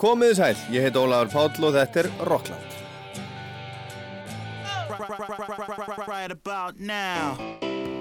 Komiði 0.00 0.32
sæl, 0.38 0.56
ég 0.72 0.86
heit 0.86 0.96
Ólafur 0.96 1.28
Páll 1.28 1.64
og 1.68 1.74
þetta 1.76 2.00
er 2.00 2.06
Rockland. 2.24 2.76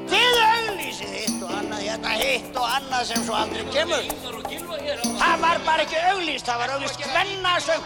Þið 0.10 0.38
auglýsið 0.46 1.12
hitt 1.18 1.44
og 1.44 1.52
annað, 1.58 1.84
hérna 1.84 2.16
hitt 2.22 2.56
og 2.56 2.70
annað 2.78 3.04
sem 3.12 3.28
svo 3.28 3.36
aldrei 3.36 3.68
kemur. 3.76 4.08
Það 5.20 5.36
var 5.44 5.62
bara 5.68 5.84
ekki 5.84 6.00
auglýst, 6.14 6.48
það 6.48 6.64
var 6.64 6.76
auglýst 6.78 7.04
hvennasöng. 7.04 7.84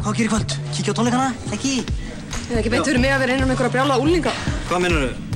Hvað 0.00 0.14
gerir 0.16 0.32
kvöld? 0.32 0.60
Kíkja 0.72 0.96
á 0.96 0.98
tónleikana? 0.98 1.32
Ekki? 1.52 1.82
Það 1.84 2.54
er 2.54 2.62
ekki 2.62 2.72
beint 2.72 2.88
fyrir 2.88 3.04
mig 3.04 3.12
að 3.12 3.26
vera 3.26 3.36
innan 3.36 3.52
einhverja 3.52 3.76
brjála 3.76 4.00
úlinga. 4.00 4.32
Hvað 4.70 4.88
minnur 4.88 5.10
þau? 5.10 5.29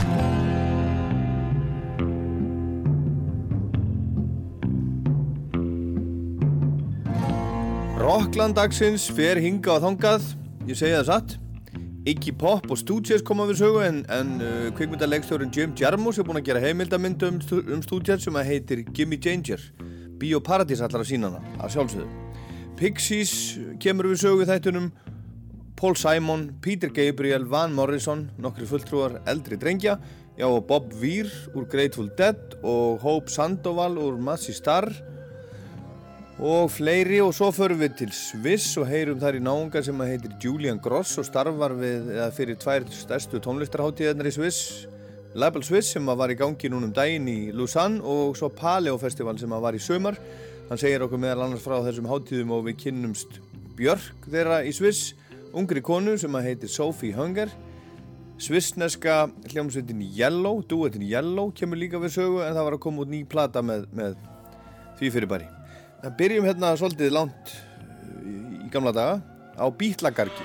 Rockland 8.15 8.55
dagsins 8.55 9.09
fer 9.11 9.41
hinga 9.43 9.75
á 9.75 9.83
þongað, 9.83 10.27
ég 10.69 10.77
segi 10.79 10.95
það 10.95 11.09
satt. 11.09 11.33
Iggy 12.07 12.31
Pop 12.39 12.69
og 12.71 12.79
Stooges 12.79 13.25
koma 13.27 13.43
við 13.49 13.57
sögu 13.59 13.81
en, 13.83 13.97
en 14.07 14.29
uh, 14.39 14.51
kvikmyndalegstjórin 14.79 15.51
Jim 15.51 15.73
Jarmus 15.75 16.21
er 16.21 16.27
búinn 16.29 16.39
að 16.39 16.47
gera 16.47 16.61
heimildamynd 16.63 17.25
um, 17.27 17.41
um 17.75 17.81
Stooges 17.83 18.23
sem 18.23 18.37
að 18.39 18.53
heitir 18.53 18.85
Gimme 18.95 19.19
Danger. 19.19 19.65
Bíóparadís 20.21 20.85
allar 20.87 21.03
að 21.03 21.09
sína 21.11 21.33
hana, 21.33 21.57
að 21.59 21.73
sjálfsögðu. 21.75 22.37
Pixies 22.79 23.33
kemur 23.83 24.13
við 24.13 24.23
sögu 24.23 24.47
þættunum 24.47 24.93
Paul 25.75 25.99
Simon, 25.99 26.53
Peter 26.63 26.95
Gabriel, 26.95 27.49
Van 27.51 27.75
Morrison, 27.75 28.29
nokkri 28.39 28.69
fulltrúar 28.71 29.19
eldri 29.27 29.59
drengja, 29.59 29.97
já 30.39 30.47
og 30.47 30.69
Bob 30.71 30.95
Weir 31.03 31.35
úr 31.57 31.67
Grateful 31.67 32.15
Dead 32.15 32.61
og 32.63 33.03
Hope 33.03 33.35
Sandoval 33.35 33.99
úr 33.99 34.23
Massey 34.23 34.55
Starr 34.55 34.93
og 36.39 36.71
fleiri 36.75 37.21
og 37.23 37.31
svo 37.35 37.53
förum 37.55 37.79
við 37.79 37.93
til 37.99 38.13
Sviss 38.15 38.73
og 38.81 38.89
heyrum 38.91 39.21
þar 39.23 39.39
í 39.39 39.43
náunga 39.43 39.83
sem 39.85 40.01
að 40.03 40.11
heitir 40.11 40.33
Julian 40.43 40.81
Gross 40.83 41.15
og 41.19 41.29
starfar 41.29 41.77
við, 41.79 42.11
fyrir 42.35 42.59
tvær 42.59 42.89
stærstu 42.91 43.39
tónlistarháttíðarnar 43.39 44.27
í 44.27 44.35
Sviss. 44.35 44.89
Label 45.35 45.63
Swiss 45.63 45.93
sem 45.95 46.09
að 46.11 46.19
var 46.19 46.35
í 46.35 46.39
gangi 46.39 46.71
núna 46.71 46.89
um 46.89 46.95
daginn 46.95 47.29
í 47.31 47.53
Lausanne 47.55 48.03
og 48.03 48.35
svo 48.39 48.51
Paleo 48.51 48.99
Festival 48.99 49.39
sem 49.39 49.53
að 49.55 49.63
var 49.63 49.79
í 49.79 49.83
sömar 49.83 50.19
hann 50.69 50.81
segir 50.81 51.07
okkur 51.07 51.23
meðal 51.23 51.47
annars 51.47 51.63
frá 51.63 51.79
þessum 51.85 52.11
háttíðum 52.11 52.55
og 52.57 52.67
við 52.67 52.81
kynnumst 52.83 53.39
Björk 53.79 54.27
þeirra 54.27 54.63
í 54.67 54.75
Sviss 54.75 55.15
ungri 55.55 55.83
konu 55.87 56.19
sem 56.19 56.35
að 56.35 56.51
heitir 56.51 56.71
Sophie 56.71 57.15
Hunger. 57.15 57.51
Svissneska 58.43 59.29
hljómsveitin 59.53 60.03
Yellow, 60.03 60.65
duetin 60.67 61.07
Yellow 61.07 61.53
kemur 61.55 61.79
líka 61.79 62.03
við 62.03 62.17
sögu 62.19 62.43
en 62.43 62.57
það 62.57 62.65
var 62.67 62.79
að 62.79 62.87
koma 62.89 63.05
út 63.05 63.13
ný 63.13 63.23
plata 63.23 63.63
með, 63.63 63.87
með 63.95 64.17
því 64.99 65.13
fyrirbæri 65.15 65.64
En 66.05 66.13
byrjum 66.13 66.45
hérna 66.45 66.75
svolítið 66.77 67.15
langt 67.17 67.55
uh, 67.55 68.67
í 68.67 68.69
gamla 68.73 68.93
daga 68.93 69.15
á 69.57 69.65
Bítlagarki. 69.73 70.45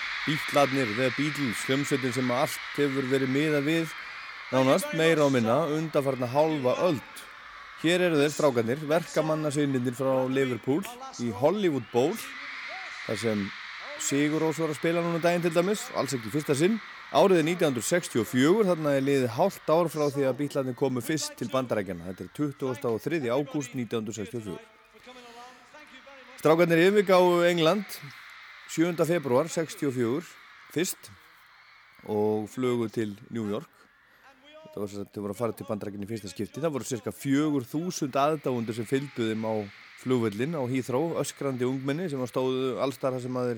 bítlarnir, 0.25 0.89
The 0.97 1.09
Beatles, 1.17 1.63
hljómsveitin 1.65 2.13
sem 2.13 2.31
allt 2.35 2.59
hefur 2.77 3.07
verið 3.09 3.31
miða 3.33 3.61
við, 3.65 3.93
nánast 4.51 4.93
meira 4.97 5.25
á 5.25 5.29
minna, 5.33 5.57
undanfarna 5.73 6.29
hálfa 6.29 6.75
öld. 6.89 7.23
Hér 7.81 8.05
eru 8.05 8.19
þeir 8.19 8.35
strákanir, 8.35 8.83
verkamannasynnindir 8.85 9.95
frá 9.97 10.13
Liverpool 10.29 10.83
í 11.23 11.31
Hollywood 11.33 11.87
Bowl, 11.93 12.13
þar 13.07 13.21
sem 13.23 13.43
Sigur 14.01 14.41
Rós 14.41 14.57
var 14.61 14.71
að 14.73 14.79
spila 14.79 15.01
núna 15.05 15.21
daginn 15.21 15.43
til 15.45 15.53
dæmis, 15.53 15.87
alls 15.97 16.13
ekki 16.17 16.31
fyrsta 16.33 16.55
sinn. 16.57 16.79
Árið 17.11 17.41
er 17.41 17.47
1964, 17.51 18.63
þarna 18.69 18.95
er 18.97 19.03
liðið 19.05 19.33
hálft 19.35 19.67
ár 19.69 19.89
frá 19.91 20.05
því 20.13 20.29
að 20.29 20.37
bítlarnir 20.39 20.77
komu 20.79 21.03
fyrst 21.05 21.35
til 21.37 21.49
bandarækjana. 21.51 22.07
Þetta 22.07 22.23
er 22.23 22.31
23. 22.37 23.19
ágúst 23.29 23.75
1964. 23.75 24.55
Strákarnir 26.39 26.81
yfirgáðu 26.87 27.43
England 27.49 27.99
7. 28.71 28.95
februar 29.03 29.49
64 29.51 30.23
fyrst 30.71 31.09
og 32.07 32.45
flugu 32.47 32.85
til 32.87 33.09
New 33.27 33.49
York 33.51 33.67
þetta 34.61 34.79
var 34.79 34.91
þau 34.93 35.17
voru 35.17 35.33
að 35.33 35.39
fara 35.41 35.55
til 35.59 35.65
bandrækjunni 35.67 36.07
í 36.07 36.11
fyrsta 36.13 36.29
skipti 36.31 36.61
það 36.63 36.77
voru 36.77 36.87
cirka 36.87 37.11
4.000 37.11 38.15
aðdáundur 38.21 38.77
sem 38.77 38.87
fylgdu 38.87 39.27
þeim 39.27 39.43
á 39.43 39.53
flugvöllin 40.05 40.55
á 40.55 40.63
Heathrow, 40.71 41.17
öskrandi 41.19 41.67
ungmenni 41.67 42.07
sem 42.07 42.23
stóðu 42.31 42.77
allstar 42.79 43.17
það 43.17 43.25
sem 43.25 43.41
að 43.41 43.51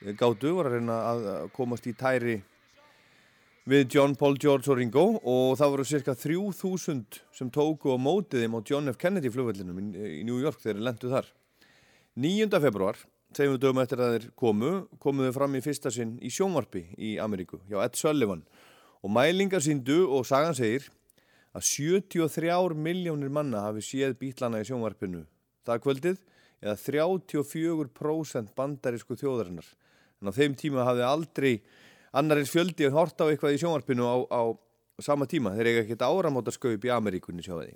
þeir 0.00 0.18
gátu 0.18 0.56
voru 0.56 0.72
að 0.72 0.76
reyna 0.80 0.98
að 1.12 1.30
komast 1.54 1.86
í 1.86 1.94
tæri 1.94 2.40
við 3.70 3.86
John, 3.94 4.18
Paul, 4.18 4.34
George 4.34 4.66
og 4.74 4.80
Ringo 4.80 5.06
og 5.20 5.54
það 5.62 5.76
voru 5.76 5.86
cirka 5.92 6.16
3.000 6.18 7.22
sem 7.38 7.54
tóku 7.54 7.94
á 7.94 7.98
mótið 8.02 8.48
þeim 8.48 8.58
á 8.58 8.60
John 8.66 8.90
F. 8.90 8.98
Kennedy 8.98 9.30
flugvöllinum 9.30 9.78
í 9.94 10.26
New 10.26 10.42
York 10.42 10.58
þegar 10.58 10.80
þeir 10.80 10.86
lendu 10.90 11.14
þar 11.14 11.32
9. 12.18 12.50
februar, 12.66 12.98
við 13.38 13.58
dögum 13.62 13.82
eftir 13.82 14.00
að 14.02 14.14
þeir 14.14 14.30
komu, 14.38 14.72
komuðu 14.98 15.34
fram 15.36 15.54
í 15.54 15.62
fyrsta 15.64 15.92
sinn 15.94 16.16
í 16.22 16.30
sjónvarpi 16.34 16.86
í 16.98 17.16
Ameríku, 17.22 17.60
hjá 17.70 17.78
Ed 17.84 17.98
Sullivan 17.98 18.42
og 19.00 19.12
mælingar 19.14 19.62
síndu 19.64 20.02
og 20.10 20.26
sagan 20.28 20.56
segir 20.56 20.88
að 21.56 21.66
73 21.66 22.74
miljónir 22.74 23.30
manna 23.32 23.66
hafi 23.68 23.84
séð 23.84 24.16
bítlana 24.20 24.60
í 24.62 24.66
sjónvarpinu 24.68 25.24
það 25.66 25.82
kvöldið 25.84 26.18
eða 26.60 26.76
34% 26.84 28.54
bandarísku 28.56 29.16
þjóðarinnar. 29.16 29.68
En 30.20 30.28
á 30.28 30.32
þeim 30.36 30.56
tíma 30.58 30.84
hafði 30.84 31.06
aldrei 31.06 31.52
annarins 32.12 32.52
fjöldi 32.52 32.90
hort 32.92 33.20
á 33.22 33.30
eitthvað 33.30 33.56
í 33.56 33.62
sjónvarpinu 33.62 34.04
á, 34.04 34.16
á 34.28 34.42
sama 35.00 35.28
tíma. 35.30 35.54
Þeir 35.56 35.70
eiga 35.70 35.84
ekkert 35.86 36.04
áramótaskaupp 36.04 36.84
í 36.84 36.92
Ameríkunni 36.92 37.44
sjáði. 37.44 37.72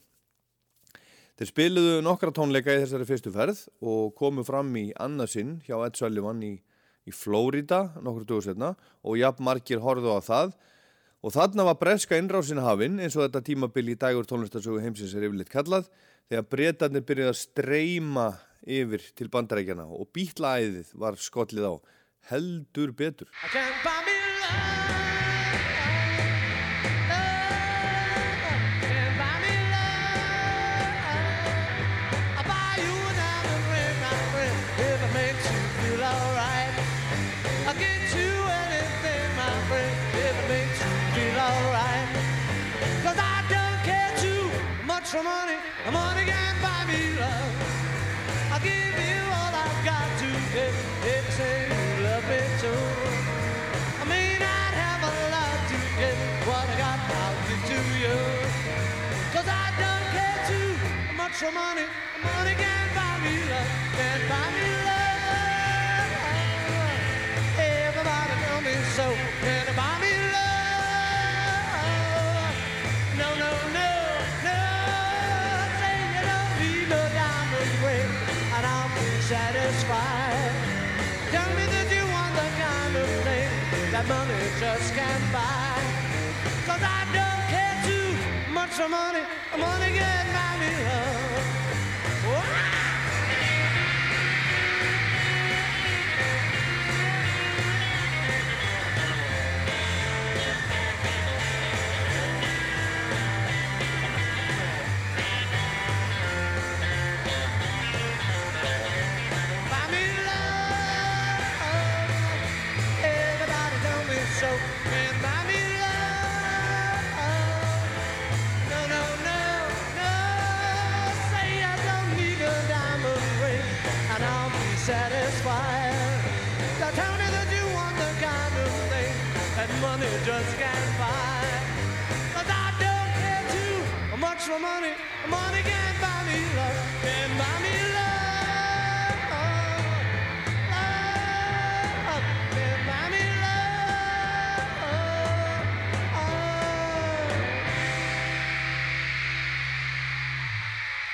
Þeir 1.34 1.48
spiluðu 1.50 1.94
nokkra 2.06 2.30
tónleika 2.30 2.70
í 2.76 2.78
þessari 2.84 3.06
fyrstu 3.08 3.32
ferð 3.34 3.64
og 3.82 4.12
komu 4.14 4.44
fram 4.46 4.68
í 4.78 4.84
annarsinn 5.02 5.56
hjá 5.66 5.74
Ed 5.82 5.98
Sullivan 5.98 6.44
í, 6.46 6.52
í 7.10 7.10
Flórida 7.10 7.88
nokkur 7.98 8.28
dögur 8.28 8.44
setna 8.46 8.68
og 9.02 9.18
jafn 9.18 9.42
margir 9.48 9.82
horðu 9.82 10.14
á 10.14 10.22
það. 10.22 10.54
Og 11.26 11.34
þarna 11.34 11.66
var 11.66 11.80
breska 11.80 12.20
innrásin 12.20 12.62
hafinn 12.62 13.00
eins 13.02 13.16
og 13.18 13.24
þetta 13.24 13.42
tímabil 13.48 13.90
í 13.90 13.98
dagur 13.98 14.28
tónlistarsögu 14.30 14.78
heimsins 14.84 15.16
er 15.16 15.26
yfirleitt 15.26 15.50
kallað 15.50 15.90
þegar 16.30 16.48
breytarnir 16.54 17.06
byrjuði 17.08 17.32
að 17.32 17.40
streyma 17.40 18.28
yfir 18.62 19.10
til 19.18 19.30
bandarækjana 19.34 19.88
og 19.90 20.12
bítlaæðið 20.14 20.94
var 21.02 21.18
skollið 21.18 21.66
á. 21.66 21.74
Heldur 22.30 22.94
betur. 22.94 23.28
for 23.42 25.23
for 61.44 61.52
money, 61.52 61.84
money 62.22 62.54
can't 62.54 62.94
buy 62.94 63.18
me 63.20 63.34
love, 63.50 63.68
can't 63.98 64.24
buy 64.30 64.48
me 64.56 64.66
love. 64.88 66.08
Everybody 67.60 68.34
tell 68.44 68.60
me 68.62 68.74
so, 68.96 69.06
can't 69.44 69.76
buy 69.76 69.94
me 70.00 70.12
love. 70.36 71.74
No, 73.20 73.28
no, 73.42 73.50
no. 73.76 73.88
no. 74.48 74.60
Say 75.80 75.96
you 76.14 76.22
don't 76.32 76.52
need 76.64 76.86
no 76.88 77.02
diamond 77.20 77.72
ring, 77.84 78.10
and 78.56 78.64
I'll 78.72 78.92
be 78.96 79.08
satisfied. 79.28 80.54
Tell 81.34 81.50
me 81.58 81.64
that 81.74 81.88
you 81.92 82.04
want 82.16 82.32
the 82.40 82.48
kind 82.64 82.94
of 83.02 83.08
thing 83.26 83.50
that 83.92 84.04
money 84.08 84.40
just 84.60 84.88
can't 84.96 85.26
buy. 85.36 85.76
Cause 86.68 86.82
I 86.98 87.00
don't 87.18 87.44
care 87.52 87.76
too 87.88 88.08
much 88.50 88.72
for 88.80 88.88
money. 88.88 89.24
Money 89.58 89.90
can't 90.00 90.28
buy 90.32 90.52
me 90.60 90.70
love. 90.88 91.33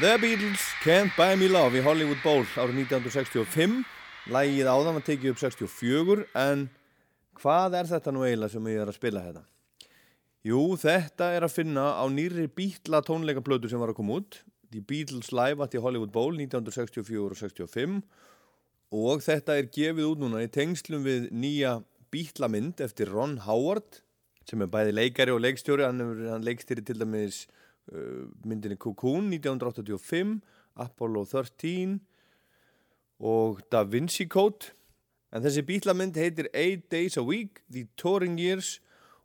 The 0.01 0.17
Beatles 0.17 0.63
Can't 0.81 1.13
Buy 1.13 1.35
Me 1.37 1.45
Love 1.53 1.77
í 1.77 1.81
Hollywood 1.85 2.23
Bowl 2.25 2.47
árið 2.57 2.79
1965 2.87 3.83
Lægið 4.33 4.71
áðan 4.73 4.97
var 4.97 5.05
tekið 5.05 5.35
upp 5.35 5.41
64 5.43 6.25
en 6.41 6.63
hvað 7.37 7.77
er 7.77 7.91
þetta 7.91 8.15
nú 8.17 8.23
eiginlega 8.25 8.55
sem 8.55 8.71
ég 8.73 8.81
er 8.81 8.89
að 8.89 8.97
spila 8.97 9.25
hérna? 9.27 9.43
Jú, 10.49 10.63
þetta 10.81 11.29
er 11.37 11.45
að 11.45 11.53
finna 11.53 11.85
á 12.01 12.05
nýri 12.09 12.47
Beatla 12.49 13.03
tónleikaplötu 13.05 13.69
sem 13.69 13.83
var 13.83 13.93
að 13.93 13.99
koma 14.01 14.23
út. 14.23 14.41
The 14.73 14.81
Beatles 14.81 15.35
Live 15.37 15.61
at 15.61 15.77
the 15.77 15.85
Hollywood 15.85 16.17
Bowl 16.17 16.33
1964 16.33 17.21
og 17.21 17.37
65 17.37 18.01
og 19.05 19.25
þetta 19.29 19.61
er 19.61 19.69
gefið 19.69 20.13
út 20.15 20.25
núna 20.25 20.41
í 20.47 20.49
tengslum 20.49 21.05
við 21.05 21.29
nýja 21.29 21.77
Beatla 22.09 22.49
mynd 22.49 22.81
eftir 22.81 23.13
Ron 23.13 23.43
Howard 23.45 24.01
sem 24.49 24.65
er 24.65 24.73
bæði 24.73 24.97
leikari 24.97 25.37
og 25.37 25.45
leikstjóri. 25.45 25.85
Hann, 25.85 26.01
hann 26.25 26.49
leikstýri 26.49 26.89
til 26.89 27.03
dæmis 27.05 27.45
myndinni 27.91 28.79
Cocoon 28.79 29.31
1985 29.33 30.39
Apollo 30.81 31.25
13 31.25 31.99
og 33.21 33.61
Da 33.73 33.83
Vinci 33.83 34.27
Code. 34.31 34.73
En 35.31 35.43
þessi 35.45 35.63
bítlamynd 35.67 36.17
heitir 36.19 36.49
Eight 36.55 36.89
Days 36.91 37.19
a 37.19 37.23
Week 37.23 37.61
The 37.71 37.87
Touring 37.97 38.39
Years 38.41 38.79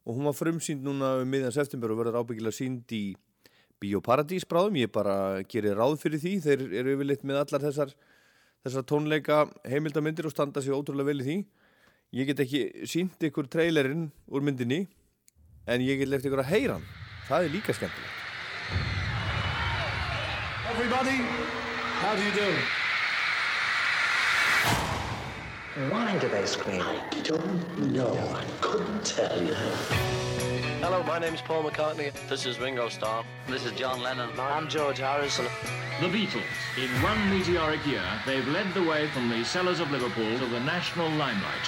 og 0.06 0.18
hún 0.18 0.28
var 0.30 0.38
frumsýnd 0.38 0.84
núna 0.86 1.16
um 1.24 1.32
miðjan 1.32 1.56
september 1.56 1.94
og 1.94 2.04
verður 2.04 2.20
ábyggilega 2.22 2.54
sínd 2.54 2.92
í 2.94 3.16
Bíóparadís 3.82 4.46
bráðum, 4.48 4.78
ég 4.80 4.92
bara 4.94 5.44
gerir 5.52 5.76
ráð 5.76 5.98
fyrir 6.00 6.22
því, 6.22 6.36
þeir 6.46 6.62
eru 6.80 6.94
yfirleitt 6.96 7.26
með 7.28 7.42
allar 7.42 7.66
þessar, 7.66 7.92
þessar 8.64 8.86
tónleika 8.88 9.42
heimildamindir 9.68 10.30
og 10.30 10.34
standa 10.34 10.64
sér 10.64 10.78
ótrúlega 10.78 11.10
vel 11.12 11.20
í 11.20 11.28
því. 11.28 11.38
Ég 12.16 12.30
get 12.32 12.44
ekki 12.46 12.62
sínt 12.88 13.26
ykkur 13.28 13.50
trailerinn 13.52 14.08
úr 14.32 14.46
myndinni 14.46 14.86
en 15.68 15.84
ég 15.84 16.00
get 16.00 16.14
lefði 16.14 16.32
ykkur 16.32 16.46
að 16.46 16.54
heyra 16.54 16.78
hann. 16.78 16.94
Það 17.26 17.50
er 17.50 17.58
líka 17.58 17.76
skemmtilegt 17.76 18.15
Everybody, 20.68 21.18
how 22.02 22.16
do 22.16 22.24
you 22.24 22.32
do? 22.32 22.56
Why 25.94 26.18
do 26.18 26.28
they 26.28 26.44
scream? 26.48 26.82
I 26.82 27.00
don't 27.22 27.92
know. 27.94 28.18
I 28.34 28.44
couldn't 28.62 29.06
tell 29.06 29.40
you. 29.44 29.54
Hello, 30.82 31.04
my 31.04 31.20
name's 31.20 31.42
Paul 31.42 31.64
McCartney. 31.64 32.12
This 32.28 32.48
is 32.48 32.60
Ringo 32.60 32.90
Starr. 32.90 33.24
This 33.48 33.64
is 33.64 33.74
John 33.74 34.02
Lennon. 34.02 34.32
I'm 34.40 34.68
George 34.68 34.98
Harrison. 34.98 35.46
The 36.02 36.08
Beatles. 36.08 36.42
In 36.82 36.90
one 37.04 37.30
meteoric 37.30 37.86
year, 37.86 38.02
they've 38.26 38.48
led 38.48 38.74
the 38.74 38.84
way 38.84 39.08
from 39.10 39.30
the 39.30 39.46
cellars 39.46 39.80
of 39.80 39.92
Liverpool 39.92 40.40
to 40.40 40.46
the 40.48 40.60
national 40.62 41.10
limelight. 41.10 41.68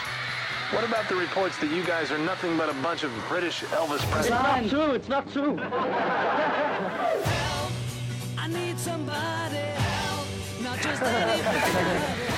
What 0.72 0.84
about 0.84 1.08
the 1.08 1.16
reports 1.16 1.56
that 1.60 1.70
you 1.70 1.84
guys 1.84 2.12
are 2.12 2.18
nothing 2.18 2.58
but 2.58 2.68
a 2.68 2.74
bunch 2.82 3.04
of 3.04 3.12
British 3.30 3.62
Elvis 3.66 4.00
Presley? 4.10 4.32
It's 4.32 4.32
not 4.32 4.70
true. 4.70 4.92
It's 4.92 5.08
not 5.08 5.32
true. 5.32 5.56
Help! 8.48 8.56
I 8.56 8.66
need 8.66 8.80
somebody 8.80 9.58
help, 9.58 10.28
not 10.62 10.80
just 10.80 11.02
anybody. 11.02 12.04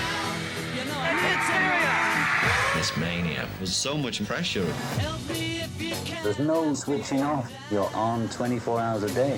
You 0.75 0.85
know 0.85 0.97
I'm 0.97 1.15
not. 1.17 2.75
This 2.75 2.95
mania 2.95 3.47
was 3.59 3.75
so 3.75 3.97
much 3.97 4.23
pressure. 4.25 4.65
Help 4.99 5.29
me 5.29 5.61
if 5.61 5.81
you 5.81 5.95
can. 6.05 6.23
There's 6.23 6.39
no 6.39 6.73
switching 6.73 7.21
off. 7.21 7.51
You're 7.71 7.89
on 7.95 8.29
24 8.29 8.79
hours 8.79 9.03
a 9.03 9.13
day. 9.13 9.37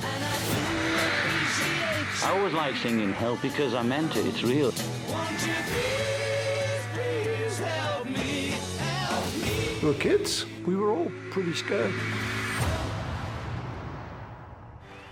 I 2.24 2.38
always 2.38 2.54
like 2.54 2.76
singing 2.76 3.14
Help 3.14 3.42
because 3.42 3.74
I 3.74 3.82
meant 3.82 4.16
it. 4.16 4.26
It's 4.28 4.44
real. 4.44 4.72
Won't 4.72 5.32
you 5.48 5.54
please, 5.72 6.84
please 6.94 7.60
help 7.60 8.06
me, 8.08 8.54
help 8.78 9.36
me. 9.38 9.80
We 9.82 9.88
were 9.88 9.94
kids. 9.96 10.46
We 10.68 10.76
were 10.76 10.92
all 10.92 11.12
pretty 11.32 11.54
scared. 11.54 11.94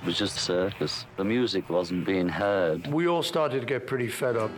It 0.02 0.06
was 0.06 0.18
just 0.18 0.38
a 0.38 0.40
circus. 0.40 1.06
The 1.18 1.26
music 1.26 1.70
wasn't 1.70 2.06
being 2.06 2.30
heard. 2.30 2.88
We 2.88 3.08
all 3.08 3.22
started 3.22 3.60
to 3.60 3.66
get 3.66 3.86
pretty 3.86 4.08
fed 4.08 4.38
up. 4.38 4.52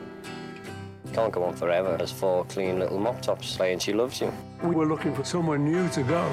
Can't 1.14 1.34
go 1.34 1.44
on 1.44 1.56
forever 1.56 1.98
as 2.00 2.12
four 2.12 2.46
clean 2.46 2.80
little 2.80 3.00
mop 3.00 3.22
tops 3.22 3.48
saying 3.48 3.80
she 3.80 3.92
loves 3.92 4.22
you. 4.22 4.32
We 4.64 4.76
were 4.76 4.86
looking 4.86 5.16
for 5.16 5.24
somewhere 5.24 5.58
new 5.58 5.90
to 5.90 6.04
go. 6.04 6.32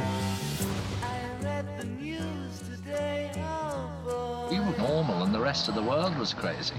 I 1.02 1.20
read 1.42 1.66
the 1.78 1.86
news 1.86 2.60
today. 2.60 3.32
Oh, 3.36 4.48
rest 5.40 5.68
of 5.68 5.74
the 5.74 5.82
world 5.82 6.16
was 6.18 6.34
crazy. 6.34 6.74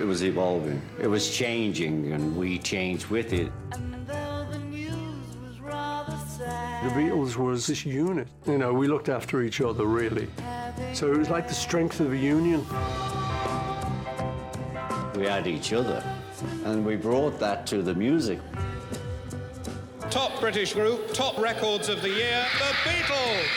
It 0.00 0.04
was 0.04 0.24
evolving. 0.24 0.80
It 0.98 1.06
was 1.06 1.30
changing, 1.30 2.12
and 2.12 2.34
we 2.36 2.58
changed 2.58 3.08
with 3.08 3.32
it. 3.34 3.52
The 6.84 6.90
Beatles 6.90 7.36
was 7.36 7.66
this 7.66 7.86
unit. 7.86 8.28
You 8.46 8.58
know, 8.58 8.74
we 8.74 8.88
looked 8.88 9.08
after 9.08 9.40
each 9.40 9.62
other, 9.62 9.86
really. 9.86 10.28
So 10.92 11.10
it 11.10 11.16
was 11.16 11.30
like 11.30 11.48
the 11.48 11.54
strength 11.54 11.98
of 12.00 12.12
a 12.12 12.16
union. 12.16 12.60
We 15.14 15.24
had 15.24 15.46
each 15.46 15.72
other, 15.72 16.04
and 16.66 16.84
we 16.84 16.96
brought 16.96 17.40
that 17.40 17.66
to 17.68 17.80
the 17.80 17.94
music. 17.94 18.38
Top 20.10 20.38
British 20.40 20.74
group, 20.74 21.14
top 21.14 21.38
records 21.38 21.88
of 21.88 22.02
the 22.02 22.10
year, 22.10 22.44
The 22.58 22.90
Beatles! 22.90 23.48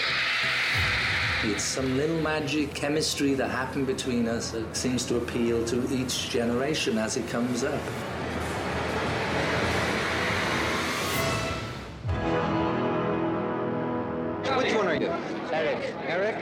It's 1.44 1.66
some 1.66 1.98
little 1.98 2.22
magic 2.22 2.74
chemistry 2.74 3.34
that 3.34 3.50
happened 3.50 3.88
between 3.88 4.30
us 4.30 4.52
that 4.52 4.74
seems 4.74 5.06
to 5.08 5.18
appeal 5.18 5.66
to 5.66 5.94
each 5.94 6.30
generation 6.30 6.98
as 6.98 7.18
it 7.18 7.28
comes 7.28 7.66
up. 7.66 7.82
Eric. 15.58 15.94
Eric? 16.08 16.36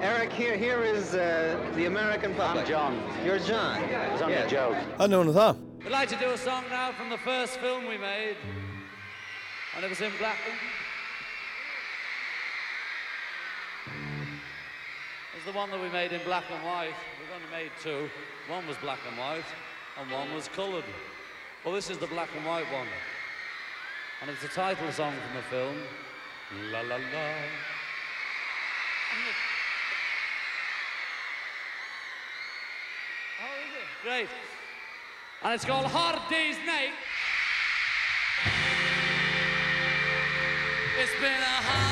Eric, 0.00 0.32
here, 0.32 0.56
here 0.56 0.82
is 0.82 1.14
uh, 1.14 1.58
the 1.76 1.84
American 1.86 2.34
public. 2.34 2.64
I'm 2.64 2.70
John. 2.70 3.02
You're 3.24 3.38
John. 3.38 3.82
It's 3.82 4.22
on 4.22 4.30
Yes. 4.30 4.44
the 4.44 4.56
joke. 4.56 4.76
Þannig 4.98 5.16
var 5.18 5.24
nú 5.28 5.32
það. 5.36 5.56
We'd 5.84 5.90
like 5.92 6.08
to 6.08 6.16
do 6.16 6.30
a 6.30 6.38
song 6.38 6.64
now 6.70 6.92
from 6.92 7.10
the 7.10 7.18
first 7.18 7.58
film 7.60 7.86
we 7.86 7.98
made. 7.98 8.36
And 9.76 9.84
it 9.84 9.90
was 9.90 10.00
in 10.00 10.10
black. 10.18 10.38
It 13.86 15.36
was 15.36 15.44
the 15.52 15.58
one 15.58 15.70
that 15.70 15.80
we 15.80 15.88
made 15.90 16.12
in 16.12 16.20
black 16.24 16.44
and 16.50 16.64
white. 16.64 16.94
We've 17.20 17.32
only 17.36 17.50
made 17.52 17.70
two. 17.82 18.08
One 18.48 18.66
was 18.66 18.76
black 18.78 19.00
and 19.08 19.18
white, 19.18 19.44
and 20.00 20.10
one 20.10 20.32
was 20.34 20.48
coloured. 20.48 20.84
Well, 21.64 21.74
this 21.74 21.90
is 21.90 21.98
the 21.98 22.06
black 22.06 22.28
and 22.36 22.46
white 22.46 22.70
one. 22.72 22.88
And 24.22 24.30
it's 24.30 24.40
the 24.42 24.48
title 24.48 24.90
song 24.92 25.12
from 25.12 25.36
the 25.36 25.42
film. 25.50 25.76
La 26.72 26.80
la 26.80 26.96
la. 26.96 27.28
Great. 34.02 34.28
And 35.44 35.54
it's 35.54 35.64
called 35.64 35.86
Hard 35.86 36.18
Day's 36.28 36.56
Night. 36.66 36.92
It's 40.98 41.14
been 41.20 41.40
a 41.40 41.62
hard 41.62 41.91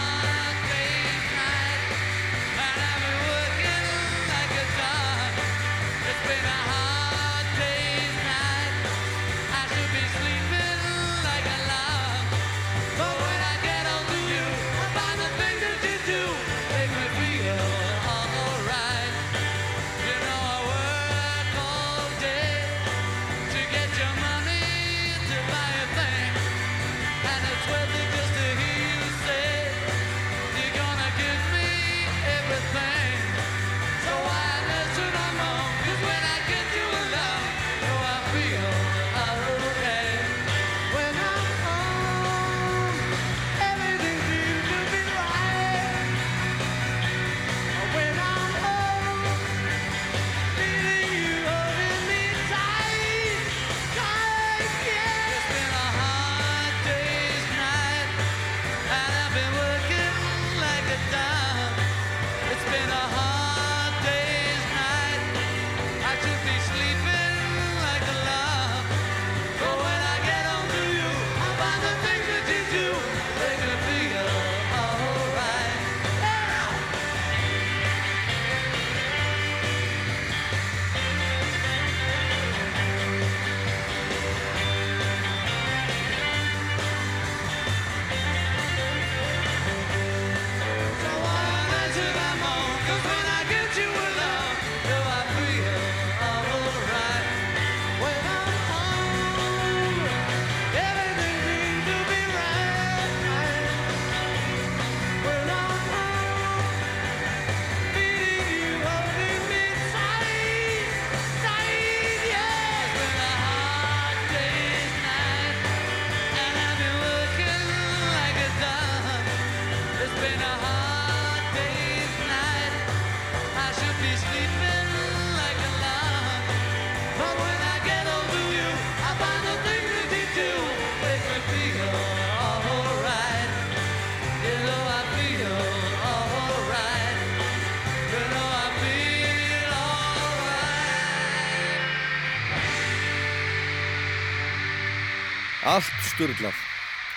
Allt 145.61 145.85
sturglað. 146.09 146.57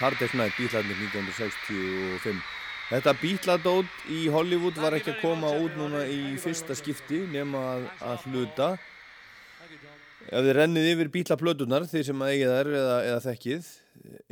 Hard 0.01 0.17
Day's 0.19 0.33
Night, 0.35 0.57
bítlarnir 0.59 0.97
1965. 0.99 2.41
Þetta 2.89 3.13
bítladót 3.21 4.01
í 4.11 4.25
Hollywood 4.27 4.75
var 4.83 4.97
ekki 4.97 5.13
að 5.13 5.21
koma 5.21 5.53
út 5.63 5.77
núna 5.79 6.01
í 6.11 6.33
fyrsta 6.43 6.75
skipti 6.75 7.21
nema 7.31 7.61
að, 7.77 7.85
að 8.03 8.25
hluta. 8.27 8.67
Ef 10.27 10.43
þið 10.43 10.51
rennið 10.57 10.89
yfir 10.91 11.11
bítlaplötunar, 11.13 11.87
þeir 11.87 12.03
sem 12.09 12.25
að 12.25 12.33
eigið 12.33 12.51
þær 12.51 12.71
eða, 12.81 12.97
eða 13.07 13.23
þekkið, 13.29 13.71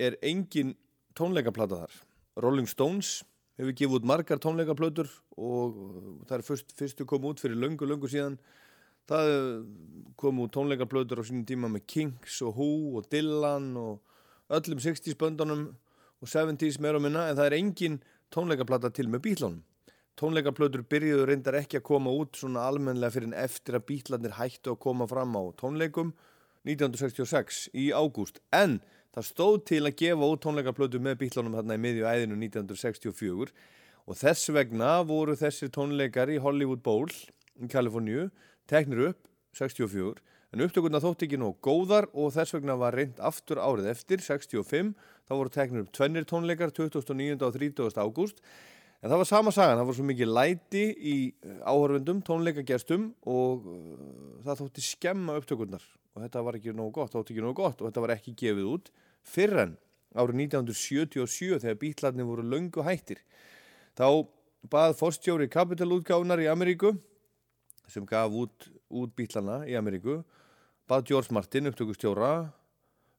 er 0.10 0.20
engin 0.34 0.76
tónleikaplata 1.16 1.80
þar. 1.86 1.98
Rolling 2.44 2.68
Stones 2.68 3.22
hefur 3.62 3.78
gefið 3.80 3.98
út 4.02 4.12
margar 4.12 4.44
tónleikaplötur 4.44 5.08
og 5.40 5.80
það 6.28 6.36
er 6.42 6.48
fyrst, 6.50 6.76
fyrstu 6.76 7.08
kom 7.08 7.32
út 7.32 7.40
fyrir 7.40 7.64
löngu, 7.64 7.88
löngu 7.88 8.12
síðan. 8.12 8.36
Það 9.10 9.32
kom 10.20 10.44
út 10.44 10.54
tónleikaplötur 10.54 11.22
á 11.22 11.24
sínum 11.26 11.46
tíma 11.48 11.70
með 11.72 11.88
Kinks 11.90 12.42
og 12.46 12.58
Who 12.58 13.00
og 13.00 13.10
Dylan 13.12 13.74
og 13.80 14.00
öllum 14.52 14.82
60s 14.84 15.18
böndunum 15.18 15.72
og 16.22 16.30
70s 16.30 16.80
meira 16.84 17.00
og 17.00 17.06
minna 17.06 17.28
en 17.30 17.38
það 17.40 17.50
er 17.50 17.58
engin 17.58 18.00
tónleikaplata 18.34 18.92
til 18.94 19.10
með 19.10 19.26
bítlunum. 19.28 19.62
Tónleikaplötur 20.20 20.84
byrjuðu 20.92 21.26
reyndar 21.26 21.58
ekki 21.58 21.80
að 21.80 21.88
koma 21.88 22.14
út 22.14 22.38
svona 22.38 22.68
almennilega 22.70 23.16
fyrir 23.16 23.32
en 23.32 23.38
eftir 23.42 23.78
að 23.78 23.88
bítlarnir 23.90 24.36
hættu 24.38 24.76
að 24.76 24.82
koma 24.86 25.08
fram 25.10 25.34
á 25.34 25.44
tónleikum 25.58 26.12
1966 26.68 27.70
í 27.74 27.90
ágúst 27.96 28.38
en 28.54 28.80
það 29.16 29.28
stóð 29.28 29.58
til 29.72 29.82
að 29.88 29.98
gefa 30.04 30.30
út 30.36 30.44
tónleikaplötu 30.46 31.02
með 31.02 31.18
bítlunum 31.24 31.58
þarna 31.58 31.80
í 31.80 31.84
miðju 31.88 32.06
æðinu 32.12 32.38
1964 32.44 33.56
og 34.06 34.20
þess 34.20 34.52
vegna 34.54 34.94
voru 35.08 35.36
þessir 35.40 35.72
tónleikar 35.74 36.30
í 36.30 36.38
Hollywood 36.44 36.84
Bowl 36.86 37.10
í 37.10 37.72
Kaliforníu 37.72 38.30
teknir 38.70 39.12
upp 39.12 39.30
64 39.58 40.20
en 40.52 40.66
upptökurna 40.66 41.00
þótt 41.04 41.26
ekki 41.26 41.40
nóg 41.40 41.58
góðar 41.64 42.10
og 42.12 42.34
þess 42.36 42.58
vegna 42.58 42.76
var 42.80 42.98
reynd 42.98 43.22
aftur 43.24 43.62
árið 43.64 43.92
eftir 43.94 44.24
65 44.24 44.94
þá 45.26 45.34
voru 45.34 45.54
teknir 45.54 45.86
upp 45.86 45.96
tvennir 45.96 46.28
tónleikar 46.28 46.74
29. 46.76 47.40
og 47.40 47.56
30. 47.56 47.96
ágúst 47.96 48.44
En 49.02 49.10
það 49.10 49.18
var 49.24 49.28
sama 49.32 49.52
sagan, 49.54 49.80
það 49.80 49.88
var 49.90 49.96
svo 49.98 50.04
mikið 50.06 50.30
læti 50.30 50.82
í 50.94 51.16
eh, 51.34 51.62
áhörfundum, 51.66 52.20
tónleikagestum 52.22 53.08
og 53.34 53.64
uh, 53.66 53.96
það 54.46 54.60
þótti 54.60 54.84
skemma 54.86 55.38
upptökurnar 55.40 55.88
og 56.14 56.22
þetta 56.22 56.44
var 56.46 56.58
ekki 56.60 56.76
nógu 56.78 56.94
gott, 57.00 57.16
þótti 57.16 57.34
ekki 57.34 57.42
nógu 57.42 57.58
gott 57.64 57.82
og 57.82 57.90
þetta 57.90 58.04
var 58.04 58.14
ekki 58.14 58.36
gefið 58.38 58.68
út 58.76 58.92
fyrr 59.26 59.64
en 59.64 59.74
árið 60.14 60.44
1977 60.46 61.64
þegar 61.64 61.80
bítlarnir 61.82 62.30
voru 62.30 62.46
löngu 62.46 62.86
hættir. 62.86 63.24
Þá 63.98 64.30
bað 64.70 64.94
fórstjóri 65.00 65.50
kapitalútgáfnar 65.50 66.44
í 66.46 66.52
Ameríku 66.52 66.94
sem 67.92 68.08
gaf 68.08 68.32
út, 68.32 68.72
út 68.90 69.14
bítlarna 69.16 69.62
í 69.68 69.76
Ameríku, 69.78 70.22
bað 70.90 71.12
George 71.12 71.36
Martin 71.36 71.70
upptökustjóra 71.70 72.34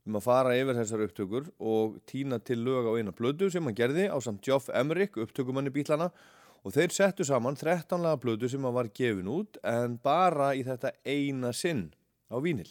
um 0.06 0.18
að 0.18 0.24
fara 0.26 0.54
yfir 0.58 0.78
þessar 0.80 1.04
upptökur 1.06 1.48
og 1.62 1.98
týna 2.10 2.40
til 2.42 2.62
lög 2.66 2.88
á 2.90 2.92
eina 2.98 3.14
blödu 3.14 3.50
sem 3.52 3.64
hann 3.64 3.76
gerði 3.78 4.08
á 4.10 4.18
samt 4.22 4.42
Geoff 4.42 4.70
Emerick, 4.74 5.18
upptökumanni 5.20 5.70
bílana 5.74 6.10
og 6.62 6.74
þeir 6.74 6.94
settu 6.94 7.26
saman 7.26 7.58
13 7.58 8.02
laga 8.02 8.18
blödu 8.22 8.50
sem 8.50 8.62
hann 8.64 8.74
var 8.74 8.90
gefin 8.90 9.30
út 9.30 9.58
en 9.66 9.98
bara 10.02 10.52
í 10.58 10.64
þetta 10.66 10.94
eina 11.06 11.52
sinn 11.54 11.90
á 12.30 12.36
vínil. 12.42 12.70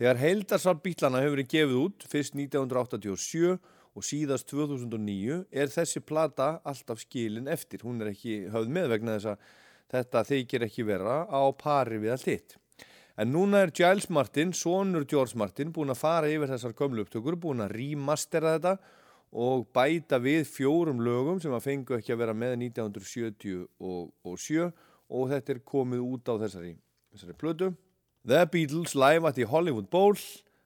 Þegar 0.00 0.20
heildarsal 0.20 0.76
bílana 0.80 1.20
hefur 1.20 1.38
verið 1.38 1.52
gefið 1.54 1.80
út 1.80 2.08
fyrst 2.08 2.36
1987 2.36 3.58
og 3.90 4.06
síðast 4.06 4.48
2009 4.52 5.42
er 5.50 5.72
þessi 5.72 6.00
plata 6.04 6.54
alltaf 6.64 7.02
skilin 7.02 7.50
eftir. 7.50 7.82
Hún 7.84 8.00
er 8.00 8.12
ekki 8.12 8.46
höfð 8.52 8.70
með 8.72 8.94
vegna 8.94 9.16
þess 9.16 9.32
að 9.32 9.48
þetta 9.90 10.24
þykir 10.28 10.66
ekki 10.66 10.86
vera 10.86 11.24
á 11.26 11.42
pari 11.58 11.98
við 12.02 12.14
allt 12.14 12.30
hitt. 12.30 12.56
En 13.20 13.32
núna 13.34 13.64
er 13.64 13.72
Giles 13.76 14.08
Martin, 14.08 14.54
sonur 14.56 15.04
George 15.08 15.36
Martin, 15.36 15.72
búin 15.74 15.92
að 15.92 16.00
fara 16.00 16.30
yfir 16.30 16.48
þessar 16.54 16.76
gömlu 16.78 17.04
upptökur, 17.04 17.36
búin 17.36 17.60
að 17.60 17.74
remastera 17.76 18.54
þetta 18.56 18.76
og 19.30 19.66
bæta 19.74 20.18
við 20.22 20.46
fjórum 20.48 21.02
lögum 21.04 21.40
sem 21.42 21.52
að 21.54 21.66
fengu 21.66 21.98
ekki 21.98 22.14
að 22.14 22.22
vera 22.22 22.34
með 22.34 22.56
1977 22.70 23.66
og 23.80 25.30
þetta 25.30 25.54
er 25.54 25.62
komið 25.66 26.06
út 26.06 26.32
á 26.32 26.34
þessari, 26.46 26.72
þessari 27.12 27.36
plötu. 27.38 27.70
The 28.26 28.46
Beatles 28.46 28.94
live 28.94 29.28
at 29.28 29.36
the 29.36 29.46
Hollywood 29.48 29.90
Bowl 29.90 30.16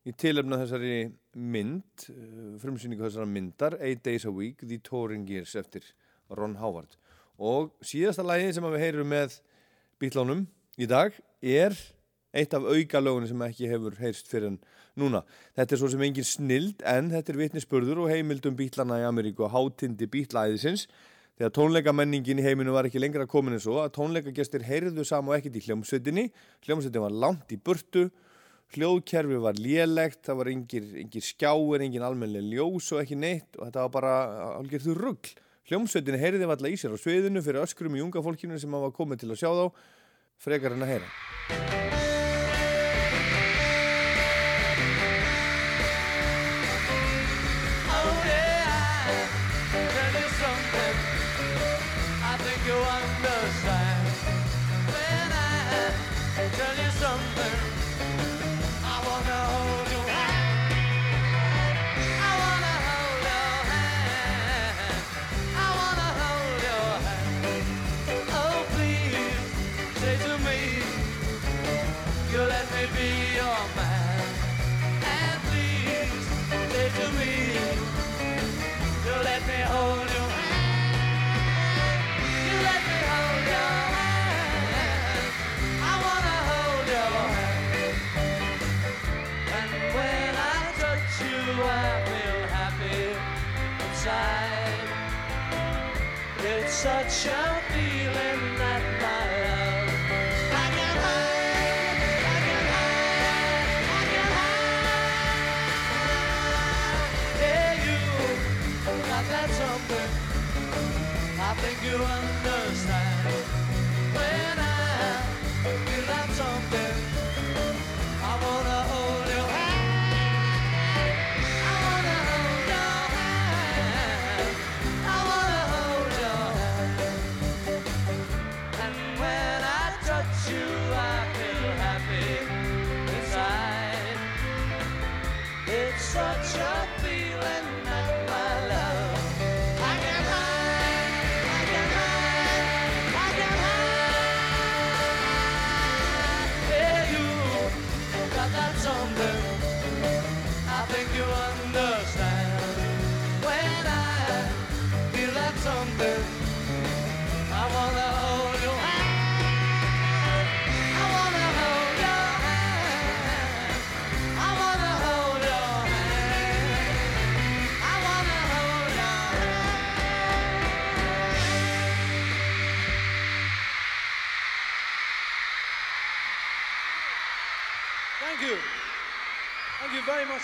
í 0.05 0.13
tilöfna 0.13 0.61
þessari 0.63 1.13
mynd, 1.35 2.09
eh, 2.09 2.57
frumsýningu 2.61 3.07
þessara 3.07 3.27
myndar, 3.27 3.79
Eight 3.81 4.03
Days 4.03 4.25
a 4.25 4.31
Week, 4.31 4.59
The 4.59 4.79
Touring 4.79 5.29
Years 5.29 5.55
eftir 5.55 5.83
Ron 6.31 6.57
Howard. 6.57 6.97
Og 7.39 7.73
síðasta 7.83 8.23
lægi 8.27 8.53
sem 8.55 8.67
við 8.69 8.85
heyrum 8.85 9.11
með 9.11 9.39
Beatlánum 10.03 10.45
í 10.79 10.87
dag 10.91 11.15
er 11.43 11.75
eitt 12.35 12.55
af 12.55 12.67
auka 12.67 13.01
lögunni 13.03 13.31
sem 13.31 13.43
ekki 13.47 13.71
hefur 13.71 13.97
heyrst 13.99 14.31
fyrir 14.31 14.53
en 14.53 14.61
núna. 14.99 15.23
Þetta 15.55 15.75
er 15.75 15.81
svo 15.81 15.91
sem 15.91 16.03
engin 16.07 16.27
snild 16.27 16.83
en 16.87 17.11
þetta 17.13 17.33
er 17.33 17.41
vitnisspörður 17.43 18.05
og 18.05 18.13
heimildum 18.13 18.57
bítlana 18.59 19.01
í 19.03 19.07
Ameríku 19.07 19.47
og 19.47 19.55
hátindi 19.55 20.09
bítlæðisins 20.11 20.89
þegar 21.39 21.55
tónleikamenningin 21.57 22.43
í 22.43 22.47
heiminu 22.47 22.75
var 22.75 22.87
ekki 22.87 23.03
lengra 23.03 23.27
komin 23.31 23.57
eins 23.57 23.67
og 23.71 23.81
að 23.83 23.95
tónleikagestir 23.97 24.67
heyrðu 24.67 25.07
saman 25.07 25.33
og 25.33 25.39
ekkert 25.39 25.59
í 25.59 25.65
hljómsveitinni. 25.67 26.29
Hljómsveitin 26.67 27.03
var 27.03 27.17
langt 27.25 27.55
í 27.55 27.59
burtu, 27.59 28.09
hljóðkerfi 28.75 29.41
var 29.43 29.59
lélegt, 29.59 30.23
það 30.27 30.39
var 30.41 30.51
engir, 30.53 30.87
engir 31.03 31.27
skjáir, 31.27 31.83
engin 31.83 32.07
almennileg 32.07 32.55
ljós 32.55 32.93
og 32.95 33.03
ekki 33.03 33.19
neitt 33.19 33.59
og 33.59 33.67
þetta 33.67 33.87
var 33.87 33.95
bara 33.99 34.15
algjörðu 34.61 34.95
ruggl. 34.99 35.35
Hljómsveitin 35.65 36.19
heyrði 36.21 36.45
var 36.45 36.59
alltaf 36.59 36.75
í 36.75 36.77
sér 36.77 36.93
á 36.93 37.01
sviðinu 37.01 37.41
fyrir 37.45 37.65
öskrum 37.65 37.97
í 37.97 38.03
unga 38.05 38.21
fólkinu 38.21 38.59
sem 38.61 38.77
hafa 38.77 38.93
komið 38.93 39.23
til 39.23 39.31
að 39.33 39.41
sjá 39.41 39.49
þá 39.49 39.65
frekar 40.45 40.77
en 40.77 40.85
að 40.85 40.93
heyra. 40.93 41.84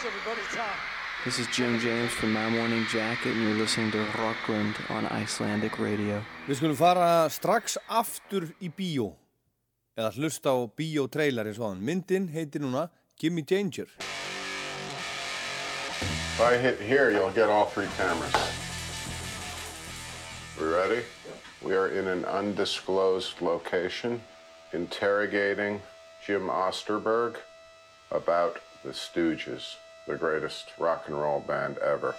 You 0.05 0.11
very 0.11 0.37
much, 0.37 0.41
everybody. 0.41 0.57
Tom. 0.57 0.77
This 1.25 1.39
is 1.39 1.47
Jim 1.49 1.79
James 1.79 2.11
from 2.13 2.33
My 2.33 2.49
Morning 2.49 2.85
Jacket 2.91 3.33
and 3.35 3.43
you're 3.43 3.59
listening 3.59 3.91
to 3.93 3.99
Rockland 4.19 4.75
on 4.89 5.07
Icelandic 5.07 5.79
Radio. 5.79 6.25
Við 6.49 6.57
skulum 6.57 6.77
fara 6.77 7.29
strax 7.29 7.77
aftur 7.89 8.49
í 8.63 8.71
bíó 8.73 9.13
eða 9.99 10.13
hlusta 10.17 10.55
á 10.57 10.65
bíótrailer 10.73 11.51
eins 11.51 11.61
og 11.61 11.69
hann. 11.75 11.83
Myndin 11.85 12.31
heitir 12.33 12.63
núna 12.65 12.89
Gimme 13.21 13.43
Danger. 13.43 13.87
If 16.01 16.41
I 16.41 16.57
hit 16.57 16.81
here, 16.81 17.11
you'll 17.11 17.33
get 17.33 17.51
all 17.51 17.67
three 17.67 17.89
cameras. 17.99 18.33
We 20.59 20.67
ready? 20.67 21.05
We 21.61 21.75
are 21.77 21.89
in 21.89 22.09
an 22.09 22.25
undisclosed 22.25 23.43
location 23.43 24.23
interrogating 24.73 25.83
Jim 26.25 26.49
Osterberg 26.49 27.37
about 28.11 28.61
the 28.83 28.93
Stooges, 28.93 29.77
the 30.11 30.17
greatest 30.17 30.73
rock 30.79 31.05
and 31.07 31.17
roll 31.17 31.41
band 31.41 31.79
ever. 31.79 32.17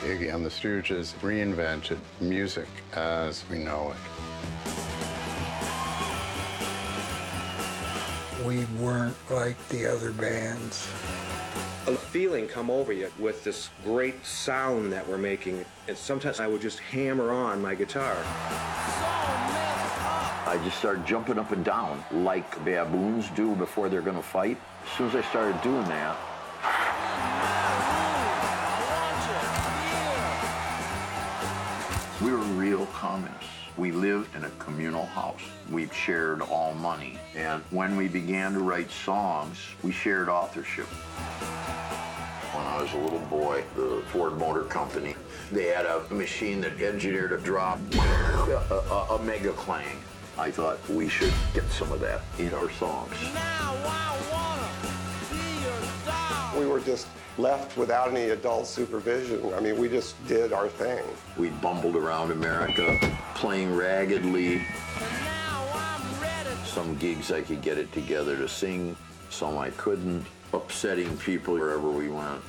Iggy 0.00 0.34
and 0.34 0.44
the 0.44 0.48
Stooges 0.48 1.12
reinvented 1.20 1.98
music 2.18 2.68
as 2.94 3.44
we 3.50 3.58
know 3.58 3.92
it. 3.92 3.98
We 8.46 8.64
weren't 8.80 9.16
like 9.30 9.68
the 9.68 9.86
other 9.86 10.12
bands. 10.12 10.88
a 11.86 11.94
feeling 11.94 12.48
come 12.48 12.70
over 12.70 12.92
you 12.92 13.10
with 13.18 13.44
this 13.44 13.68
great 13.84 14.24
sound 14.24 14.92
that 14.92 15.06
we're 15.06 15.18
making. 15.18 15.64
And 15.88 15.96
sometimes 15.96 16.40
I 16.40 16.46
would 16.46 16.62
just 16.62 16.78
hammer 16.78 17.32
on 17.32 17.60
my 17.60 17.74
guitar. 17.74 18.16
I 20.44 20.58
just 20.64 20.78
start 20.78 21.04
jumping 21.04 21.38
up 21.38 21.52
and 21.52 21.64
down 21.64 22.02
like 22.10 22.64
baboons 22.64 23.28
do 23.30 23.54
before 23.54 23.88
they're 23.88 24.00
going 24.00 24.16
to 24.16 24.22
fight. 24.22 24.58
As 24.84 24.98
soon 24.98 25.08
as 25.08 25.14
I 25.16 25.22
started 25.30 25.60
doing 25.62 25.84
that, 25.84 26.16
we 32.20 32.30
were 32.30 32.38
real 32.38 32.86
communists. 32.86 33.48
We 33.76 33.90
lived 33.90 34.36
in 34.36 34.44
a 34.44 34.50
communal 34.58 35.06
house. 35.06 35.40
We 35.70 35.88
shared 35.88 36.42
all 36.42 36.74
money. 36.74 37.18
And 37.34 37.62
when 37.70 37.96
we 37.96 38.06
began 38.08 38.52
to 38.52 38.58
write 38.58 38.90
songs, 38.90 39.56
we 39.82 39.92
shared 39.92 40.28
authorship. 40.28 40.86
When 42.54 42.66
I 42.66 42.82
was 42.82 42.92
a 42.92 42.98
little 42.98 43.26
boy, 43.30 43.64
the 43.74 44.02
Ford 44.08 44.36
Motor 44.36 44.64
Company, 44.64 45.16
they 45.50 45.68
had 45.68 45.86
a 45.86 46.02
machine 46.12 46.60
that 46.60 46.78
engineered 46.82 47.32
a 47.32 47.38
drop, 47.38 47.78
a, 47.94 48.82
a, 48.90 49.16
a 49.16 49.22
mega 49.22 49.52
clang. 49.52 49.96
I 50.38 50.50
thought 50.50 50.78
we 50.88 51.08
should 51.08 51.32
get 51.52 51.68
some 51.70 51.92
of 51.92 52.00
that 52.00 52.22
in 52.38 52.52
our 52.54 52.70
songs. 52.72 53.14
We 56.58 56.66
were 56.66 56.80
just 56.80 57.06
left 57.38 57.76
without 57.76 58.10
any 58.10 58.30
adult 58.30 58.66
supervision. 58.66 59.52
I 59.54 59.60
mean, 59.60 59.78
we 59.78 59.88
just 59.88 60.24
did 60.26 60.52
our 60.52 60.68
thing. 60.68 61.02
We 61.36 61.50
bumbled 61.50 61.96
around 61.96 62.30
America, 62.30 62.98
playing 63.34 63.74
raggedly. 63.74 64.62
Some 66.64 66.96
gigs 66.96 67.30
I 67.30 67.42
could 67.42 67.60
get 67.60 67.76
it 67.78 67.92
together 67.92 68.36
to 68.36 68.48
sing, 68.48 68.96
some 69.28 69.58
I 69.58 69.70
couldn't, 69.70 70.24
upsetting 70.52 71.16
people 71.18 71.54
wherever 71.54 71.90
we 71.90 72.08
went. 72.08 72.42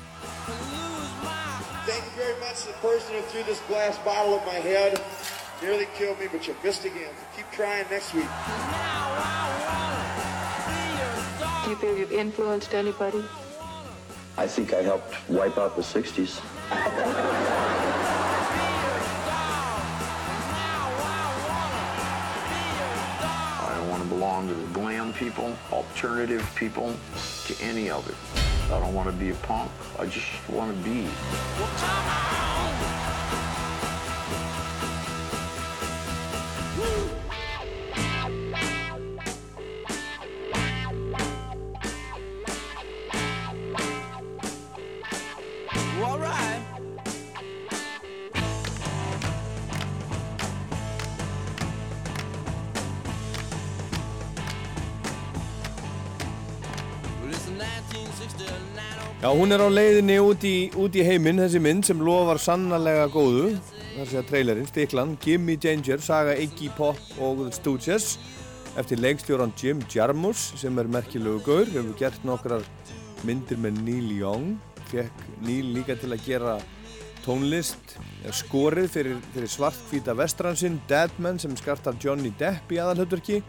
Thank 1.86 2.04
you 2.04 2.22
very 2.22 2.40
much 2.40 2.62
to 2.62 2.68
the 2.68 2.72
person 2.74 3.14
who 3.14 3.20
threw 3.22 3.42
this 3.42 3.60
glass 3.68 3.98
bottle 3.98 4.38
at 4.38 4.46
my 4.46 4.54
head. 4.54 5.02
Nearly 5.62 5.86
killed 5.94 6.18
me, 6.20 6.26
but 6.30 6.46
you 6.46 6.54
missed 6.62 6.84
again. 6.84 7.14
Keep 7.36 7.50
trying 7.52 7.86
next 7.90 8.12
week. 8.14 8.26
Do 11.64 11.70
you 11.70 11.76
feel 11.76 11.96
you've 11.96 12.12
influenced 12.12 12.74
anybody? 12.74 13.24
I 14.36 14.46
think 14.46 14.74
I 14.74 14.82
helped 14.82 15.14
wipe 15.30 15.56
out 15.56 15.76
the 15.76 15.82
60s. 15.82 16.42
I 23.60 23.74
don't 23.76 23.88
want 23.88 24.02
to 24.02 24.08
belong 24.08 24.48
to 24.48 24.54
the 24.54 24.66
glam 24.74 25.12
people, 25.12 25.56
alternative 25.72 26.44
people, 26.56 26.94
to 27.46 27.54
any 27.62 27.90
of 27.90 28.08
it. 28.08 28.16
I 28.72 28.80
don't 28.80 28.92
want 28.92 29.08
to 29.08 29.14
be 29.14 29.30
a 29.30 29.34
punk. 29.36 29.70
I 29.98 30.06
just 30.06 30.26
want 30.48 30.76
to 30.76 30.82
be. 30.82 31.06
Já, 59.24 59.30
hún 59.32 59.56
er 59.56 59.62
á 59.64 59.72
leiðinni 59.72 60.18
út 60.20 60.42
í, 60.44 60.68
út 60.76 60.92
í 61.00 61.00
heiminn, 61.00 61.38
þessi 61.40 61.60
mynd 61.64 61.86
sem 61.88 62.02
lofar 62.04 62.36
sannarlega 62.36 63.06
góðu. 63.08 63.54
Sé 64.04 64.18
að 64.20 64.26
trailerinn, 64.28 64.66
Stiklan, 64.68 65.14
Gimme 65.22 65.54
Danger, 65.56 66.02
saga 66.04 66.34
Iggy 66.36 66.68
Pop 66.76 67.00
og 67.24 67.40
The 67.46 67.54
Stooges. 67.56 68.18
Eftir 68.76 69.00
leikstjóran 69.00 69.54
Jim 69.56 69.80
Jarmus 69.88 70.50
sem 70.60 70.76
er 70.76 70.92
merkilegu 70.92 71.40
gaur, 71.46 71.72
hefur 71.72 71.96
gert 72.02 72.28
nokkrar 72.28 72.68
myndir 73.24 73.64
með 73.64 73.80
Neil 73.86 74.12
Young, 74.12 74.58
fekk 74.92 75.24
Neil 75.48 75.72
líka 75.72 75.96
til 75.96 76.12
að 76.12 76.28
gera 76.28 76.58
tónlist, 77.24 77.96
skorið 78.28 78.92
fyrir, 78.92 79.26
fyrir 79.32 79.54
svartkvíta 79.56 80.12
vestransinn 80.20 80.82
Deadman 80.90 81.40
sem 81.40 81.56
skartar 81.56 81.96
Johnny 81.96 82.36
Depp 82.36 82.76
í 82.76 82.84
aðalhutverki 82.84 83.40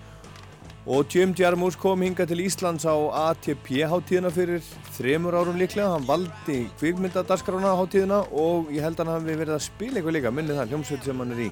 og 0.86 1.06
Jim 1.10 1.34
Jarmus 1.34 1.76
kom 1.82 2.04
hinga 2.06 2.28
til 2.30 2.44
Íslands 2.44 2.86
á 2.86 2.94
ATP 3.32 3.82
hátíðina 3.90 4.30
fyrir 4.34 4.62
þremur 4.94 5.34
árum 5.34 5.58
líklega, 5.58 5.96
hann 5.96 6.06
valdi 6.06 6.68
kvikmyndadaskrána 6.78 7.72
hátíðina 7.80 8.20
og 8.30 8.70
ég 8.70 8.86
held 8.86 9.00
að 9.00 9.10
hann 9.10 9.16
hafi 9.16 9.38
verið 9.40 9.56
að 9.56 9.64
spila 9.66 9.98
eitthvað 9.98 10.18
líka, 10.20 10.34
minnið 10.36 10.60
það 10.60 10.76
hljómsveit 10.76 11.08
sem 11.08 11.24
hann 11.24 11.34
er 11.34 11.42
í. 11.48 11.50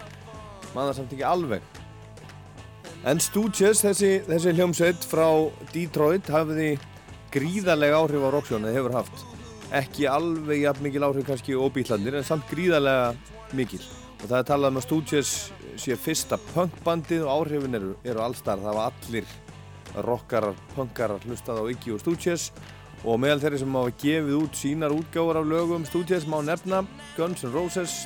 Maður 0.75 0.99
samt 0.99 1.15
ekki 1.17 1.25
alveg. 1.25 1.65
En 3.09 3.19
Stooges, 3.19 3.81
þessi, 3.81 4.11
þessi 4.29 4.53
hljómsveit 4.53 5.09
frá 5.09 5.27
Detroit 5.73 6.29
hafði 6.29 6.69
gríðarlega 7.33 8.03
áhrif 8.03 8.29
á 8.29 8.29
rocksjónu 8.37 8.75
hefur 8.77 8.99
haft. 8.99 9.25
Ekki 9.73 10.05
alveg 10.13 10.61
jafn 10.67 10.85
mikil 10.85 11.09
áhrif 11.09 11.25
kannski 11.25 11.57
og 11.57 11.73
bítlandir 11.73 12.21
en 12.21 12.27
samt 12.27 12.45
gríðarlega 12.53 13.15
mikil 13.57 13.81
og 14.23 14.29
það 14.29 14.37
er 14.39 14.45
talað 14.47 14.71
um 14.71 14.79
að 14.79 14.85
Stooges 14.85 15.31
sé 15.83 15.97
fyrsta 15.99 16.37
punkbandið 16.53 17.25
og 17.25 17.33
áhrifin 17.33 17.75
eru, 17.75 17.89
eru 18.07 18.23
allstar 18.23 18.61
það 18.63 18.77
var 18.79 18.93
allir 18.93 19.33
rockarar, 20.07 20.55
punkarar 20.77 21.27
hlustað 21.27 21.59
á 21.59 21.63
Iggy 21.73 21.93
og 21.97 22.01
Stooges 22.01 22.47
og 23.03 23.19
meðal 23.19 23.43
þeirri 23.43 23.61
sem 23.61 23.77
hafa 23.77 23.93
gefið 24.05 24.39
út 24.39 24.57
sínar 24.57 24.95
útgáfar 24.95 25.41
af 25.43 25.51
lögum 25.51 25.87
Stooges 25.89 26.25
má 26.25 26.39
nefna 26.39 26.85
Guns 27.17 27.43
N' 27.43 27.51
Roses, 27.51 27.99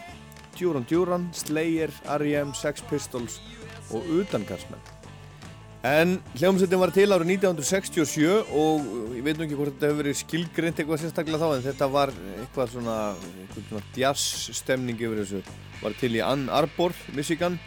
Duran 0.57 0.89
Duran, 0.89 1.29
Slayer, 1.37 1.93
R.E.M., 2.17 2.53
Sex 2.57 2.81
Pistols 2.89 3.37
og 3.93 4.01
Utangarsmenn 4.17 4.96
En 5.85 6.15
hljómsveitin 6.33 6.79
var 6.81 6.89
til 6.89 7.11
árið 7.13 7.35
1967 7.35 8.53
og 8.57 8.85
ég 9.13 9.21
veit 9.25 9.37
nú 9.37 9.45
ekki 9.45 9.57
hvort 9.59 9.75
þetta 9.75 9.91
hefur 9.91 9.99
verið 10.01 10.15
skilgrind 10.17 10.79
eitthvað 10.79 11.03
sérstaklega 11.03 11.37
þá 11.43 11.51
en 11.53 11.65
þetta 11.67 11.89
var 11.93 12.11
eitthvað 12.41 12.71
svona, 12.71 12.95
svona 13.53 13.83
jazz 13.93 14.55
stemning 14.57 14.97
yfir 14.97 15.21
þessu. 15.21 15.41
Var 15.83 15.97
til 15.99 16.15
í 16.17 16.23
Ann 16.25 16.47
Arbor, 16.49 16.97
Michigan. 17.13 17.59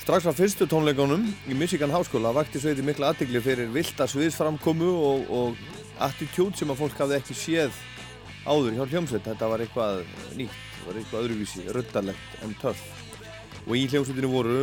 Strax 0.00 0.24
á 0.24 0.32
fyrstu 0.32 0.66
tónleikunum 0.66 1.28
í 1.52 1.54
Michigan 1.54 1.92
Háskóla 1.92 2.32
vakti 2.34 2.62
sveiti 2.62 2.82
mikla 2.82 3.12
aðdegli 3.12 3.44
fyrir 3.44 3.68
vilda 3.70 4.08
sviðsframkomu 4.08 4.88
og, 4.88 5.28
og 5.28 6.00
attitút 6.02 6.56
sem 6.58 6.72
að 6.72 6.80
fólk 6.80 7.04
hafði 7.04 7.20
ekki 7.20 7.36
séð 7.36 7.76
áður 8.48 8.80
hjá 8.80 8.88
hljómsveit. 8.88 9.28
Þetta 9.28 9.52
var 9.52 9.62
eitthvað 9.62 10.02
nýtt, 10.40 10.58
var 10.88 10.96
eitthvað 10.96 11.28
öðruvísi, 11.28 11.68
röddalegt 11.76 12.42
en 12.42 12.56
töff. 12.64 12.82
Og 13.68 13.76
í 13.78 13.86
hljómsveitinu 13.92 14.32
voru, 14.32 14.60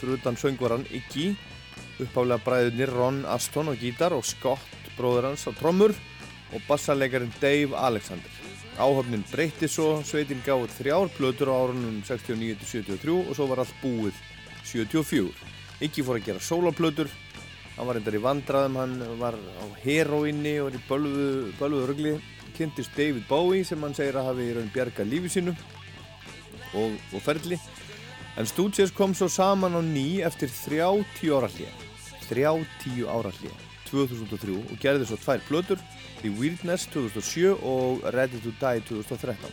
fyrir 0.00 0.16
utan 0.16 0.40
söngvaran 0.40 0.88
Iggy, 0.90 1.36
uppálega 2.04 2.44
bræðurnir 2.44 2.92
Ron 2.94 3.24
Aston 3.28 3.70
á 3.70 3.74
gítar 3.78 4.14
og 4.16 4.24
Scott 4.26 4.90
bróður 4.96 5.30
hans 5.30 5.46
á 5.48 5.52
trommur 5.56 5.94
og 6.54 6.62
bassarleikarinn 6.68 7.32
Dave 7.40 7.76
Alexander. 7.76 8.30
Áhöfnin 8.80 9.24
breytti 9.28 9.68
svo, 9.68 10.00
sveitin 10.06 10.42
gáði 10.46 10.70
þrjár 10.78 11.10
plötur 11.16 11.50
á 11.52 11.54
árunum 11.56 12.00
69-73 12.06 13.16
og 13.18 13.34
svo 13.36 13.48
var 13.50 13.62
allt 13.64 13.74
búið 13.82 14.16
74. 14.64 15.28
Iggy 15.80 16.04
fór 16.04 16.20
að 16.20 16.28
gera 16.28 16.44
soloplötur, 16.44 17.10
hann 17.76 17.88
var 17.88 17.98
reyndar 17.98 18.16
í 18.16 18.22
vandraðum, 18.24 18.78
hann 18.80 18.96
var 19.20 19.36
á 19.36 19.64
heroinni 19.84 20.58
og 20.60 20.70
var 20.70 20.78
í 20.78 20.84
bölvuðu 20.88 21.52
bölvu 21.60 21.82
rugli. 21.90 22.14
Kynntist 22.56 22.96
David 22.96 23.24
Bowie 23.28 23.64
sem 23.64 23.80
hann 23.80 23.96
segir 23.96 24.18
að 24.20 24.32
hafi 24.32 24.48
í 24.50 24.56
raun 24.56 24.72
bjarga 24.74 25.06
lífi 25.06 25.30
sínu 25.32 25.54
og, 26.76 26.96
og 27.14 27.22
ferli. 27.24 27.60
En 28.38 28.48
Stooges 28.48 28.92
kom 28.96 29.14
svo 29.16 29.28
saman 29.28 29.76
á 29.76 29.82
ný 29.84 30.20
eftir 30.24 30.52
30 30.52 31.32
ára 31.36 31.48
hlýja. 31.50 31.89
30 32.30 33.08
ára 33.10 33.32
hlýja, 33.36 33.56
2003 33.90 34.58
og 34.60 34.76
gerði 34.82 35.08
svo 35.08 35.18
tvær 35.20 35.42
plötur 35.48 35.80
The 36.20 36.30
Weirdness 36.38 36.86
2007 36.94 37.58
og 37.66 38.04
Ready 38.14 38.40
to 38.44 38.54
Die 38.60 38.84
2013 38.88 39.50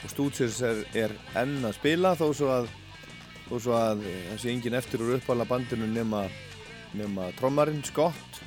og 0.00 0.12
Stooges 0.12 0.60
er, 0.64 0.84
er 0.96 1.16
enn 1.36 1.58
að 1.66 1.76
spila 1.76 2.14
þó 2.16 2.30
svo 2.36 2.52
að 2.54 2.70
þó 3.50 3.56
svo 3.58 3.74
að 3.74 4.04
það 4.06 4.38
sé 4.40 4.52
engin 4.52 4.78
eftir 4.78 5.02
úr 5.02 5.16
uppála 5.18 5.46
bandinu 5.48 5.88
nema, 5.90 6.26
nema 6.94 7.30
trommarinn 7.40 7.82
Scott. 7.84 8.38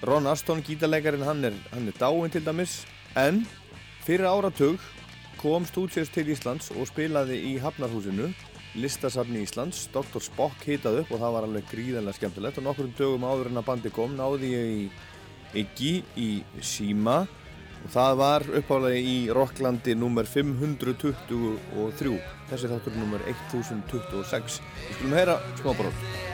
Ron 0.00 0.30
Aston, 0.30 0.62
gítarleikarin, 0.64 1.26
hann 1.28 1.44
er, 1.44 1.56
er 1.76 1.98
dáinn 2.00 2.32
til 2.32 2.44
dæmis. 2.46 2.86
En 3.20 3.42
fyrir 4.06 4.24
áratug 4.30 4.80
kom 5.40 5.66
Stooges 5.68 6.08
til 6.12 6.32
Íslands 6.32 6.70
og 6.72 6.88
spilaði 6.88 7.36
í 7.50 7.58
Hafnarhúsinu 7.60 8.30
listasafni 8.78 9.42
Íslands, 9.44 9.88
Dr. 9.92 10.22
Spock 10.22 10.62
hitað 10.66 11.02
upp 11.02 11.12
og 11.14 11.22
það 11.22 11.34
var 11.36 11.46
alveg 11.48 11.68
gríðarlega 11.72 12.18
skemmtilegt 12.18 12.60
og 12.60 12.66
nokkur 12.68 12.90
dögum 12.98 13.26
áður 13.26 13.50
en 13.50 13.60
að 13.62 13.68
bandi 13.70 13.94
kom 13.94 14.16
náði 14.18 14.52
ég 14.54 14.72
í 14.76 14.82
Iggy 15.60 15.94
í 16.20 16.30
Sima 16.62 17.24
og 17.80 17.90
það 17.90 18.18
var 18.20 18.46
uppálega 18.60 19.00
í 19.02 19.16
Rocklandi 19.34 19.96
nummer 19.98 20.28
523 20.28 22.18
þessi 22.50 22.74
þáttur 22.74 23.00
nummer 23.00 23.24
1026 23.26 24.60
við 24.60 24.98
skulum 24.98 25.16
heyra 25.18 25.40
smá 25.58 26.29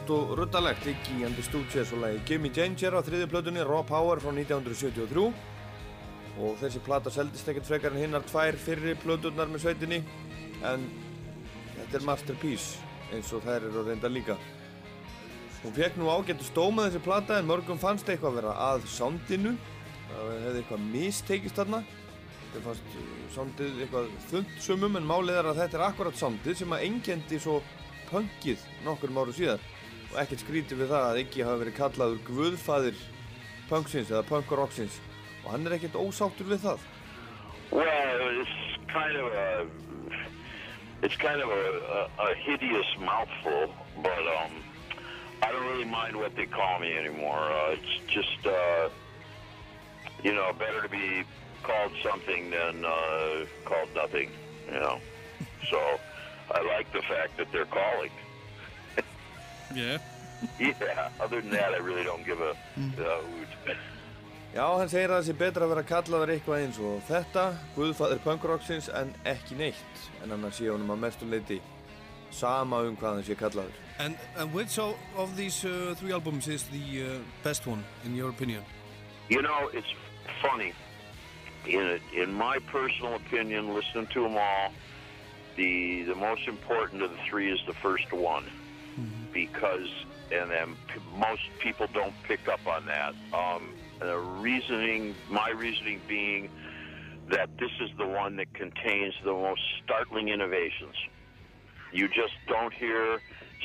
hrátt 0.00 0.10
og 0.10 0.38
ruddalegt 0.38 0.86
Iggy 0.86 1.24
and 1.26 1.34
the 1.34 1.42
Stooges 1.42 1.92
og 1.92 2.00
lagi 2.00 2.20
Gimme 2.26 2.48
Danger 2.48 2.94
á 2.96 3.00
þriðju 3.04 3.26
plötunni 3.28 3.64
Raw 3.64 3.82
Power 3.84 4.20
frá 4.20 4.30
1973 4.32 5.32
og 6.40 6.56
þessi 6.60 6.80
plata 6.80 7.10
seldist 7.10 7.48
ekkert 7.48 7.66
frekar 7.66 7.92
en 7.92 8.00
hinnar 8.00 8.24
tvær 8.24 8.56
fyrri 8.56 8.94
plöturnar 8.96 9.50
með 9.50 9.64
sveitinni 9.64 9.98
en 10.64 10.86
þetta 11.76 11.98
er 11.98 12.06
masterpiece 12.06 12.78
eins 13.12 13.32
og 13.34 13.42
þær 13.44 13.66
eru 13.68 13.82
reynda 13.84 14.08
líka. 14.08 14.36
Hún 15.64 15.74
fekk 15.76 15.98
nú 15.98 16.08
ágættu 16.08 16.46
stóma 16.46 16.86
þessi 16.88 17.02
plata 17.04 17.36
en 17.38 17.50
mörgum 17.50 17.80
fannst 17.80 18.08
eitthvað 18.08 18.30
að 18.30 18.38
vera 18.40 18.54
að 18.70 18.86
soundinu. 18.88 19.56
Það 20.10 20.30
hefði 20.46 20.62
eitthvað 20.62 20.86
mistekist 20.94 21.58
þarna. 21.60 21.82
Það 22.54 22.64
fannst 22.68 22.96
soundið 23.34 23.82
eitthvað 23.84 24.08
þund 24.30 24.56
sumum 24.62 24.96
en 24.96 25.10
málið 25.10 25.42
er 25.42 25.50
að 25.50 25.60
þetta 25.64 25.78
er 25.80 25.86
akkurat 25.90 26.16
soundið 26.22 26.56
sem 26.62 26.72
að 26.72 26.86
engendi 26.86 27.42
svo 27.42 27.58
punkið 28.08 28.64
nokkur 28.86 29.12
áru 29.18 29.36
síðar 29.36 29.68
og 30.10 30.20
ekkert 30.22 30.44
skrítið 30.44 30.82
við 30.82 30.92
það 30.92 31.08
að 31.08 31.20
hafa 31.46 31.60
verið 31.62 31.76
kallaður 31.78 32.22
guðfæðir 32.26 33.02
punksins 33.70 34.10
eða 34.10 34.26
og 35.44 35.52
hann 35.52 35.66
er 35.66 35.76
ekkert 35.76 36.00
ósáttur 36.00 36.50
við 36.50 36.64
það 36.66 36.88
Well, 37.70 38.42
it's 38.42 38.50
kind 38.92 39.16
of 39.16 39.32
a 39.32 39.66
it's 41.02 41.16
kind 41.16 41.40
of 41.40 41.48
a, 41.48 42.10
a, 42.18 42.30
a 42.30 42.34
hideous 42.34 42.86
mouthful, 42.98 43.72
but 44.02 44.18
um, 44.18 44.50
I 45.42 45.52
don't 45.52 45.64
really 45.66 45.84
mind 45.84 46.16
what 46.16 46.34
they 46.34 46.46
call 46.46 46.80
me 46.80 46.96
anymore. 46.96 47.38
Uh, 47.38 47.76
it's 47.76 48.12
just 48.12 48.44
uh, 48.44 48.88
you 50.24 50.34
know 50.34 50.52
better 50.58 50.82
to 50.82 50.88
be 50.88 51.22
called 51.62 51.92
something 52.02 52.50
than 52.50 52.84
uh, 52.84 53.44
called 53.64 53.88
nothing. 53.94 54.30
You 54.66 54.80
know, 54.80 54.98
so 55.70 55.78
I 56.50 56.62
like 56.62 56.92
the 56.92 57.02
fact 57.02 57.36
that 57.38 57.52
they're 57.52 57.66
calling. 57.66 58.10
Yeah. 59.74 59.98
Yeah. 60.58 61.08
Other 61.20 61.40
than 61.40 61.50
that, 61.50 61.74
I 61.74 61.78
really 61.78 62.04
don't 62.04 62.24
give 62.24 62.40
a, 62.40 62.50
a 62.50 63.20
hoot. 63.22 63.76
Já, 64.54 64.64
hann 64.66 64.88
segir 64.90 65.12
að 65.12 65.20
það 65.20 65.26
sé 65.28 65.34
betra 65.38 65.66
að 65.66 65.72
vera 65.74 65.82
kallaður 65.86 66.30
eitthvað 66.34 66.62
eins 66.64 66.78
og 66.82 67.02
þetta, 67.06 67.44
Guðfaður 67.76 68.22
punkrocksins 68.24 68.88
en 68.98 69.12
ekki 69.30 69.54
neitt 69.60 70.00
en 70.24 70.32
hann 70.34 70.48
sé 70.50 70.66
honum 70.66 70.90
að 70.90 71.04
mestum 71.04 71.30
leiti 71.30 71.60
sama 72.34 72.80
um 72.88 72.96
hvað 72.98 73.20
hann 73.20 73.28
sé 73.28 73.36
kallaður 73.38 73.78
And, 74.00 74.16
and 74.36 74.52
which 74.52 74.78
of, 74.78 74.96
of 75.16 75.36
these 75.36 75.62
uh, 75.64 75.94
three 75.98 76.10
albums 76.10 76.48
is 76.48 76.64
the 76.64 77.02
uh, 77.04 77.18
best 77.44 77.66
one, 77.66 77.84
in 78.04 78.16
your 78.16 78.30
opinion? 78.30 78.64
You 79.28 79.42
know, 79.42 79.70
it's 79.74 79.92
funny. 80.40 80.72
In 81.68 82.00
in 82.16 82.32
my 82.32 82.58
personal 82.72 83.16
opinion, 83.16 83.74
listening 83.74 84.06
to 84.14 84.22
them 84.22 84.38
all, 84.38 84.72
the 85.56 86.02
the 86.04 86.14
most 86.14 86.48
important 86.48 87.02
of 87.02 87.10
the 87.10 87.22
three 87.28 87.52
is 87.52 87.60
the 87.66 87.74
first 87.74 88.10
one, 88.12 88.44
because 89.32 89.88
and 90.32 90.50
then 90.50 90.76
most 91.16 91.42
people 91.60 91.86
don't 91.92 92.14
pick 92.28 92.48
up 92.48 92.64
on 92.66 92.86
that. 92.86 93.14
Um, 93.34 93.74
the 93.98 94.16
reasoning, 94.16 95.14
my 95.28 95.50
reasoning 95.50 96.00
being 96.08 96.50
that 97.30 97.48
this 97.58 97.70
is 97.80 97.90
the 97.98 98.06
one 98.06 98.36
that 98.36 98.52
contains 98.54 99.14
the 99.24 99.32
most 99.32 99.60
startling 99.84 100.28
innovations. 100.28 100.94
You 101.92 102.08
just 102.08 102.34
don't 102.48 102.72
hear 102.72 103.20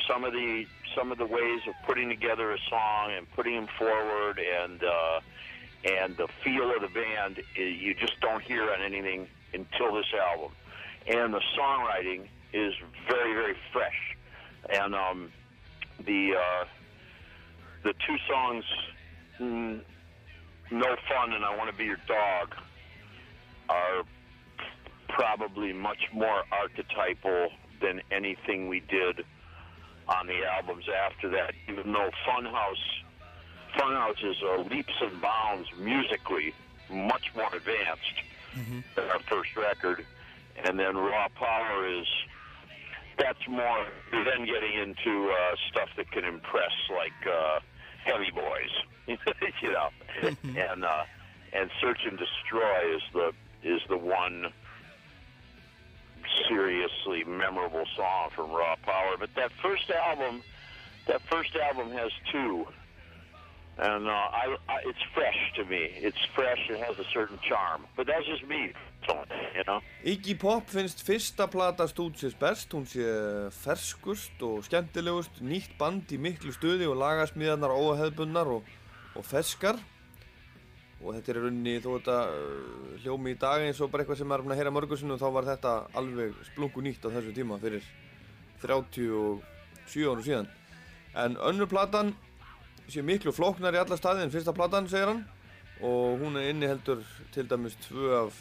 some 0.08 0.24
of 0.24 0.32
the 0.32 0.66
some 0.96 1.12
of 1.12 1.18
the 1.18 1.26
ways 1.26 1.60
of 1.68 1.74
putting 1.86 2.08
together 2.08 2.52
a 2.52 2.58
song 2.70 3.12
and 3.16 3.30
putting 3.32 3.54
them 3.54 3.68
forward 3.78 4.38
and 4.38 4.82
uh, 4.82 5.20
and 5.84 6.16
the 6.16 6.28
feel 6.42 6.74
of 6.74 6.82
the 6.82 6.88
band 6.88 7.40
you 7.54 7.94
just 7.94 8.18
don't 8.20 8.42
hear 8.42 8.70
on 8.70 8.82
anything 8.82 9.26
until 9.52 9.94
this 9.94 10.06
album 10.32 10.52
and 11.06 11.34
the 11.34 11.40
songwriting 11.58 12.28
is 12.52 12.72
very 13.08 13.34
very 13.34 13.54
fresh 13.72 14.16
and 14.70 14.94
um, 14.94 15.30
the 16.04 16.34
uh, 16.34 16.64
the 17.82 17.92
two 18.06 18.16
songs 18.28 18.64
mm, 19.40 19.80
no 20.70 20.96
fun 21.08 21.32
and 21.32 21.44
i 21.44 21.56
want 21.56 21.70
to 21.70 21.76
be 21.76 21.84
your 21.84 22.00
dog 22.06 22.54
are 23.68 24.02
probably 25.08 25.72
much 25.72 26.08
more 26.12 26.42
archetypal 26.52 27.48
than 27.80 28.00
anything 28.10 28.68
we 28.68 28.80
did 28.80 29.24
on 30.08 30.26
the 30.26 30.44
albums 30.44 30.84
after 30.88 31.28
that 31.28 31.54
even 31.68 31.92
though 31.92 32.10
funhouse 32.26 33.02
Funhouse 33.76 34.24
is 34.24 34.36
uh, 34.42 34.62
leaps 34.62 34.94
and 35.02 35.20
bounds 35.20 35.68
musically, 35.78 36.54
much 36.90 37.34
more 37.34 37.54
advanced 37.54 38.22
than 38.94 39.04
our 39.10 39.20
first 39.28 39.54
record. 39.56 40.04
And 40.64 40.78
then 40.78 40.96
Raw 40.96 41.28
Power 41.34 41.86
is, 41.86 42.06
that's 43.18 43.48
more, 43.48 43.86
you're 44.12 44.24
then 44.24 44.46
getting 44.46 44.74
into 44.74 45.30
uh, 45.30 45.56
stuff 45.70 45.88
that 45.96 46.10
can 46.10 46.24
impress 46.24 46.72
like 46.90 47.12
uh, 47.26 47.60
Heavy 48.04 48.30
Boys, 48.30 49.16
you 49.62 49.72
know. 49.72 49.88
and 50.22 50.84
uh, 50.84 51.04
and 51.52 51.70
Search 51.80 52.00
and 52.08 52.18
Destroy 52.18 52.96
is 52.96 53.02
the 53.12 53.32
is 53.62 53.80
the 53.88 53.96
one 53.96 54.52
seriously 56.48 57.24
memorable 57.24 57.84
song 57.96 58.30
from 58.34 58.50
Raw 58.50 58.76
Power. 58.82 59.16
But 59.18 59.30
that 59.36 59.50
first 59.62 59.90
album, 59.90 60.42
that 61.06 61.22
first 61.22 61.56
album 61.56 61.90
has 61.92 62.10
two. 62.30 62.66
And 63.78 64.08
uh, 64.08 64.10
I, 64.10 64.56
I, 64.68 64.78
it's 64.86 65.02
fresh 65.14 65.52
to 65.56 65.64
me. 65.64 65.90
It's 65.96 66.24
fresh. 66.34 66.58
It 66.70 66.78
has 66.80 66.98
a 66.98 67.04
certain 67.12 67.38
charm. 67.46 67.86
But 67.94 68.06
that's 68.06 68.24
just 68.26 68.46
me, 68.46 68.72
you 69.56 69.64
know. 69.64 69.80
Iggy 70.04 70.36
Pop 70.38 70.68
finnst 70.70 71.02
fyrsta 71.06 71.46
plata 71.50 71.86
Stooges 71.88 72.34
best, 72.38 72.72
hún 72.74 72.86
sé 72.88 73.04
ferskust 73.56 74.42
og 74.46 74.64
skemmtilegust, 74.66 75.40
nýtt 75.44 75.76
band 75.80 76.12
í 76.12 76.18
miklu 76.20 76.54
stuði 76.54 76.88
og 76.88 76.98
lagasmíðarnar 77.00 77.74
óheðbunnar 77.74 78.50
og, 78.58 78.72
og 79.16 79.26
ferskar. 79.26 79.80
Og 81.02 81.12
þetta 81.12 81.32
er 81.32 81.40
rauninni 81.44 81.76
þó 81.84 81.90
þetta 81.98 82.18
uh, 82.32 82.92
hljómi 83.02 83.34
í 83.34 83.40
dag 83.40 83.64
eins 83.66 83.80
og 83.84 83.90
bara 83.92 84.04
eitthvað 84.04 84.22
sem 84.22 84.32
er 84.32 84.44
að 84.46 84.60
heyra 84.60 84.72
mörgursinu 84.72 85.18
þá 85.20 85.26
var 85.34 85.48
þetta 85.50 85.74
alveg 86.00 86.38
splungu 86.50 86.84
nýtt 86.84 87.04
á 87.04 87.12
þessu 87.18 87.34
tíma 87.36 87.58
fyrir 87.60 87.84
37 88.62 90.06
áru 90.08 90.24
síðan. 90.24 90.48
En 91.16 91.36
önnur 91.36 91.68
platan 91.68 92.14
sé 92.88 93.04
miklu 93.04 93.32
flóknar 93.34 93.76
í 93.76 93.80
alla 93.80 93.98
staði 93.98 94.24
en 94.24 94.32
fyrsta 94.32 94.56
platan 94.56 94.88
segir 94.88 95.12
hann. 95.12 95.24
Og 95.84 96.22
hún 96.22 96.38
er 96.40 96.48
inniheldur 96.54 97.02
til 97.34 97.44
dæmis 97.50 97.76
tvö 97.84 98.14
af 98.22 98.36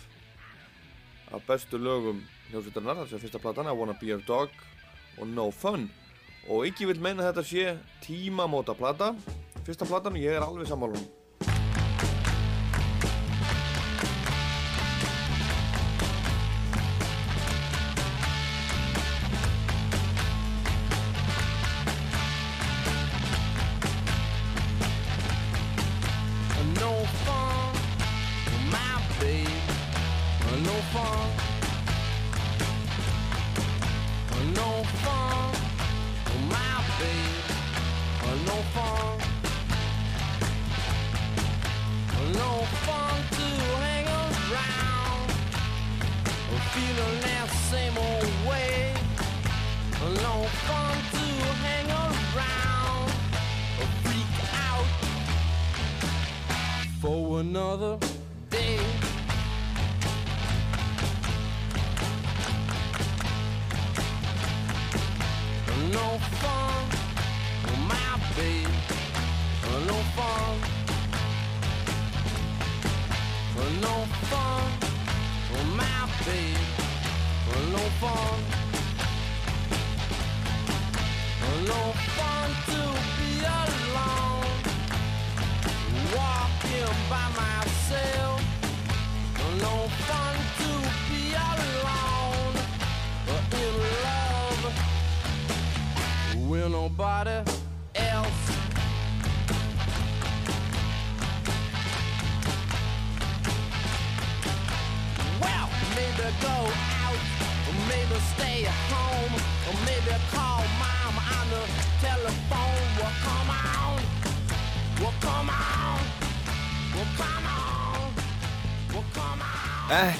af 1.33 1.45
bestu 1.47 1.79
lögum 1.81 2.21
hljómsveitarinnar, 2.51 3.03
þess 3.03 3.17
að 3.17 3.25
fyrsta 3.25 3.41
platan 3.41 3.69
I 3.71 3.75
Wanna 3.75 3.97
Be 3.99 4.11
Your 4.11 4.23
Dog 4.27 4.53
og 5.17 5.27
No 5.31 5.49
Fun. 5.51 5.89
Og 6.49 6.67
ekki 6.67 6.85
vil 6.89 7.01
meina 7.01 7.25
þetta 7.25 7.43
sé 7.45 7.77
tímamóta 8.05 8.75
plata 8.77 9.13
fyrsta 9.65 9.88
platan 9.89 10.13
og 10.13 10.21
ég 10.21 10.35
er 10.38 10.45
alveg 10.45 10.69
sammála 10.69 10.99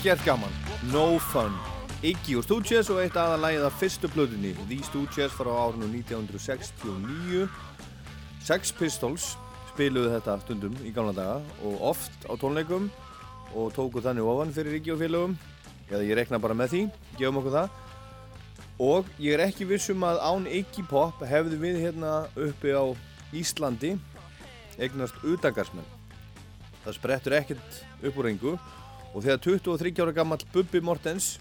Ekkert 0.06 0.22
gaman, 0.22 0.52
no 0.94 1.18
fun. 1.18 1.56
Iggy 2.06 2.36
og 2.38 2.44
Stooges 2.46 2.92
og 2.94 3.00
eitt 3.02 3.16
aðalægið 3.18 3.64
af 3.66 3.80
fyrstu 3.80 4.10
blöðunni 4.14 4.52
The 4.60 4.78
Stooges 4.86 5.34
frá 5.34 5.50
árinu 5.50 5.88
1969 5.90 7.48
Sex 8.46 8.70
Pistols 8.78 9.26
spiluðu 9.72 10.12
þetta 10.14 10.36
stundum 10.44 10.78
í 10.86 10.92
gamla 10.94 11.16
daga 11.18 11.40
og 11.66 11.82
oft 11.90 12.30
á 12.30 12.38
tónleikum 12.38 12.86
og 13.58 13.74
tóku 13.74 14.06
þannig 14.06 14.30
ofan 14.30 14.54
fyrir 14.54 14.78
Iggy 14.78 14.94
og 14.94 15.02
félögum. 15.02 15.36
Eða 15.90 16.04
ég 16.06 16.22
rekna 16.22 16.38
bara 16.38 16.60
með 16.62 16.76
því, 16.76 16.86
gefum 17.18 17.42
okkur 17.42 17.58
það. 17.58 17.84
Og 18.86 19.12
ég 19.18 19.34
er 19.34 19.48
ekki 19.50 19.72
vissum 19.74 20.06
að 20.06 20.22
án 20.22 20.46
Iggy 20.46 20.86
Pop 20.86 21.26
hefðu 21.26 21.58
við 21.66 21.82
hérna 21.82 22.14
uppi 22.38 22.78
á 22.78 22.94
Íslandi 23.34 23.96
eignast 24.78 25.18
utangarsmenn 25.26 25.96
það 26.86 26.98
sprettur 27.00 27.34
ekkert 27.40 27.86
upp 28.06 28.18
úr 28.22 28.28
engu 28.30 28.60
og 29.16 29.24
þegar 29.24 29.42
23 29.48 30.04
ára 30.04 30.16
gammal 30.16 30.44
Bubbi 30.54 30.82
Mortens 30.84 31.36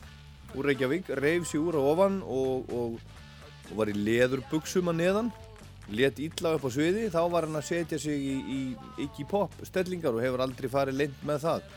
úr 0.55 0.71
Reykjavík 0.71 1.11
reyf 1.19 1.49
sér 1.51 1.67
úr 1.67 1.79
á 1.79 1.83
ofan 1.83 2.21
og, 2.23 2.71
og, 2.71 2.99
og 3.71 3.77
var 3.81 3.91
í 3.91 3.97
leðurbuksum 3.99 4.93
að 4.93 5.01
neðan 5.03 5.33
let 5.93 6.21
illa 6.23 6.55
upp 6.57 6.65
á 6.65 6.71
sviði 6.73 7.11
þá 7.13 7.21
var 7.33 7.49
hann 7.49 7.59
að 7.61 7.67
setja 7.69 7.99
sig 8.01 8.17
í, 8.17 8.37
í 8.41 8.61
Iggy 9.05 9.27
Pop 9.29 9.59
stellingar 9.67 10.15
og 10.15 10.23
hefur 10.25 10.47
aldrei 10.47 10.71
farið 10.73 11.03
leint 11.03 11.27
með 11.27 11.45
það. 11.45 11.69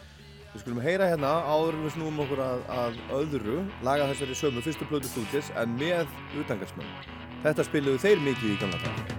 Við 0.54 0.64
skulum 0.64 0.82
heyra 0.86 1.10
hérna 1.12 1.34
áður 1.44 1.82
við 1.84 1.96
snúum 1.98 2.24
okkur 2.24 2.42
að, 2.46 2.64
að 2.72 3.04
öðru 3.20 3.60
laga 3.86 4.08
þessari 4.14 4.40
sömu 4.40 4.64
fyrstu 4.66 4.88
plötu 4.90 5.12
stúdis 5.12 5.52
en 5.60 5.76
með 5.82 6.08
utangarsmenn 6.40 7.16
þetta 7.44 7.68
spiluðu 7.68 8.04
þeir 8.08 8.28
mikið 8.32 8.56
í 8.56 8.60
gamla 8.64 8.84
dag 8.88 9.17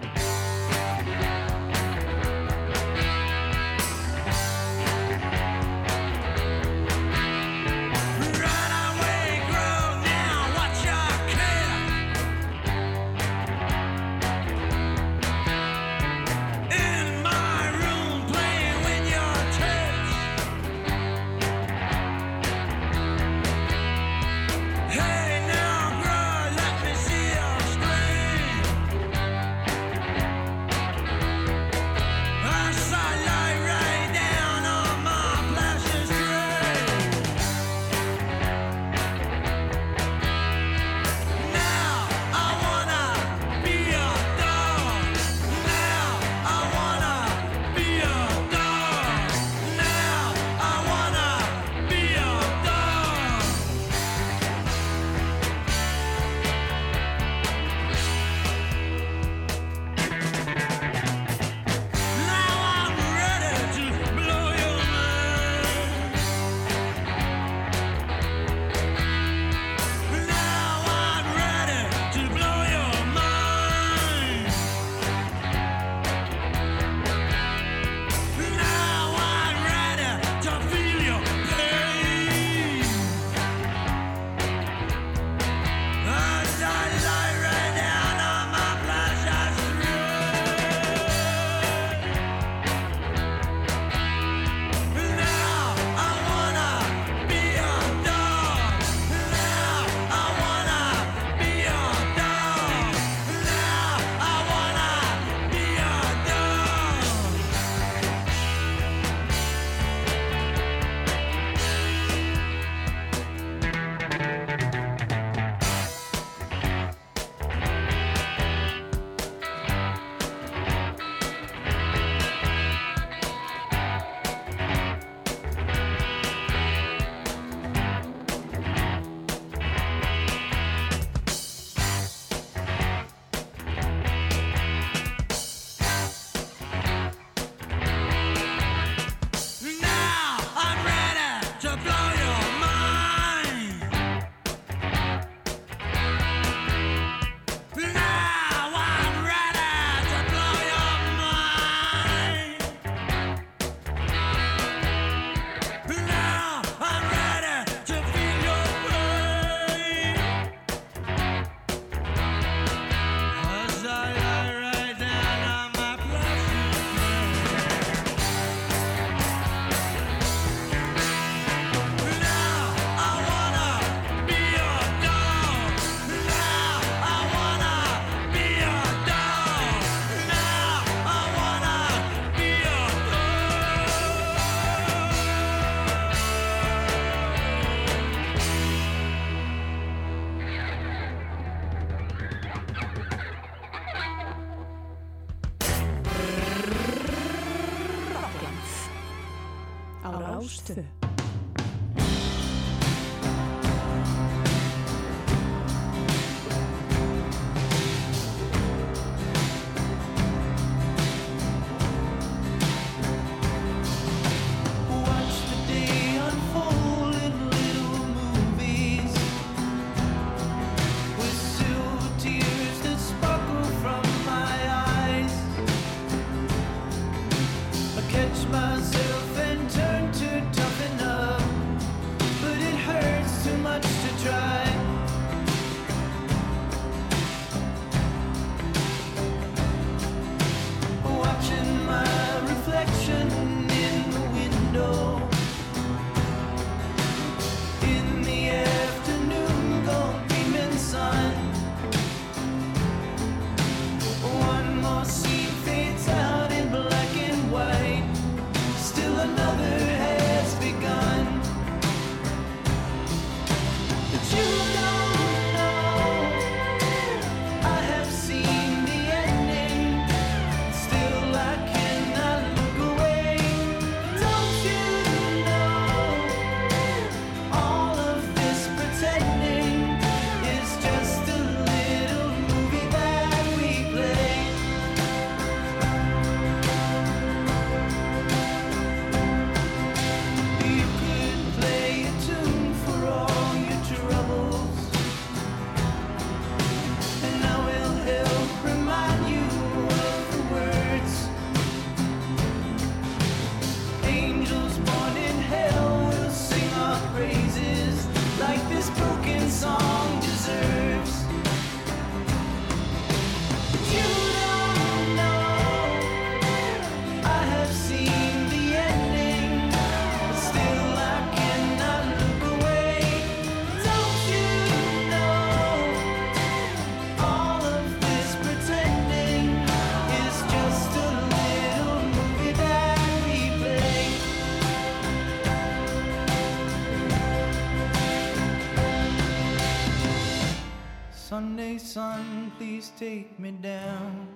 sun, 341.88 342.52
please 342.58 342.92
take 342.98 343.38
me 343.40 343.50
down. 343.50 344.28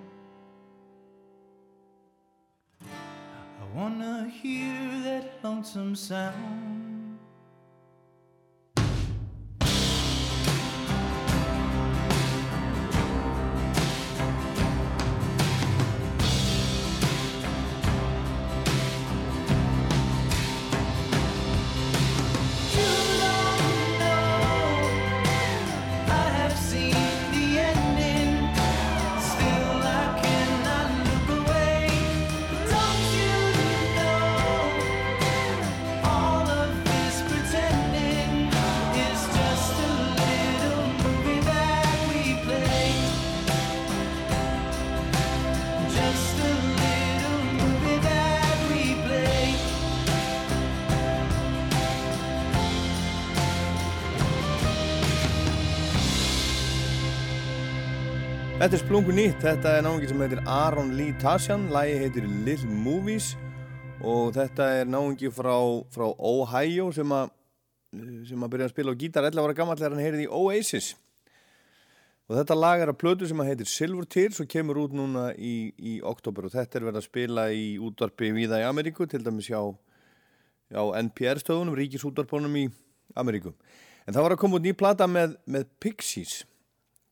I 2.81 3.65
wanna 3.75 4.27
hear 4.27 4.73
that 5.03 5.37
lonesome 5.43 5.95
sound. 5.95 6.62
Þetta 58.63 58.77
er 58.77 58.79
splungu 58.79 59.11
nýtt, 59.11 59.41
þetta 59.43 59.71
er 59.75 59.81
náungi 59.83 60.07
sem 60.07 60.21
heitir 60.23 60.39
Aron 60.47 60.93
Lee 60.95 61.11
Tasjan, 61.19 61.65
lægi 61.67 61.97
heitir 61.99 62.27
Little 62.45 62.71
Movies 62.71 63.33
og 63.99 64.29
þetta 64.37 64.67
er 64.77 64.85
náungi 64.87 65.27
frá, 65.35 65.57
frá 65.91 66.05
Ohio 66.07 66.85
sem 66.95 67.11
að 67.11 67.33
sem 68.29 68.45
að 68.47 68.53
byrja 68.53 68.69
að 68.69 68.71
spila 68.71 68.93
á 68.95 69.01
gítar 69.01 69.27
11 69.27 69.43
ára 69.43 69.55
gammal 69.57 69.75
þegar 69.81 69.97
hann 69.97 70.03
heyrði 70.05 70.23
í 70.23 70.29
Oasis. 70.37 70.87
Og 72.29 72.37
þetta 72.37 72.55
lag 72.55 72.85
er 72.85 72.93
að 72.93 73.01
plötu 73.03 73.27
sem 73.27 73.43
að 73.43 73.51
heitir 73.51 73.71
Silver 73.73 74.07
Tears 74.15 74.39
og 74.39 74.47
kemur 74.55 74.79
út 74.85 74.95
núna 74.95 75.25
í, 75.35 75.73
í 75.75 75.97
oktober 76.13 76.47
og 76.47 76.55
þetta 76.55 76.79
er 76.79 76.87
verið 76.87 77.01
að 77.01 77.07
spila 77.09 77.45
í 77.51 77.67
útvarpi 77.83 78.31
viða 78.39 78.61
í 78.63 78.65
Ameríku, 78.69 79.09
til 79.11 79.25
dæmis 79.27 79.51
hjá, 79.51 79.59
hjá 80.71 80.87
NPR 81.01 81.43
stöðunum, 81.43 81.75
ríkisútvarpunum 81.83 82.55
í 82.63 82.65
Ameríku. 83.11 83.57
En 84.07 84.15
það 84.15 84.29
var 84.29 84.39
að 84.39 84.43
koma 84.47 84.61
út 84.61 84.69
ný 84.69 84.71
plata 84.71 85.11
með, 85.11 85.35
með 85.51 85.67
Pixies 85.83 86.45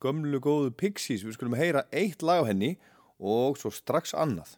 gömlu 0.02 0.42
góðu 0.44 0.74
Pixies. 0.76 1.26
Við 1.26 1.38
skulum 1.38 1.58
heyra 1.60 1.86
eitt 1.94 2.26
lag 2.26 2.46
á 2.46 2.50
henni 2.50 2.76
og 3.22 3.60
svo 3.62 3.72
strax 3.74 4.16
annað 4.18 4.58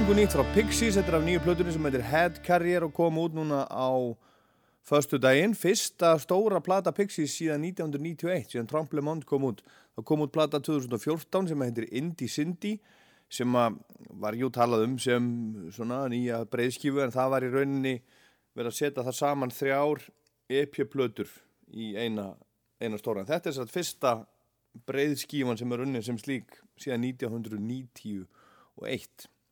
Splungu 0.00 0.16
nýtt 0.16 0.32
frá 0.32 0.44
Pixies, 0.54 0.94
þetta 0.96 1.10
er 1.10 1.14
af 1.18 1.24
nýju 1.26 1.40
plötunni 1.44 1.72
sem 1.74 1.84
heitir 1.84 2.02
Head 2.08 2.38
Carrier 2.40 2.86
og 2.86 2.94
kom 2.96 3.18
út 3.20 3.34
núna 3.36 3.66
á 3.68 4.16
förstu 4.88 5.18
daginn. 5.20 5.52
Fyrsta 5.52 6.14
stóra 6.22 6.56
plata 6.64 6.88
Pixies 6.96 7.34
síðan 7.36 7.66
1991, 7.68 8.46
síðan 8.48 8.70
Trump 8.70 8.94
Le 8.96 9.02
Monde 9.04 9.28
kom 9.28 9.42
út. 9.44 9.58
Það 9.92 10.06
kom 10.08 10.22
út 10.24 10.30
plata 10.32 10.56
2014 10.56 11.50
sem 11.50 11.64
heitir 11.66 11.84
Indie 11.92 12.32
Cindy 12.32 12.70
sem 13.28 13.52
var 13.52 14.38
jú 14.40 14.48
talað 14.48 14.86
um 14.86 14.94
sem 14.96 15.26
svona 15.68 15.98
nýja 16.08 16.38
breyðskifu 16.48 17.02
en 17.04 17.12
það 17.12 17.34
var 17.34 17.44
í 17.44 17.50
rauninni 17.52 17.92
verið 18.56 18.70
að 18.70 18.78
setja 18.78 19.04
það 19.04 19.18
saman 19.18 19.52
þrjár 19.52 20.00
EP-plötur 20.62 21.34
í 21.76 21.90
eina, 22.00 22.30
eina 22.80 22.96
stóra. 22.96 23.26
Þetta 23.28 23.52
er 23.52 23.58
satt 23.58 23.76
fyrsta 23.76 24.14
breyðskífan 24.88 25.60
sem 25.60 25.76
er 25.76 25.84
unni 25.84 26.00
sem 26.08 26.16
slík 26.24 26.56
síðan 26.80 27.04
1991 27.10 28.24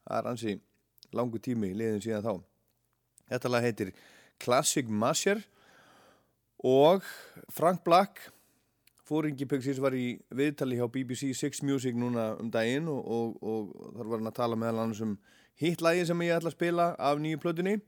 það 0.08 0.18
er 0.18 0.30
ansi 0.32 0.56
langu 1.14 1.40
tími 1.40 1.74
liðin 1.76 2.02
síðan 2.04 2.24
þá 2.24 2.34
þetta 3.34 3.52
lag 3.52 3.68
heitir 3.68 3.92
Classic 4.40 4.88
Masher 4.88 5.42
og 6.64 7.04
Frank 7.54 7.84
Black 7.84 8.24
fóringi 9.08 9.46
Pixies 9.48 9.80
var 9.80 9.96
í 9.96 10.18
viðtali 10.34 10.80
hjá 10.80 10.88
BBC 10.92 11.30
Six 11.36 11.62
Music 11.62 11.96
núna 11.96 12.32
um 12.40 12.50
daginn 12.52 12.88
og, 12.90 13.04
og, 13.04 13.36
og 13.40 13.94
þar 13.96 14.10
var 14.10 14.18
hann 14.18 14.32
að 14.32 14.40
tala 14.40 14.58
meðal 14.58 14.82
annars 14.84 15.04
um 15.04 15.14
hittlægi 15.60 16.08
sem 16.08 16.26
ég 16.26 16.36
ætla 16.36 16.52
að 16.52 16.58
spila 16.58 16.90
af 16.98 17.22
nýju 17.22 17.40
plötunni 17.44 17.78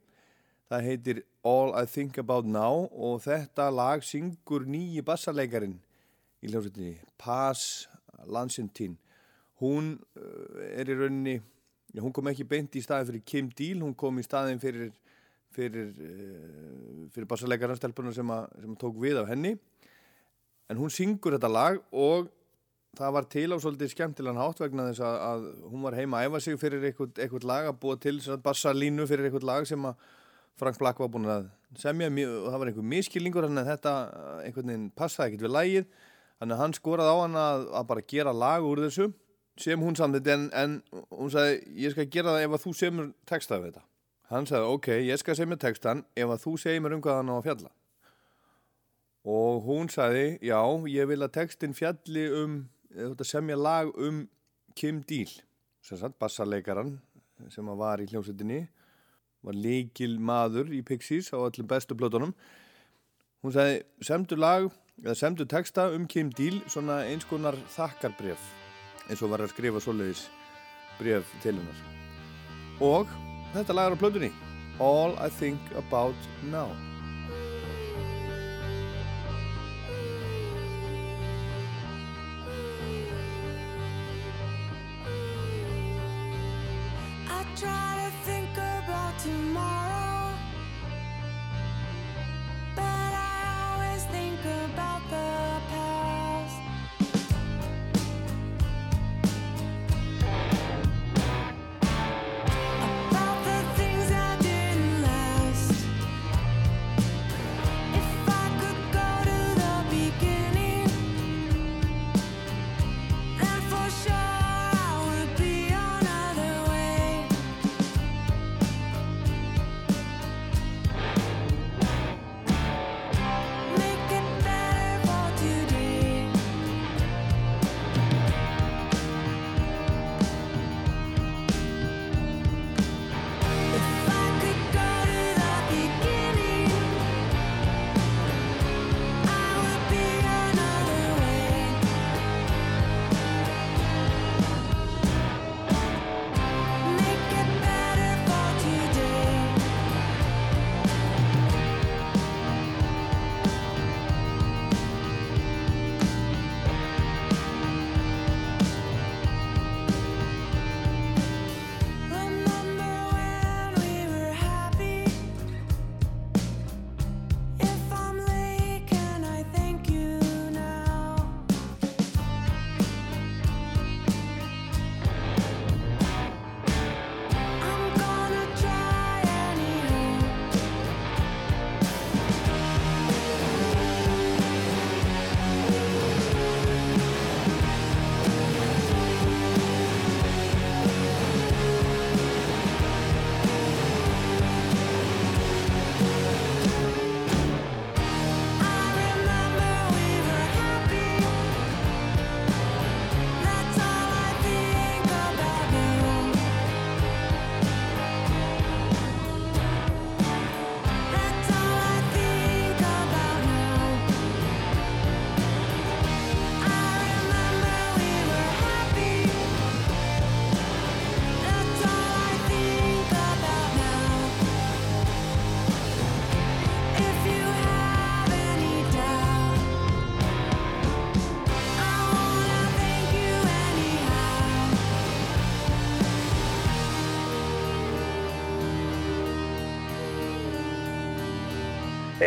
Það 0.71 0.85
heitir 0.87 1.21
All 1.43 1.73
I 1.75 1.87
Think 1.91 2.19
About 2.23 2.47
Now 2.47 2.85
og 2.95 3.25
þetta 3.25 3.65
lag 3.75 4.05
syngur 4.07 4.63
nýji 4.71 5.03
bassarleikarin 5.03 5.81
í 6.39 6.51
hljómsveitinni, 6.53 6.93
Paz 7.19 7.89
Lansentín. 8.31 8.95
Hún 9.59 9.97
uh, 10.15 10.61
er 10.71 10.87
í 10.87 10.95
rauninni, 10.95 11.41
hún 11.99 12.13
kom 12.15 12.31
ekki 12.31 12.47
beint 12.47 12.77
í 12.79 12.83
staðin 12.85 13.09
fyrir 13.09 13.25
Kim 13.27 13.49
Deal, 13.57 13.81
hún 13.83 13.97
kom 13.99 14.21
í 14.21 14.25
staðin 14.27 14.61
fyrir, 14.63 14.93
fyrir, 15.55 15.89
uh, 15.91 17.07
fyrir 17.15 17.29
bassarleikaranstelpuna 17.31 18.13
sem, 18.15 18.35
sem 18.61 18.77
tók 18.79 19.01
við 19.03 19.19
af 19.23 19.31
henni. 19.33 19.57
En 20.71 20.79
hún 20.79 20.93
syngur 20.95 21.35
þetta 21.35 21.51
lag 21.51 21.81
og 21.91 22.29
það 22.99 23.15
var 23.17 23.27
til 23.31 23.49
á 23.51 23.57
svolítið 23.59 23.93
skemmtilegan 23.93 24.39
hátt 24.39 24.63
vegna 24.63 24.89
þess 24.91 25.03
að, 25.07 25.17
að 25.27 25.49
hún 25.73 25.87
var 25.87 25.97
heima 25.99 26.21
að 26.21 26.29
æfa 26.29 26.43
sig 26.45 26.61
fyrir 26.61 26.87
eitthvað, 26.91 27.47
lag 27.47 27.71
að 27.71 27.81
búa 27.83 27.99
til 28.03 28.17
bassarlínu 28.45 29.07
fyrir 29.11 29.27
eitthvað 29.27 29.49
lag 29.51 29.67
sem 29.67 29.91
að 29.91 30.07
Frank 30.61 30.79
Black 30.79 31.01
var 31.01 31.11
búin 31.11 31.27
að 31.31 31.49
semja. 31.81 32.11
Og 32.11 32.47
það 32.51 32.61
var 32.61 32.71
einhver 32.71 32.89
miskilningur 32.93 33.47
þannig 33.49 33.65
að 33.65 33.73
þetta 33.75 33.97
uh, 34.07 34.39
einhvern 34.45 34.73
veginn 34.73 34.87
passaði 34.95 35.33
ekkert 35.33 35.47
við 35.49 35.55
lagið. 35.57 35.91
Þannig 36.41 36.57
að 36.57 36.63
hann 36.63 36.77
skoraði 36.79 37.11
á 37.11 37.17
hann 37.21 37.37
að, 37.41 37.67
að 37.81 37.91
bara 37.91 38.07
gera 38.15 38.37
lag 38.37 38.67
úr 38.67 38.85
þessu 38.87 39.11
sem 39.59 39.81
hún 39.81 39.97
samþitt 39.99 40.31
en, 40.33 40.49
en 40.55 40.79
hún 41.11 41.33
sagði 41.33 41.83
ég 41.85 41.95
skal 41.95 42.09
gera 42.13 42.37
það 42.37 42.47
ef 42.47 42.57
að 42.57 42.65
þú 42.65 42.75
semur 42.79 43.13
texta 43.29 43.59
við 43.59 43.71
þetta. 43.71 43.85
Hann 44.31 44.47
sagði 44.47 44.75
ok, 44.77 44.89
ég 45.09 45.21
skal 45.21 45.37
semja 45.39 45.59
textan 45.61 46.05
ef 46.15 46.31
að 46.31 46.43
þú 46.45 46.57
segir 46.63 46.83
mér 46.85 46.97
um 46.97 47.05
hvað 47.05 47.21
hann 47.21 47.33
á 47.33 47.37
að 47.37 47.47
fjalla. 47.49 47.71
Og 49.31 49.63
hún 49.67 49.91
sagði 49.93 50.27
já, 50.47 50.61
ég 50.89 51.09
vil 51.11 51.21
að 51.21 51.35
textin 51.37 51.77
fjalli 51.77 52.27
um 52.41 52.61
semja 53.27 53.57
lag 53.57 53.91
um 53.99 54.27
Kim 54.75 55.03
Deal. 55.07 55.31
Bassarleikaran 56.21 56.99
sem 57.49 57.67
var 57.79 58.03
í 58.03 58.09
hljómsveitinni 58.11 58.67
var 59.47 59.57
leikil 59.57 60.19
maður 60.21 60.73
í 60.77 60.83
Pixies 60.85 61.33
á 61.33 61.41
öllum 61.41 61.69
bestu 61.71 61.97
blötunum 61.97 62.35
hún 63.41 63.55
sagði, 63.55 63.83
semdu 64.05 64.37
lag 64.37 64.69
eða 65.01 65.17
semdu 65.17 65.49
texta 65.49 65.89
um 65.97 66.07
Kim 66.07 66.33
Deal 66.37 66.61
svona 66.69 67.03
eins 67.09 67.29
konar 67.29 67.57
þakkarbref 67.73 68.60
eins 69.09 69.23
og 69.23 69.33
var 69.33 69.45
að 69.45 69.55
skrifa 69.55 69.83
svoleiðis 69.83 70.27
bref 71.01 71.33
til 71.43 71.57
hennar. 71.57 71.81
Og 72.85 73.11
þetta 73.55 73.77
lag 73.77 73.91
er 73.91 73.97
á 73.97 74.03
blötunni 74.03 74.33
All 74.81 75.17
I 75.21 75.29
Think 75.41 75.61
About 75.77 76.31
Now 76.53 76.90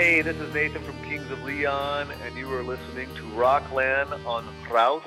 Hey, 0.03 0.21
this 0.21 0.35
is 0.35 0.53
Nathan 0.53 0.83
from 0.83 1.01
Kings 1.03 1.31
of 1.31 1.41
Leon, 1.43 2.09
and 2.25 2.35
you 2.35 2.53
are 2.53 2.61
listening 2.61 3.07
to 3.15 3.23
Rockland 3.27 4.13
on 4.25 4.45
Rouse 4.69 5.01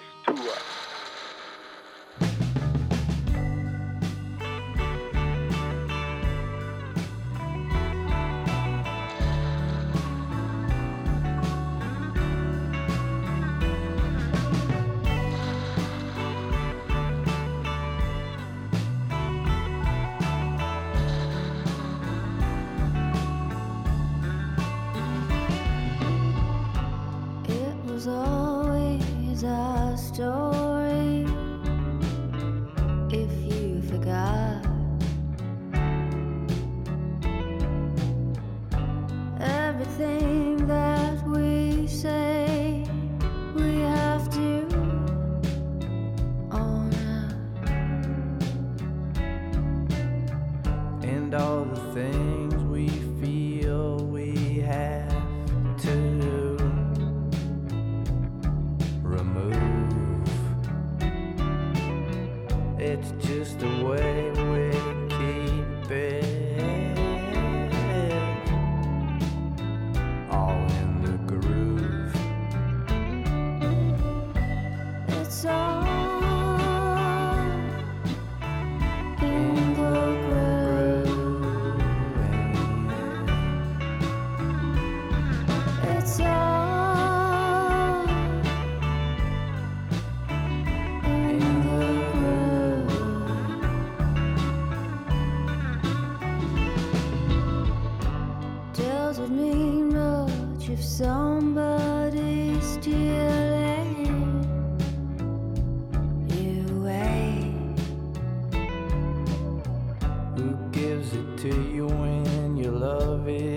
to 111.36 111.48
you 111.70 111.86
when 111.86 112.56
your 112.56 112.72
love 112.72 113.28
is 113.28 113.55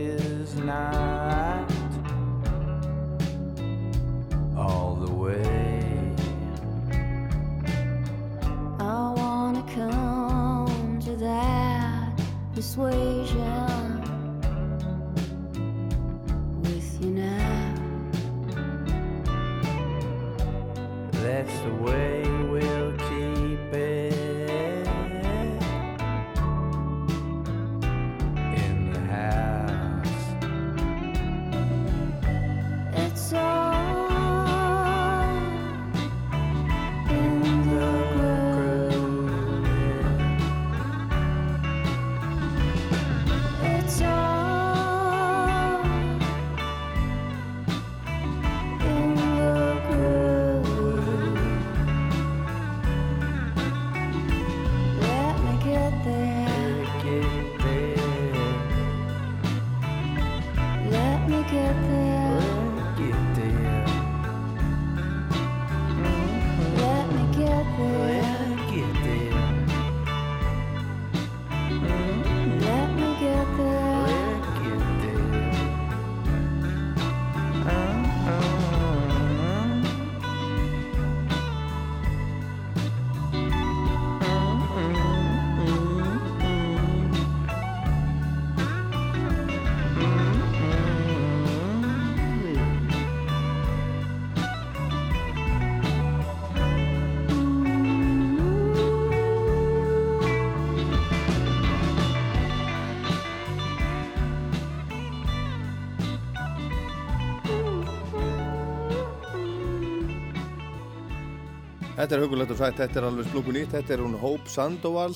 Þetta 112.00 112.16
er 112.16 112.22
hugulegt 112.24 112.52
og 112.54 112.60
sætt, 112.62 112.78
þetta 112.80 112.96
er 113.02 113.06
alveg 113.10 113.26
splungun 113.28 113.58
nýtt, 113.58 113.74
þetta 113.74 113.92
er 113.92 114.02
hún 114.06 114.14
Hope 114.22 114.48
Sandoval 114.48 115.12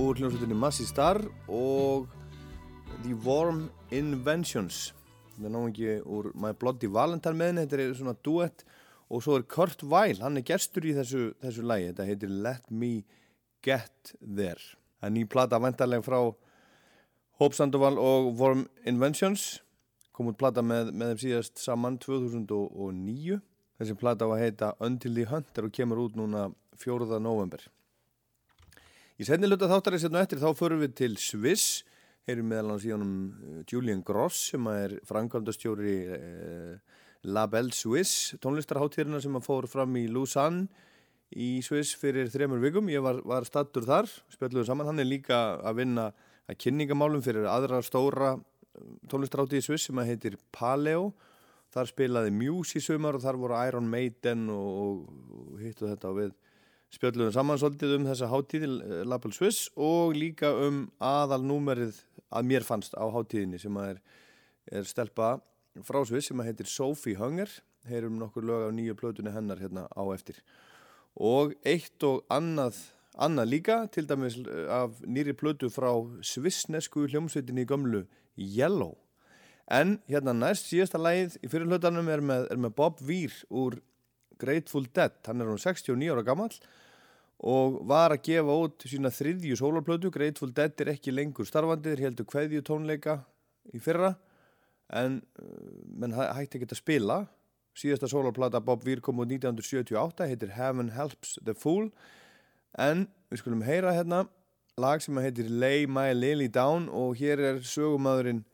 úr 0.00 0.16
hljómsveitinni 0.16 0.56
Massey 0.56 0.86
Star 0.88 1.18
og 1.52 2.06
The 3.02 3.12
Warm 3.20 3.66
Inventions. 3.92 4.94
Þetta 5.34 5.44
er 5.44 5.52
náðungi 5.52 5.90
úr 6.08 6.30
My 6.32 6.54
Bloody 6.56 6.88
Valentine 6.88 7.36
með 7.36 7.50
henni, 7.50 7.64
þetta 7.66 7.84
er 7.84 7.92
svona 7.98 8.14
duett 8.24 8.64
og 9.12 9.26
svo 9.26 9.36
er 9.36 9.44
Kurt 9.44 9.84
Weill, 9.84 10.22
hann 10.24 10.40
er 10.40 10.46
gestur 10.48 10.86
í 10.88 10.94
þessu, 10.96 11.26
þessu 11.44 11.64
lægi, 11.68 11.90
þetta 11.90 12.06
heitir 12.08 12.32
Let 12.46 12.72
Me 12.72 12.94
Get 13.68 14.14
There. 14.22 14.64
Það 14.96 15.10
er 15.10 15.14
ný 15.18 15.26
plata 15.36 15.60
vantarlega 15.60 16.06
frá 16.06 16.22
Hope 17.42 17.58
Sandoval 17.60 18.00
og 18.00 18.30
Warm 18.40 18.64
Inventions, 18.88 19.58
kom 20.16 20.32
út 20.32 20.40
plata 20.40 20.64
með, 20.64 20.94
með 20.96 21.12
þeim 21.12 21.22
síðast 21.26 21.60
saman 21.60 22.00
2009. 22.00 23.42
Þessi 23.76 23.96
plata 24.00 24.24
á 24.24 24.32
að 24.32 24.42
heita 24.42 24.70
Until 24.84 25.16
the 25.18 25.26
Hunter 25.28 25.68
og 25.68 25.74
kemur 25.76 26.06
út 26.06 26.16
núna 26.16 26.46
4. 26.80 27.18
november. 27.20 27.60
Í 29.16 29.24
setni 29.24 29.48
luta 29.48 29.68
þáttarins 29.68 30.04
hérna 30.04 30.22
eftir 30.24 30.40
þá 30.40 30.50
förum 30.56 30.82
við 30.84 30.96
til 30.96 31.14
Sviss, 31.20 31.84
heyrum 32.28 32.50
meðal 32.50 32.74
hans 32.74 32.84
í 32.84 32.92
honum 32.92 33.12
eh, 33.32 33.60
Julian 33.70 34.02
Gross 34.04 34.50
sem 34.50 34.66
er 34.72 34.96
framkvæmdastjóri 35.08 35.94
eh, 36.16 36.96
La 37.32 37.46
Belle 37.50 37.72
Suisse, 37.72 38.36
tónlistarháttíðina 38.42 39.22
sem 39.24 39.38
að 39.38 39.46
fór 39.46 39.68
fram 39.70 39.96
í 39.96 40.04
Lausanne 40.12 40.66
í 41.32 41.62
Sviss 41.64 41.96
fyrir 41.98 42.28
þremur 42.32 42.60
vikum. 42.62 42.90
Ég 42.92 43.04
var, 43.04 43.22
var 43.26 43.46
stattur 43.48 43.86
þar, 43.88 44.10
spjalluðu 44.34 44.66
saman. 44.68 44.90
Hann 44.90 45.02
er 45.02 45.08
líka 45.08 45.40
að 45.64 45.80
vinna 45.80 46.10
að 46.46 46.60
kynningamálum 46.62 47.24
fyrir 47.24 47.48
aðra 47.50 47.80
stóra 47.84 48.36
tónlistarháttíð 49.10 49.62
í 49.62 49.66
Sviss 49.70 49.88
sem 49.88 50.00
að 50.00 50.12
heitir 50.12 50.36
Paleo. 50.54 51.10
Þar 51.76 51.88
spilaði 51.90 52.30
Muse 52.32 52.78
í 52.78 52.80
sumar 52.80 53.18
og 53.18 53.20
þar 53.20 53.36
voru 53.36 53.56
Iron 53.68 53.88
Maiden 53.92 54.46
og, 54.48 54.68
og, 54.80 55.58
hittu 55.60 55.84
þetta 55.90 56.08
og 56.08 56.20
við. 56.22 56.30
Spjöldluðum 56.96 57.34
saman 57.34 57.60
svolítið 57.60 57.92
um 57.98 58.06
þessa 58.08 58.30
háttíði 58.30 58.70
Label 59.04 59.32
Swiss 59.36 59.66
og 59.76 60.14
líka 60.16 60.54
um 60.64 60.86
aðalnúmerið 61.04 61.98
að 62.32 62.48
mér 62.48 62.64
fannst 62.64 62.96
á 62.96 63.04
háttíðinni 63.12 63.60
sem 63.60 63.76
er, 63.82 64.00
er 64.72 64.88
stelpa 64.88 65.34
frá 65.84 66.00
Swiss 66.08 66.30
sem 66.32 66.40
heitir 66.46 66.70
Sophie 66.70 67.20
Hunger. 67.20 67.50
Heyrum 67.90 68.16
nokkur 68.22 68.46
lög 68.48 68.70
á 68.70 68.72
nýju 68.72 68.96
plötunni 68.96 69.34
hennar 69.34 69.60
hérna 69.60 69.84
á 69.92 70.02
eftir. 70.14 70.40
Og 71.12 71.52
eitt 71.68 72.00
og 72.08 72.24
annað 72.32 72.80
annað 73.20 73.52
líka 73.52 73.82
til 73.92 74.08
dæmis 74.08 74.40
af 74.72 74.96
nýri 75.04 75.36
plötu 75.36 75.68
frá 75.72 75.92
svissnesku 76.24 77.04
hljómsveitinni 77.04 77.66
í 77.66 77.68
gömlu 77.68 78.06
Yellow 78.36 78.96
En 79.66 79.96
hérna 80.06 80.34
næst 80.36 80.68
síðasta 80.70 80.98
lagið 81.00 81.38
í 81.42 81.50
fyrir 81.50 81.66
hlutanum 81.66 82.08
er 82.08 82.22
er 82.22 82.58
með 82.60 82.74
Bob 82.78 83.00
Weir 83.02 83.34
úr 83.50 83.80
Grateful 84.38 84.86
Dead. 84.94 85.16
Hann 85.26 85.40
er 85.40 85.50
hún 85.50 85.58
69 85.58 86.12
ára 86.12 86.22
gammal 86.26 86.52
og 87.36 87.80
var 87.84 88.14
að 88.14 88.22
gefa 88.30 88.54
út 88.62 88.86
sína 88.88 89.10
þriðju 89.12 89.58
sólarplötu. 89.58 90.12
Grateful 90.12 90.52
Dead 90.54 90.72
er 90.80 90.92
ekki 90.94 91.12
lengur 91.12 91.48
starfandi, 91.48 91.92
þeir 91.92 92.06
heldur 92.06 92.28
kveðju 92.30 92.62
tónleika 92.64 93.18
í 93.74 93.80
fyrra 93.82 94.14
en 94.94 95.20
menn 95.98 96.14
hætti 96.14 96.60
ekki 96.60 96.70
að 96.70 96.80
spila. 96.80 97.18
Síðasta 97.76 98.08
sólarplata 98.08 98.62
Bob 98.64 98.86
Weir 98.86 99.02
kom 99.04 99.18
út 99.20 99.28
1978, 99.28 100.30
heitir 100.30 100.54
Heaven 100.56 100.94
Helps 100.94 101.36
the 101.44 101.52
Fool 101.52 101.90
en 102.78 103.06
við 103.28 103.42
skulum 103.42 103.64
heyra 103.66 103.92
hérna 103.96 104.24
lag 104.80 105.02
sem 105.04 105.16
heitir 105.20 105.50
Lay 105.50 105.84
My 105.88 106.14
Lily 106.14 106.48
Down 106.52 106.88
og 106.92 107.18
hér 107.20 107.42
er 107.50 107.60
sögumæðurinn 107.64 108.44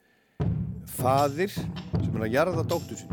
Φάδης 0.96 1.52
στην 1.98 2.12
πλαγιάρα 2.12 2.52
θα 2.52 2.64
τούκτησε. 2.64 3.06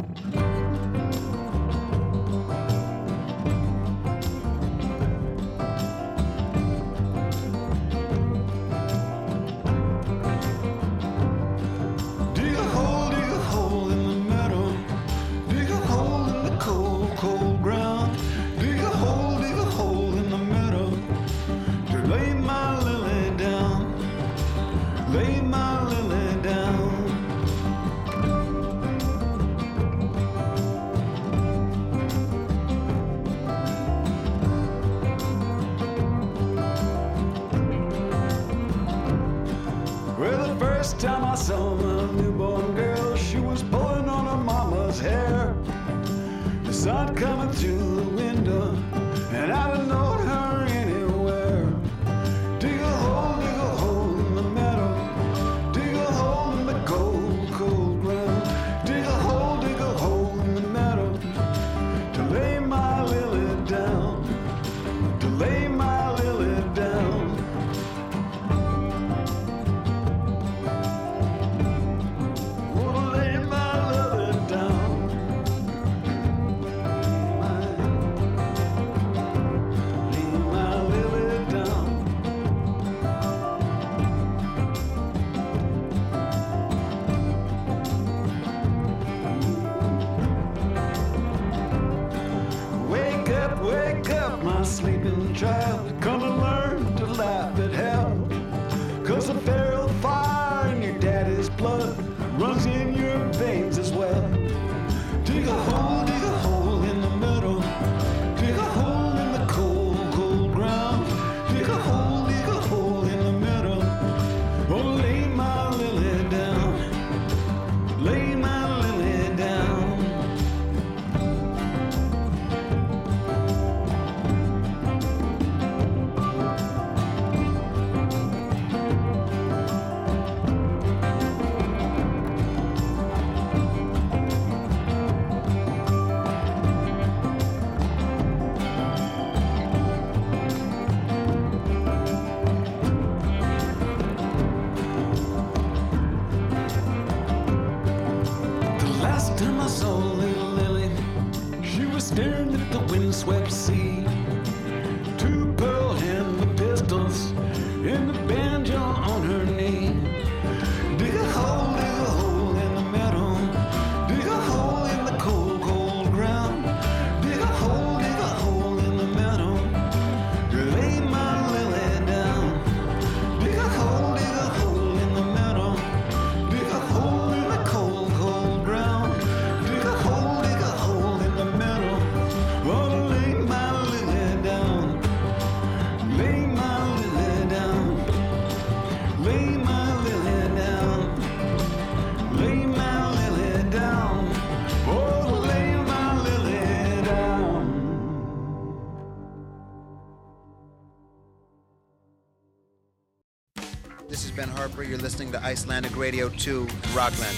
Listening 205.30 205.41
to 205.41 205.47
Icelandic 205.51 205.95
Radio 205.95 206.30
2 206.30 206.67
Rockland. 206.95 207.38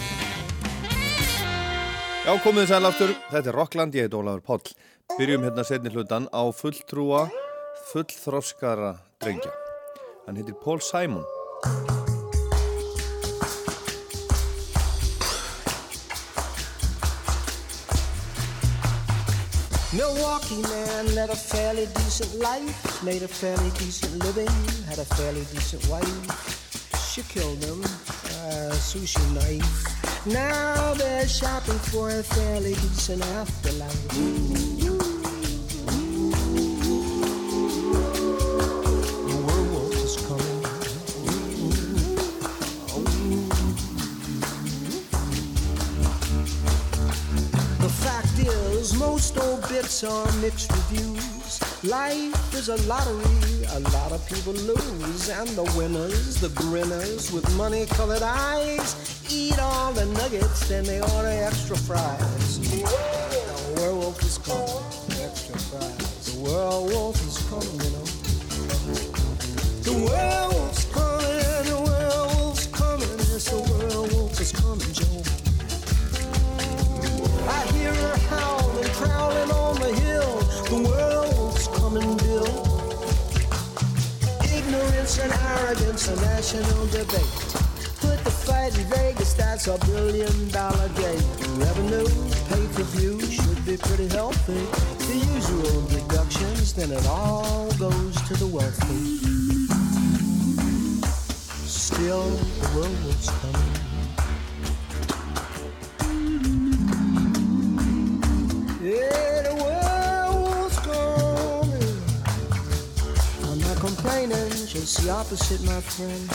Já, 2.25 2.37
komið 2.43 2.63
þið 2.63 2.69
sæl 2.69 2.87
aftur. 2.87 3.13
Þetta 3.31 3.49
er 3.49 3.55
Rockland, 3.55 3.95
ég 3.95 4.07
heit 4.07 4.15
Ólafur 4.15 4.41
Páll. 4.45 4.73
Byrjum 5.17 5.43
hérna 5.43 5.63
setni 5.65 5.91
hlutan 5.91 6.27
á 6.31 6.43
fulltrúa 6.53 7.27
fullþroskara 7.91 8.95
drengja. 9.19 9.51
Hann 10.27 10.37
heitir 10.37 10.55
Paul 10.63 10.79
Simon. 10.79 11.25
Milwaukee 19.91 20.61
man 20.61 21.15
led 21.15 21.29
a 21.29 21.35
fairly 21.35 21.87
decent 21.97 22.39
life, 22.39 23.03
made 23.03 23.23
a 23.23 23.27
fairly 23.27 23.71
decent 23.71 24.23
living, 24.23 24.51
had 24.87 24.99
a 24.99 25.05
fairly 25.15 25.43
decent 25.51 25.85
wife. 25.89 26.60
She 27.11 27.23
killed 27.23 27.61
him, 27.61 27.81
a 27.81 27.87
uh, 27.87 28.71
sushi 28.75 29.19
knife. 29.33 30.25
Now 30.25 30.93
they're 30.93 31.27
shopping 31.27 31.77
for 31.91 32.09
a 32.09 32.23
fairly 32.23 32.73
decent 32.75 33.21
afterlife. 33.35 34.07
The 39.27 39.35
werewolf 39.45 39.93
is 39.93 40.15
coming. 40.25 40.61
The 47.81 47.89
fact 47.89 48.39
is, 48.39 48.93
most 48.93 49.37
obits 49.37 50.05
are 50.05 50.31
mixed 50.39 50.71
reviews. 50.71 51.30
Life 51.83 52.53
is 52.53 52.69
a 52.69 52.75
lottery, 52.87 53.65
a 53.73 53.79
lot 53.79 54.11
of 54.11 54.23
people 54.29 54.53
lose. 54.53 55.29
And 55.29 55.49
the 55.49 55.63
winners, 55.75 56.35
the 56.35 56.49
grinners 56.49 57.31
with 57.31 57.43
money 57.57 57.87
colored 57.87 58.21
eyes, 58.21 59.25
eat 59.31 59.57
all 59.57 59.91
the 59.91 60.05
nuggets, 60.05 60.69
and 60.69 60.85
they 60.85 61.01
order 61.01 61.29
extra 61.29 61.75
fries. 61.75 62.59
The 62.59 62.83
werewolf 63.77 64.21
is 64.21 64.37
coming, 64.37 65.25
extra 65.25 65.57
fries. 65.57 66.35
The 66.35 66.39
werewolf 66.41 67.15
is 67.25 67.39
coming, 67.49 67.79
you 67.81 67.89
know. 67.97 68.05
The 69.81 69.93
werewolf's 70.05 70.85
coming, 70.93 71.65
the 71.65 71.81
werewolf's 71.81 72.67
coming, 72.67 73.09
yes, 73.17 73.49
the 73.49 73.57
werewolf 73.57 74.39
is 74.39 74.51
coming, 74.51 74.93
Joe. 74.93 75.23
I 77.49 77.65
hear 77.73 77.91
her 77.91 78.17
howling, 78.29 78.89
prowling 79.01 79.49
on 79.49 79.79
the 79.79 79.91
hill. 79.99 80.41
The 80.69 80.75
werewolf's 80.87 81.40
Ignorance 84.71 85.19
and 85.19 85.33
arrogance, 85.33 86.07
a 86.07 86.15
national 86.21 86.85
debate. 86.87 87.45
Put 87.99 88.23
the 88.23 88.31
fight 88.31 88.73
in 88.79 88.85
Vegas, 88.85 89.33
that's 89.33 89.67
a 89.67 89.77
billion 89.85 90.47
dollar 90.47 90.87
game. 90.95 91.21
Revenue, 91.59 92.07
pay 92.47 92.65
per 92.73 92.83
view, 92.95 93.19
should 93.19 93.65
be 93.65 93.75
pretty 93.75 94.07
healthy. 94.07 94.63
The 95.07 95.17
usual 95.35 95.81
deductions, 95.87 96.71
then 96.71 96.93
it 96.93 97.05
all 97.05 97.69
goes 97.73 98.15
to 98.29 98.33
the 98.35 98.47
wealthy. 98.47 99.17
Still, 101.67 102.29
the 102.29 102.69
werewolf's 102.73 103.29
coming. 103.41 103.70
Complaining, 114.11 114.67
just 114.67 115.01
the 115.03 115.09
opposite, 115.09 115.63
my 115.63 115.79
friend. 115.79 116.27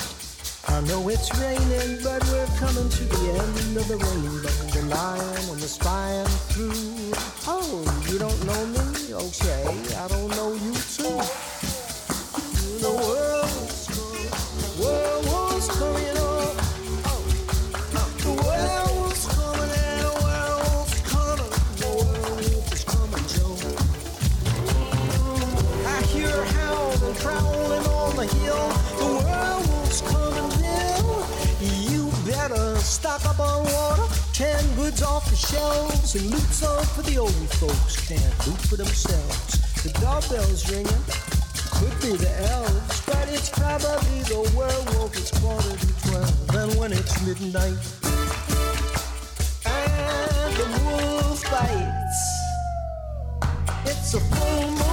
I 0.69 0.81
know 0.89 1.09
it's 1.09 1.31
raining, 1.39 2.03
but 2.03 2.25
we're 2.31 2.47
coming 2.59 2.89
to 2.89 3.05
the 3.05 3.31
end 3.31 3.77
of 3.77 3.87
the 3.89 3.97
rainbow. 3.97 4.49
The 4.73 4.83
lion 4.95 5.51
and 5.51 5.61
the 5.61 5.69
spying 5.69 6.27
through. 6.51 7.13
Oh, 7.47 7.85
you 8.11 8.19
don't 8.19 8.45
know 8.47 8.67
me? 8.67 8.81
Okay, 9.13 9.65
I 9.97 10.09
don't 10.09 10.31
know 10.31 10.53
you 10.55 10.73
too. 10.73 11.21
The 12.81 12.91
werewolf's 12.93 13.36
prowling 27.27 27.87
on 27.87 28.17
the 28.17 28.27
hill. 28.39 28.69
The 29.01 29.09
werewolves 29.27 30.01
come 30.03 30.35
and 30.43 30.51
bill. 30.63 31.27
You 31.91 32.03
better 32.25 32.77
stock 32.79 33.25
up 33.27 33.41
on 33.41 33.65
water, 33.65 34.07
canned 34.33 34.71
goods 34.77 35.03
off 35.03 35.29
the 35.31 35.37
shelves, 35.37 36.15
and 36.15 36.31
loot 36.31 36.49
some 36.63 36.85
for 36.95 37.03
the 37.03 37.19
old 37.19 37.51
folks 37.61 37.95
can't 38.09 38.47
loot 38.47 38.61
for 38.69 38.77
themselves. 38.77 39.83
The 39.83 39.91
doorbell's 40.01 40.71
ringing. 40.71 41.05
Could 41.77 41.97
be 42.01 42.17
the 42.17 42.33
elves, 42.53 43.01
but 43.05 43.29
it's 43.29 43.51
probably 43.51 44.21
the 44.33 44.41
werewolf. 44.57 45.15
It's 45.17 45.31
quarter 45.39 45.77
to 45.77 46.09
twelve, 46.09 46.55
and 46.57 46.75
when 46.79 46.93
it's 46.93 47.15
midnight 47.27 47.77
and 49.67 50.53
the 50.57 50.67
wolf 50.85 51.43
bites, 51.51 52.21
it's 53.85 54.15
a 54.15 54.21
full 54.21 54.71
moon. 54.71 54.86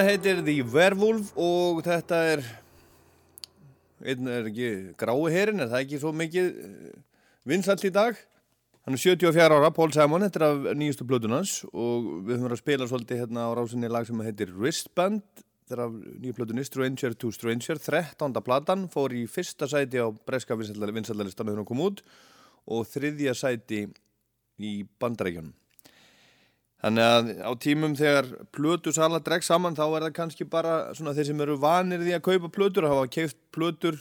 Þetta 0.00 0.12
heitir 0.14 0.38
The 0.46 0.52
Werewolf 0.64 1.34
og 1.36 1.82
þetta 1.84 2.18
er 2.30 2.40
einn 4.08 4.30
er 4.32 4.46
ekki 4.48 4.70
grái 4.96 5.32
herin, 5.34 5.60
er 5.60 5.68
það 5.68 5.82
ekki 5.84 5.98
svo 6.00 6.12
mikið 6.16 6.46
vinsall 7.50 7.84
í 7.84 7.90
dag 7.92 8.16
hann 8.86 8.96
er 8.96 9.02
74 9.02 9.58
ára, 9.58 9.68
Paul 9.76 9.92
Simon 9.92 10.24
þetta 10.24 10.40
er 10.40 10.46
af 10.46 10.70
nýjustu 10.80 11.04
blöðunans 11.04 11.52
og 11.68 12.08
við 12.24 12.32
höfum 12.32 12.46
verið 12.46 12.56
að 12.56 12.62
spila 12.62 12.88
svolítið 12.88 13.22
hérna 13.26 13.44
á 13.44 13.56
rásinni 13.60 13.92
lag 13.92 14.08
sem 14.08 14.24
heitir 14.24 14.56
Wristband 14.56 15.20
þetta 15.36 15.76
er 15.76 15.84
af 15.84 16.00
nýju 16.00 16.38
blöðunni 16.40 16.64
Stranger 16.70 17.20
to 17.20 17.36
Stranger 17.36 17.84
13. 17.84 18.40
platan, 18.48 18.88
fór 18.88 19.12
í 19.12 19.26
fyrsta 19.28 19.68
sæti 19.68 20.00
á 20.00 20.08
breska 20.08 20.56
vinsallalistan 20.56 21.52
þegar 21.52 21.60
hún 21.60 21.72
kom 21.74 21.88
út 21.90 22.00
og 22.72 22.88
þriðja 22.88 23.36
sæti 23.36 23.84
í 24.64 24.78
bandarækjunum 24.96 25.59
Þannig 26.80 27.04
að 27.04 27.30
á 27.44 27.52
tímum 27.60 27.94
þegar 27.98 28.28
plötu 28.56 28.92
sala 28.96 29.20
dregg 29.20 29.44
saman 29.44 29.76
þá 29.76 29.84
er 29.84 30.06
það 30.06 30.14
kannski 30.16 30.46
bara 30.48 30.76
svona 30.96 31.12
þeir 31.16 31.28
sem 31.28 31.42
eru 31.44 31.58
vanir 31.60 32.00
því 32.00 32.14
að 32.16 32.24
kaupa 32.30 32.48
plötur 32.54 32.86
og 32.88 32.94
hafa 32.94 33.10
keift 33.18 33.36
plötur 33.52 33.98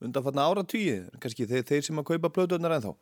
undan 0.00 0.24
fatna 0.24 0.46
ára 0.46 0.62
tíu, 0.64 1.02
kannski 1.20 1.48
þeir, 1.50 1.64
þeir 1.66 1.86
sem 1.88 1.98
að 2.00 2.06
kaupa 2.12 2.30
plötunar 2.32 2.76
ennþá. 2.76 2.92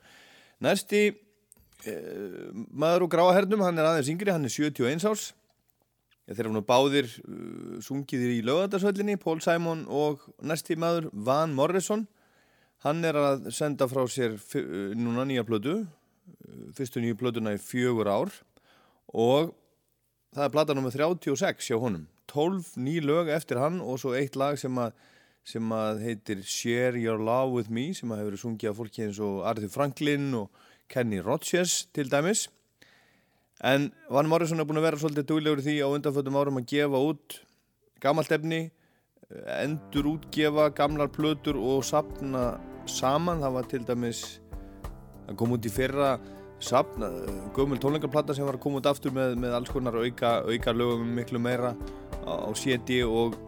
Næsti 0.64 1.02
eh, 1.12 2.48
maður 2.72 3.06
úr 3.06 3.12
gráahernum, 3.12 3.62
hann 3.66 3.78
er 3.78 3.90
aðeins 3.90 4.08
yngri, 4.10 4.32
hann 4.32 4.48
er 4.48 4.54
71 4.54 5.06
árs. 5.10 5.28
Þeir 6.28 6.42
eru 6.44 6.56
nú 6.58 6.64
báðir 6.68 7.06
uh, 7.22 7.76
sungiðir 7.80 8.34
í 8.34 8.40
lögadagsvöllinni, 8.44 9.14
Paul 9.20 9.38
Simon 9.40 9.86
og 9.88 10.26
næsti 10.44 10.76
maður 10.76 11.06
Van 11.12 11.54
Morrison. 11.56 12.04
Hann 12.84 13.00
er 13.08 13.16
að 13.16 13.48
senda 13.56 13.88
frá 13.88 14.02
sér 14.12 14.36
uh, 14.36 14.90
núna 14.92 15.24
nýja 15.24 15.46
plötu, 15.48 15.78
uh, 15.86 16.66
fyrstu 16.76 17.00
nýju 17.00 17.16
plötuna 17.22 17.54
í 17.56 17.62
fjögur 17.62 18.12
ár 18.12 18.34
og 19.14 19.54
það 20.34 20.44
er 20.44 20.54
plata 20.54 20.76
nr. 20.76 20.90
36 20.92 21.70
hjá 21.70 21.78
honum 21.80 22.06
12 22.28 22.76
ný 22.76 22.98
lög 23.00 23.30
eftir 23.32 23.60
hann 23.60 23.80
og 23.80 24.00
svo 24.02 24.12
eitt 24.16 24.36
lag 24.36 24.58
sem 24.60 24.74
að, 24.78 24.92
sem 25.48 25.72
að 25.72 26.02
heitir 26.04 26.42
Share 26.44 27.00
Your 27.00 27.20
Love 27.22 27.56
With 27.56 27.72
Me 27.72 27.88
sem 27.96 28.10
að 28.12 28.22
hefur 28.22 28.32
verið 28.32 28.44
sungið 28.44 28.70
af 28.70 28.80
fólki 28.80 29.06
eins 29.06 29.20
og 29.24 29.44
Arthur 29.48 29.72
Franklin 29.72 30.30
og 30.36 30.64
Kenny 30.92 31.22
Rogers 31.24 31.86
til 31.96 32.10
dæmis 32.12 32.48
en 33.64 33.90
Van 34.12 34.28
Morrison 34.28 34.60
er 34.60 34.68
búin 34.68 34.78
að 34.78 34.90
vera 34.90 35.00
svolítið 35.00 35.30
duglegur 35.30 35.62
í 35.62 35.66
því 35.66 35.78
á 35.82 35.88
undanfötum 35.88 36.36
árum 36.38 36.60
að 36.60 36.68
gefa 36.74 37.00
út 37.10 37.40
gammalt 38.04 38.34
efni 38.36 38.68
endur 39.58 40.12
útgefa 40.14 40.68
gamlar 40.76 41.10
plötur 41.12 41.58
og 41.60 41.82
sapna 41.84 42.58
saman 42.88 43.42
það 43.42 43.56
var 43.56 43.66
til 43.68 43.84
dæmis 43.88 44.22
að 45.28 45.36
koma 45.40 45.58
út 45.58 45.66
í 45.68 45.72
fyrra 45.72 46.12
gömul 47.54 47.78
tónleikarplata 47.78 48.34
sem 48.34 48.46
var 48.46 48.58
að 48.58 48.64
koma 48.64 48.80
út 48.80 48.88
aftur 48.90 49.14
með, 49.14 49.36
með 49.38 49.54
alls 49.58 49.70
konar 49.70 49.94
auka, 49.94 50.42
auka 50.48 50.74
lögum 50.74 51.14
miklu 51.14 51.38
meira 51.42 51.74
á, 52.26 52.32
á 52.46 52.50
CD 52.58 53.02
og 53.06 53.38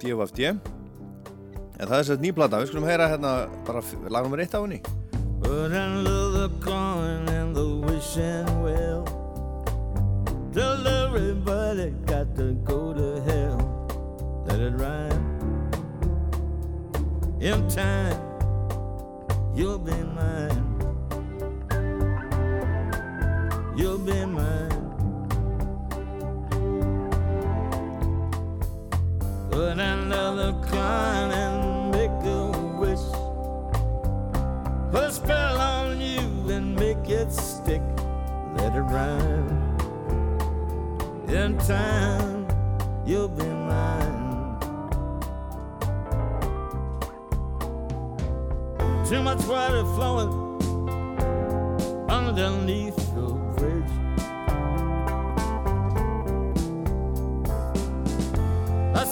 DFFD 0.00 0.46
en 0.50 0.60
það 1.80 1.96
er 1.96 2.02
þess 2.02 2.14
að 2.14 2.24
nýplata, 2.26 2.60
við 2.60 2.70
skulum 2.70 2.88
heyra 2.88 3.10
hérna 3.10 3.34
bara 3.66 3.82
lagum 4.12 4.36
við 4.36 4.46
eitt 4.46 4.58
á 4.58 4.62
henni 4.62 4.82
But 5.40 5.72
I 5.72 5.96
love 5.96 6.34
the 6.34 6.48
calling 6.64 7.28
and 7.28 7.56
the 7.56 7.66
wishing 7.66 8.62
well. 8.62 9.04
Tell 10.52 10.86
everybody 10.86 11.90
got 12.06 12.36
to 12.36 12.52
go 12.64 12.92
to 12.92 13.20
hell. 13.22 14.44
Let 14.46 14.60
it 14.60 14.74
ride. 14.74 15.12
In 17.40 17.68
time, 17.68 18.20
you'll 19.56 19.78
be 19.78 19.92
mine. 19.92 20.69
You'll 23.76 23.98
be 23.98 24.24
mine. 24.26 24.68
Put 29.50 29.78
another 29.78 30.52
coin 30.68 31.30
and 31.30 31.90
make 31.92 32.10
a 32.24 32.50
wish. 32.78 33.06
Put 34.92 35.04
a 35.04 35.12
spell 35.12 35.60
on 35.60 36.00
you 36.00 36.50
and 36.50 36.74
make 36.74 37.08
it 37.08 37.32
stick. 37.32 37.82
Let 38.56 38.74
it 38.74 38.80
rhyme. 38.80 39.76
In 41.28 41.56
time, 41.58 42.48
you'll 43.06 43.28
be 43.28 43.44
mine. 43.44 44.58
Too 49.08 49.22
much 49.22 49.44
water 49.46 49.84
flowing 49.94 50.50
underneath 52.08 52.99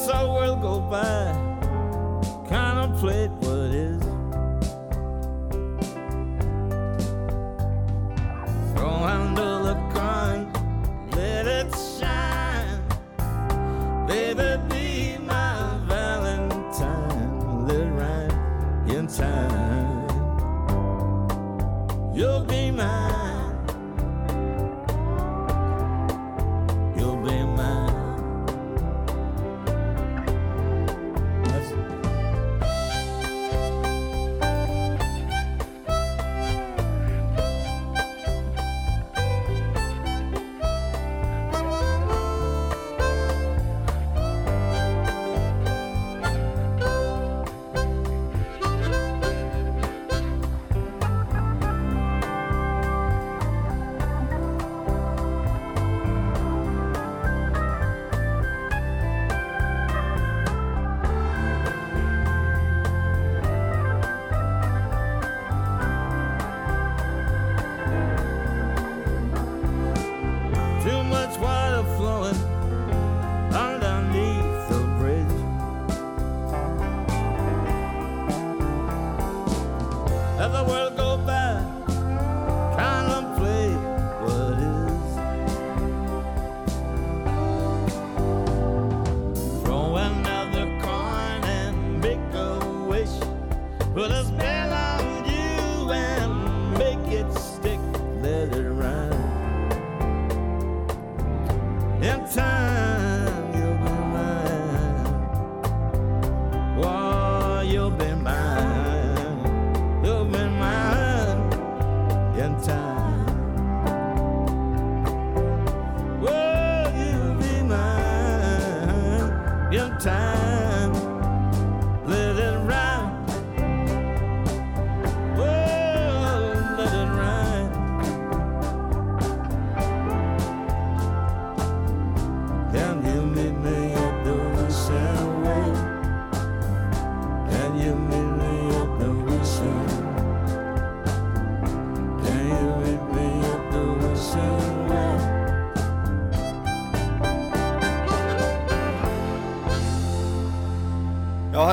a 0.09 0.27
world 0.27 0.63
go 0.63 0.81
by, 0.81 1.33
contemplate 2.49 3.31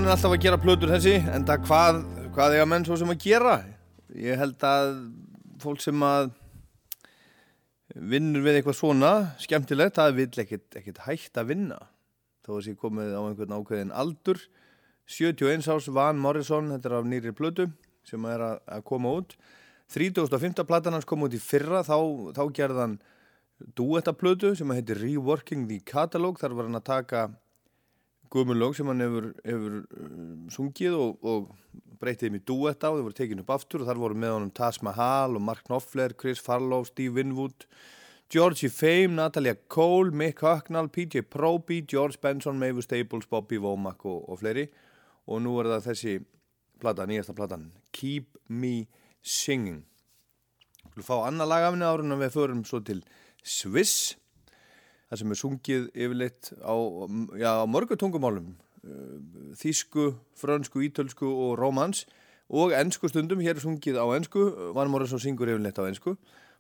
hann 0.06 0.12
er 0.12 0.20
alltaf 0.20 0.34
að 0.36 0.44
gera 0.44 0.58
plötur 0.62 0.92
þessi, 0.94 1.14
en 1.34 1.46
það 1.48 1.62
hvað, 1.66 1.96
hvað 2.36 2.54
eiga 2.54 2.66
menn 2.70 2.84
svo 2.86 2.94
sem 3.02 3.10
að 3.10 3.24
gera? 3.24 3.54
Ég 4.22 4.38
held 4.38 4.62
að 4.70 4.90
fólk 5.64 5.80
sem 5.82 6.04
að 6.06 6.28
vinnur 8.12 8.44
við 8.46 8.60
eitthvað 8.60 8.76
svona, 8.78 9.10
skemmtilegt, 9.42 9.96
það 9.98 10.12
vil 10.20 10.28
ekkit, 10.44 10.68
ekkit 10.78 11.00
hægt 11.08 11.40
að 11.42 11.50
vinna. 11.50 11.80
Þó 12.46 12.52
að 12.54 12.62
sé 12.68 12.74
komið 12.84 13.16
á 13.18 13.22
einhvern 13.24 13.56
ákveðin 13.58 13.94
aldur. 13.98 14.44
71 15.10 15.66
árs 15.74 15.88
Van 15.98 16.22
Morrison, 16.22 16.70
þetta 16.76 16.92
er 16.92 16.96
af 17.00 17.08
nýri 17.10 17.34
plötu 17.34 17.66
sem 18.06 18.28
er 18.30 18.44
að, 18.46 18.60
að 18.78 18.84
koma 18.92 19.16
út. 19.24 19.34
35. 19.96 20.62
platan 20.70 21.00
hans 21.00 21.10
kom 21.10 21.26
út 21.26 21.34
í 21.34 21.42
fyrra, 21.42 21.82
þá, 21.82 21.98
þá 22.38 22.44
gerði 22.54 22.84
hann 22.84 22.96
duettaplötu 23.74 24.54
sem 24.54 24.76
heitir 24.78 25.02
Reworking 25.02 25.66
the 25.66 25.82
Catalog, 25.82 26.38
þar 26.38 26.60
var 26.60 26.70
hann 26.70 26.84
að 26.84 26.88
taka 26.92 27.26
gömulög 28.34 28.76
sem 28.78 28.88
hann 28.90 29.04
hefur, 29.04 29.28
hefur 29.46 29.76
um, 30.00 30.48
sungið 30.54 30.96
og, 30.98 31.26
og 31.26 31.82
breytið 32.02 32.30
þeim 32.30 32.40
í 32.40 32.44
duetta 32.48 32.92
og 32.92 33.00
þau 33.00 33.06
voru 33.08 33.18
tekinu 33.18 33.46
upp 33.46 33.54
aftur 33.56 33.84
og 33.84 33.90
þar 33.90 34.02
voru 34.02 34.18
með 34.20 34.34
honum 34.36 34.54
Taj 34.56 34.82
Mahal 34.86 35.38
og 35.38 35.44
Mark 35.46 35.66
Knopfler, 35.68 36.16
Chris 36.20 36.42
Farlow, 36.44 36.86
Steve 36.88 37.16
Winwood, 37.18 37.68
Georgie 38.32 38.72
Fame, 38.74 39.16
Natalia 39.16 39.56
Cole, 39.70 40.12
Mick 40.12 40.42
Hucknall, 40.44 40.90
PJ 40.90 41.26
Proby, 41.30 41.82
George 41.88 42.20
Benson, 42.22 42.60
Mavis 42.60 42.90
Staples, 42.90 43.28
Bobby 43.30 43.60
Womack 43.62 44.06
og, 44.06 44.24
og 44.30 44.42
fleiri. 44.42 44.68
Og 45.30 45.42
nú 45.42 45.56
er 45.62 45.70
það 45.76 45.90
þessi 45.92 46.16
plata, 46.82 47.06
nýjasta 47.10 47.36
platan, 47.38 47.70
Keep 47.96 48.40
Me 48.50 48.88
Singing. 49.22 49.84
Við 50.96 51.02
viljum 51.02 51.08
fá 51.08 51.16
annað 51.28 51.52
lag 51.52 51.66
af 51.66 51.74
henni 51.76 51.88
árun 51.88 52.16
og 52.16 52.22
við 52.22 52.36
förum 52.36 52.66
svo 52.68 52.82
til 52.86 53.02
Swiss 53.46 54.16
það 55.16 55.22
sem 55.24 55.34
er 55.34 55.40
sungið 55.40 55.90
yfirleitt 55.96 56.52
á, 56.60 56.76
já, 57.40 57.52
á 57.64 57.66
mörgu 57.72 57.96
tungumálum 58.00 58.52
uh, 58.84 59.18
þísku, 59.56 60.12
frönsku, 60.36 60.84
ítölsku 60.84 61.26
og 61.32 61.56
rómans. 61.62 62.04
Og 62.46 62.76
ennsku 62.78 63.10
stundum, 63.10 63.42
hér 63.42 63.58
er 63.58 63.64
sungið 63.64 63.98
á 63.98 64.06
ennsku 64.14 64.44
Van 64.76 64.92
Morrison 64.92 65.22
syngur 65.22 65.50
yfirleitt 65.50 65.80
á 65.82 65.88
ennsku 65.88 66.14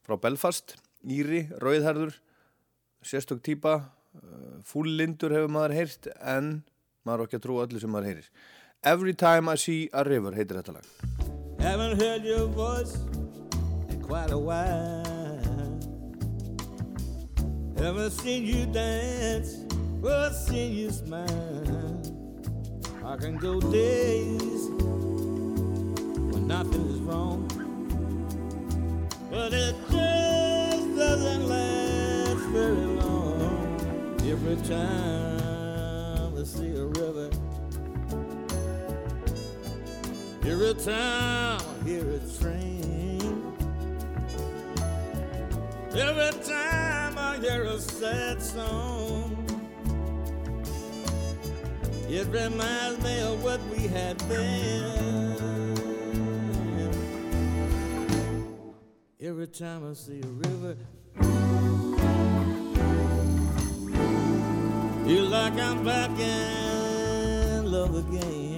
frá 0.05 0.17
Belfast, 0.21 0.77
Íri, 1.05 1.45
Rauðherður 1.61 2.15
sérstök 3.05 3.43
típa 3.45 3.75
uh, 3.77 4.57
fúllindur 4.65 5.35
hefur 5.35 5.51
maður 5.53 5.75
heyrt 5.77 6.09
en 6.21 6.63
maður 7.05 7.27
ekki 7.27 7.39
að 7.39 7.45
trúa 7.45 7.65
öllu 7.67 7.81
sem 7.81 7.93
maður 7.93 8.13
heyrir. 8.13 8.31
Every 8.85 9.13
Time 9.13 9.53
I 9.53 9.57
See 9.61 9.89
a 9.93 10.05
River 10.05 10.37
heitir 10.37 10.61
þetta 10.61 10.79
lag. 10.79 10.89
Haven't 11.59 12.01
heard 12.01 12.25
your 12.25 12.47
voice 12.47 12.97
in 13.89 14.01
quite 14.01 14.31
a 14.31 14.37
while. 14.37 15.14
Haven't 17.77 18.11
seen 18.11 18.45
you 18.45 18.65
dance 18.67 19.57
or 20.01 20.31
seen 20.31 20.73
you 20.73 20.89
smile. 20.91 22.01
I 23.05 23.17
can 23.17 23.37
go 23.37 23.59
days 23.59 24.69
when 26.31 26.47
nothing 26.47 26.89
is 26.89 26.99
wrong, 27.01 27.47
but 29.29 29.53
it 29.53 29.75
just 29.91 30.95
doesn't 30.97 31.47
last 31.49 32.45
very 32.53 32.85
long. 33.01 34.17
Every 34.23 34.55
time 34.67 36.37
I 36.37 36.43
see 36.43 36.75
a 36.77 36.85
river. 36.85 37.29
Every 40.43 40.73
time 40.75 41.34
sad 47.99 48.41
song, 48.41 49.47
it 52.09 52.27
reminds 52.27 53.01
me 53.01 53.21
of 53.21 53.41
what 53.41 53.61
we 53.71 53.87
had 53.87 54.19
then. 54.21 55.71
Every 59.21 59.47
time 59.47 59.89
I 59.89 59.93
see 59.93 60.21
a 60.21 60.27
river, 60.27 60.75
feel 65.05 65.25
like 65.29 65.53
I'm 65.53 65.85
back 65.85 66.19
in 66.19 67.71
love 67.71 67.95
again. 67.95 68.54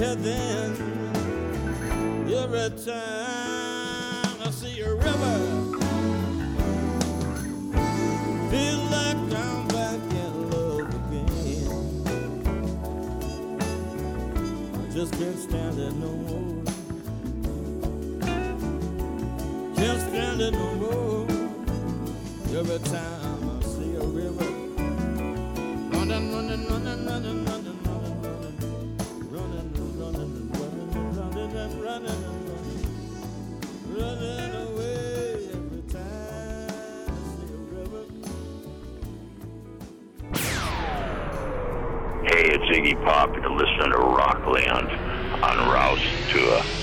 Then. 0.00 0.72
Every 2.26 2.70
time 2.84 4.40
I 4.42 4.50
see 4.50 4.80
a 4.80 4.94
river, 4.94 5.38
feel 8.50 8.78
like 8.96 9.16
I'm 9.16 9.68
back 9.68 10.00
in 10.10 10.50
love 10.50 10.88
again. 10.94 12.04
I 14.74 14.94
just 14.94 15.12
can't 15.12 15.38
stand 15.38 15.78
it 15.78 15.94
no 15.96 16.12
more. 16.16 16.64
Can't 19.76 20.00
stand 20.00 20.40
it 20.40 20.52
no 20.54 20.74
more. 20.76 21.26
Every 22.58 22.78
time 22.88 23.50
I 23.50 23.62
see 23.64 23.94
a 23.96 24.02
river, 24.02 24.50
running, 25.92 26.32
running, 26.32 26.66
running, 26.68 26.79
running, 31.90 32.22
running 33.88 34.54
away. 34.68 35.48
Every 35.52 35.82
time 35.90 37.08
I 37.08 37.18
see 37.26 37.50
a 37.52 37.56
river. 37.74 38.04
Hey, 42.22 42.44
it's 42.54 42.68
Iggy 42.78 42.94
Pop. 43.04 43.34
You're 43.34 43.50
listening 43.50 43.90
to 43.90 43.98
Rockland 43.98 44.90
on 45.42 45.56
Rouse 45.68 46.06
Tour. 46.30 46.79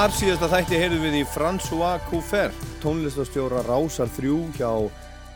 Þar 0.00 0.14
síðasta 0.16 0.46
þætti 0.48 0.78
heyrðum 0.80 1.02
við 1.04 1.14
í 1.18 1.24
François 1.28 2.04
Coufer, 2.08 2.54
tónlistastjóra 2.80 3.58
Rásar 3.66 4.08
3 4.16 4.30
hjá 4.56 4.68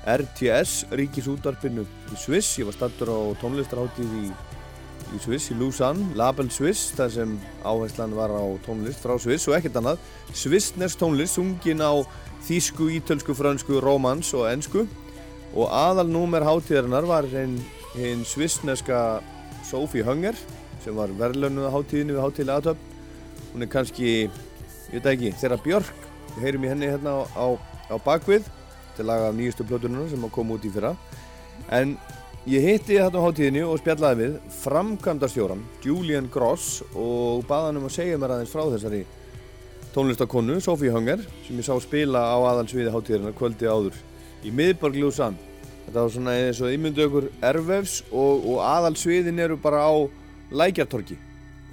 RTS, 0.09 0.86
ríkisútvarpinu 0.97 1.82
í 1.85 2.16
Sviss. 2.16 2.55
Ég 2.57 2.70
var 2.70 2.77
stattur 2.78 3.11
á 3.12 3.20
tónlistarháttíð 3.43 4.15
í, 4.23 4.31
í 5.12 5.20
Sviss, 5.20 5.51
í 5.53 5.57
Lausanne, 5.59 6.07
Label 6.16 6.49
Swiss, 6.49 6.95
þar 6.97 7.12
sem 7.12 7.35
áherslan 7.61 8.16
var 8.16 8.32
á 8.32 8.41
tónlist 8.65 9.05
frá 9.05 9.19
Sviss 9.20 9.51
og 9.51 9.59
ekkert 9.59 9.77
annað. 9.82 10.01
Svissners 10.32 10.97
tónlist, 10.97 11.36
sungin 11.36 11.85
á 11.85 12.01
þýsku, 12.49 12.89
ítölsku, 13.03 13.36
fransku, 13.36 13.82
rómans 13.85 14.32
og 14.32 14.49
ensku. 14.49 14.86
Og 15.53 15.69
aðalnúmer 15.69 16.49
hátíðarinnar 16.49 17.11
var 17.11 17.28
hinn 17.28 17.61
hin 17.99 18.24
svissneska 18.24 19.20
Sophie 19.69 20.09
Hunger, 20.09 20.41
sem 20.81 20.97
var 20.97 21.12
verðlaunuð 21.20 21.69
á 21.69 21.74
hátíðinni 21.77 22.16
við 22.16 22.24
hátíðlega 22.24 22.61
aðtöfn 22.62 22.91
Hún 23.55 23.62
er 23.62 23.69
kannski, 23.70 24.31
ég 24.95 25.03
veit 25.03 25.11
ekki, 25.11 25.33
þeirra 25.41 25.59
Björk. 25.65 26.05
Við 26.35 26.45
heyrum 26.47 26.65
í 26.66 26.71
henni 26.71 26.91
hérna 26.91 27.15
á, 27.35 27.47
á, 27.91 27.95
bakvið 28.05 28.47
til 28.95 29.07
laga 29.09 29.31
af 29.31 29.35
nýjustu 29.35 29.66
plötunum 29.66 30.07
sem 30.11 30.23
að 30.23 30.35
koma 30.37 30.55
út 30.55 30.66
í 30.66 30.71
fyrra. 30.71 30.93
En 31.75 31.97
ég 32.47 32.62
hitti 32.62 33.01
hérna 33.01 33.19
á 33.19 33.25
hátíðinni 33.27 33.65
og 33.66 33.81
spjallaði 33.83 34.21
við 34.23 34.37
framkvæmdarstjóran 34.61 35.65
Julian 35.83 36.31
Gross 36.31 36.85
og 36.95 37.43
baða 37.49 37.73
hann 37.73 37.83
um 37.83 37.89
að 37.89 37.97
segja 37.97 38.21
mér 38.21 38.37
aðeins 38.37 38.55
frá 38.55 38.62
þessari 38.71 39.03
tónlistakonu, 39.95 40.61
Sophie 40.62 40.95
Hunger, 40.95 41.23
sem 41.47 41.59
ég 41.59 41.66
sá 41.66 41.75
spila 41.83 42.23
á 42.31 42.39
aðalsviði 42.55 42.95
hátíðarinnar 42.95 43.37
kvöldi 43.39 43.71
áður 43.71 43.99
í 44.47 44.55
miðborg 44.55 44.99
Ljósan. 44.99 45.39
Þetta 45.85 46.01
var 46.01 46.11
svona 46.15 46.39
eins 46.39 46.62
og 46.62 46.75
ímyndu 46.75 47.07
okkur 47.09 47.29
ervefs 47.45 48.01
og, 48.11 48.47
og 48.47 48.62
aðalsviðin 48.66 49.43
eru 49.43 49.59
bara 49.61 49.85
á 49.87 49.95
Lækjartorki. 50.55 51.19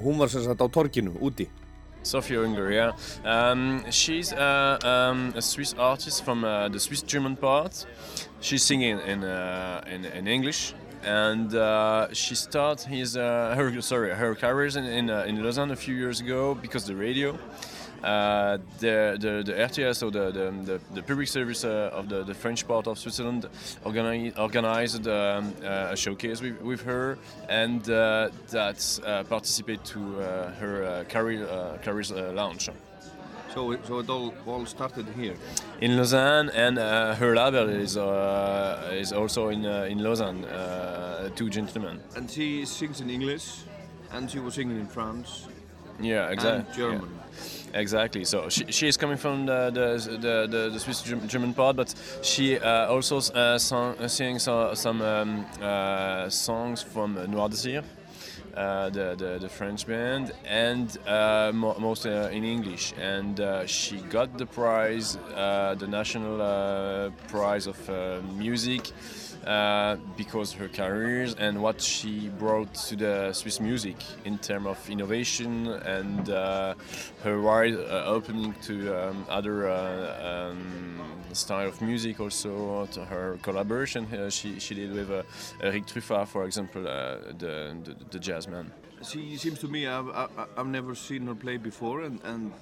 Hún 0.02 0.18
var 0.18 0.30
sem 0.30 0.46
sagt 0.46 0.62
á 0.62 0.68
torkinu, 0.70 1.14
úti. 1.22 1.48
Sophie 2.04 2.38
Unger, 2.38 2.72
yeah. 2.72 2.92
Um, 3.24 3.84
she's 3.92 4.34
um, 4.34 5.34
a 5.36 5.42
Swiss 5.42 5.74
artist 5.78 6.24
from 6.26 6.44
uh, 6.44 6.70
the 6.70 6.80
Swiss 6.80 7.02
German 7.02 7.36
part. 7.36 7.86
She's 8.40 8.64
singing 8.64 9.00
in 9.00 9.24
uh, 9.24 9.84
in, 9.88 10.06
in 10.06 10.28
English, 10.28 10.74
and 11.04 11.54
uh, 11.54 12.14
she 12.14 12.36
started 12.36 12.88
his 12.88 13.16
uh, 13.16 13.54
her 13.56 13.82
sorry 13.82 14.12
her 14.12 14.36
career 14.36 14.68
in 14.78 14.86
in, 14.86 15.10
uh, 15.10 15.24
in 15.28 15.44
Lausanne 15.44 15.72
a 15.72 15.76
few 15.76 15.96
years 15.96 16.20
ago 16.20 16.56
because 16.56 16.86
the 16.86 16.96
radio. 16.96 17.38
Uh, 18.04 18.58
the, 18.80 19.16
the, 19.20 19.44
the 19.46 19.54
RTS, 19.54 20.02
or 20.02 20.10
the, 20.12 20.32
the, 20.32 20.52
the, 20.66 20.80
the 20.96 21.04
public 21.04 21.28
service 21.28 21.64
uh, 21.64 21.92
of 21.94 22.10
the, 22.10 22.24
the 22.24 22.34
French 22.34 22.68
part 22.68 22.88
of 22.88 22.98
Switzerland, 22.98 23.48
organi- 23.86 24.38
organized 24.40 25.08
um, 25.08 25.54
uh, 25.64 25.90
a 25.92 25.96
showcase 25.96 26.42
with, 26.42 26.60
with 26.62 26.82
her, 26.82 27.18
and 27.48 27.88
uh, 27.90 28.30
that 28.50 29.00
uh, 29.06 29.24
participate 29.26 29.84
to 29.86 30.00
uh, 30.00 30.52
her 30.54 30.84
uh, 30.84 31.04
career 31.04 31.48
uh, 31.48 31.78
career's 31.84 32.12
uh, 32.12 32.32
launch. 32.34 32.70
So 33.54 33.72
it, 33.72 33.86
so 33.86 34.00
it 34.00 34.10
all, 34.10 34.34
all 34.48 34.66
started 34.66 35.06
here? 35.16 35.36
In 35.82 35.98
Lausanne, 35.98 36.50
and 36.52 36.80
uh, 36.80 37.16
her 37.16 37.36
label 37.36 37.70
is 37.70 37.98
uh, 37.98 38.90
is 38.94 39.12
also 39.12 39.50
in 39.50 39.66
uh, 39.66 39.84
in 39.90 40.00
Lausanne. 40.02 40.46
Uh, 40.46 41.30
two 41.36 41.50
gentlemen. 41.50 42.00
And 42.16 42.32
she 42.32 42.66
sings 42.66 43.02
in 43.02 43.10
English, 43.10 43.64
and 44.12 44.32
she 44.32 44.40
was 44.40 44.54
singing 44.54 44.80
in 44.80 44.88
France. 44.88 45.48
Yeah, 46.00 46.30
exactly. 46.30 46.76
German. 46.76 47.21
Exactly. 47.74 48.26
So 48.26 48.50
she, 48.50 48.66
she 48.70 48.88
is 48.88 48.98
coming 48.98 49.18
from 49.18 49.46
the 49.46 49.72
the, 49.72 50.18
the, 50.18 50.48
the, 50.48 50.70
the 50.74 50.80
Swiss 50.80 51.02
German 51.28 51.54
part, 51.54 51.76
but 51.76 51.94
she 52.22 52.58
uh, 52.58 52.88
also 52.88 53.18
uh, 53.18 53.58
song, 53.58 53.96
uh, 53.98 54.08
sings 54.08 54.44
some 54.44 55.02
um, 55.02 55.46
uh, 55.62 56.30
songs 56.30 56.82
from 56.82 57.18
uh, 57.18 57.26
Noir 57.26 57.50
Désir, 57.50 57.84
the, 58.54 59.16
the 59.18 59.38
the 59.40 59.50
French 59.50 59.88
band, 59.88 60.34
and 60.46 60.98
mo- 61.54 61.78
most 61.80 62.06
uh, 62.06 62.30
in 62.32 62.44
English. 62.44 62.94
And 63.00 63.40
she 63.70 63.98
got 64.10 64.38
the 64.38 64.46
prize, 64.46 65.18
the 65.80 65.88
national 65.88 67.12
prize 67.30 67.68
of 67.68 67.80
music. 68.38 68.92
Uh, 69.46 69.96
because 70.18 70.54
her 70.54 70.68
careers 70.68 71.34
and 71.34 71.60
what 71.60 71.82
she 71.82 72.30
brought 72.38 72.72
to 72.76 72.96
the 72.96 73.34
Swiss 73.34 73.60
music 73.60 73.96
in 74.24 74.38
terms 74.38 74.68
of 74.68 74.78
innovation 74.88 75.66
and 75.68 76.30
uh, 76.30 76.76
her 77.24 77.42
wide 77.42 77.74
uh, 77.74 78.04
opening 78.06 78.54
to 78.62 78.94
um, 78.94 79.26
other 79.30 79.68
uh, 79.68 80.52
um, 80.52 81.02
style 81.34 81.70
of 81.70 81.82
music 81.82 82.20
also 82.20 82.86
to 82.92 83.04
her 83.04 83.40
collaboration 83.42 84.06
uh, 84.14 84.30
she, 84.30 84.60
she 84.60 84.76
did 84.76 84.94
with 84.94 85.10
Eric 85.60 85.88
Truffat 85.88 86.28
for 86.28 86.46
example 86.46 86.84
the, 86.84 87.34
the, 87.40 87.96
the 88.12 88.20
jazz 88.20 88.48
man 88.48 88.72
She 89.04 89.38
seems 89.38 89.58
to 89.60 89.68
me 89.68 89.88
I've, 89.88 90.10
I've 90.56 90.68
never 90.68 90.94
seen 90.94 91.26
her 91.26 91.34
play 91.36 91.58
before, 91.58 92.02
and 92.02 92.22
and 92.24 92.54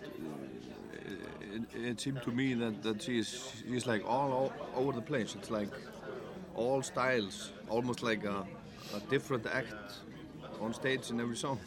it, 1.54 1.64
it 1.74 2.00
seemed 2.00 2.24
to 2.24 2.32
me 2.32 2.54
that 2.54 2.82
that 2.84 3.02
she 3.02 3.20
is 3.20 3.52
she's 3.68 3.86
like 3.86 4.06
all, 4.06 4.32
all 4.32 4.54
over 4.76 4.94
the 4.94 5.02
place. 5.02 5.36
It's 5.36 5.52
like 5.52 5.72
all 6.56 6.82
styles, 6.82 7.52
almost 7.70 8.04
like 8.04 8.24
a, 8.24 8.46
a 8.96 9.00
different 9.10 9.46
act 9.48 9.74
on 10.62 10.74
stage 10.74 11.10
in 11.10 11.20
every 11.22 11.38
song. 11.38 11.60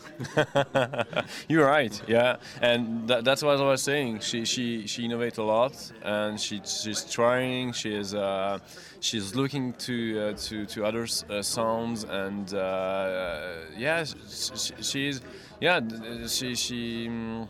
You're 1.49 1.67
right, 1.67 2.01
yeah, 2.07 2.37
and 2.61 3.09
tha 3.09 3.23
that's 3.23 3.43
what 3.43 3.59
I 3.59 3.63
was 3.63 3.83
saying. 3.83 4.21
She 4.21 4.45
she 4.45 4.87
she 4.87 5.09
innovates 5.09 5.39
a 5.39 5.43
lot, 5.43 5.75
and 6.03 6.39
she 6.39 6.61
she's 6.65 7.05
trying. 7.05 7.73
She 7.73 7.95
is 7.95 8.15
uh, 8.15 8.59
she's 9.01 9.35
looking 9.35 9.73
to 9.87 9.95
uh, 10.21 10.33
to 10.47 10.67
to 10.67 10.85
other 10.85 11.07
uh, 11.31 11.43
sounds, 11.43 12.05
and 12.05 12.53
uh, 12.53 13.53
yeah, 13.77 14.05
she, 14.05 14.83
she's 14.83 15.21
yeah, 15.61 15.81
th- 15.81 16.31
she 16.31 16.55
she. 16.55 17.09
mm, 17.09 17.49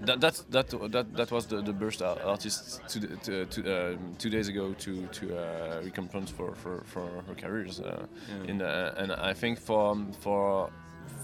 that 0.00 0.20
that 0.20 0.42
that 0.50 0.68
that 0.92 1.16
that 1.16 1.30
was 1.30 1.46
the, 1.46 1.62
the 1.62 1.72
burst 1.72 2.02
artist 2.02 2.80
two 2.88 3.00
to, 3.00 3.46
to, 3.46 3.60
uh, 3.74 3.96
two 4.18 4.30
days 4.30 4.48
ago 4.48 4.74
to 4.74 5.06
to 5.08 5.36
uh, 5.36 5.80
recompense 5.84 6.30
for, 6.30 6.54
for, 6.54 6.82
for 6.84 7.08
her 7.26 7.34
careers 7.34 7.80
uh, 7.80 8.06
Yeah. 8.28 8.50
in 8.50 8.62
uh, 8.62 8.94
and 8.96 9.12
I 9.12 9.32
think 9.34 9.58
for 9.60 9.96
for 10.20 10.70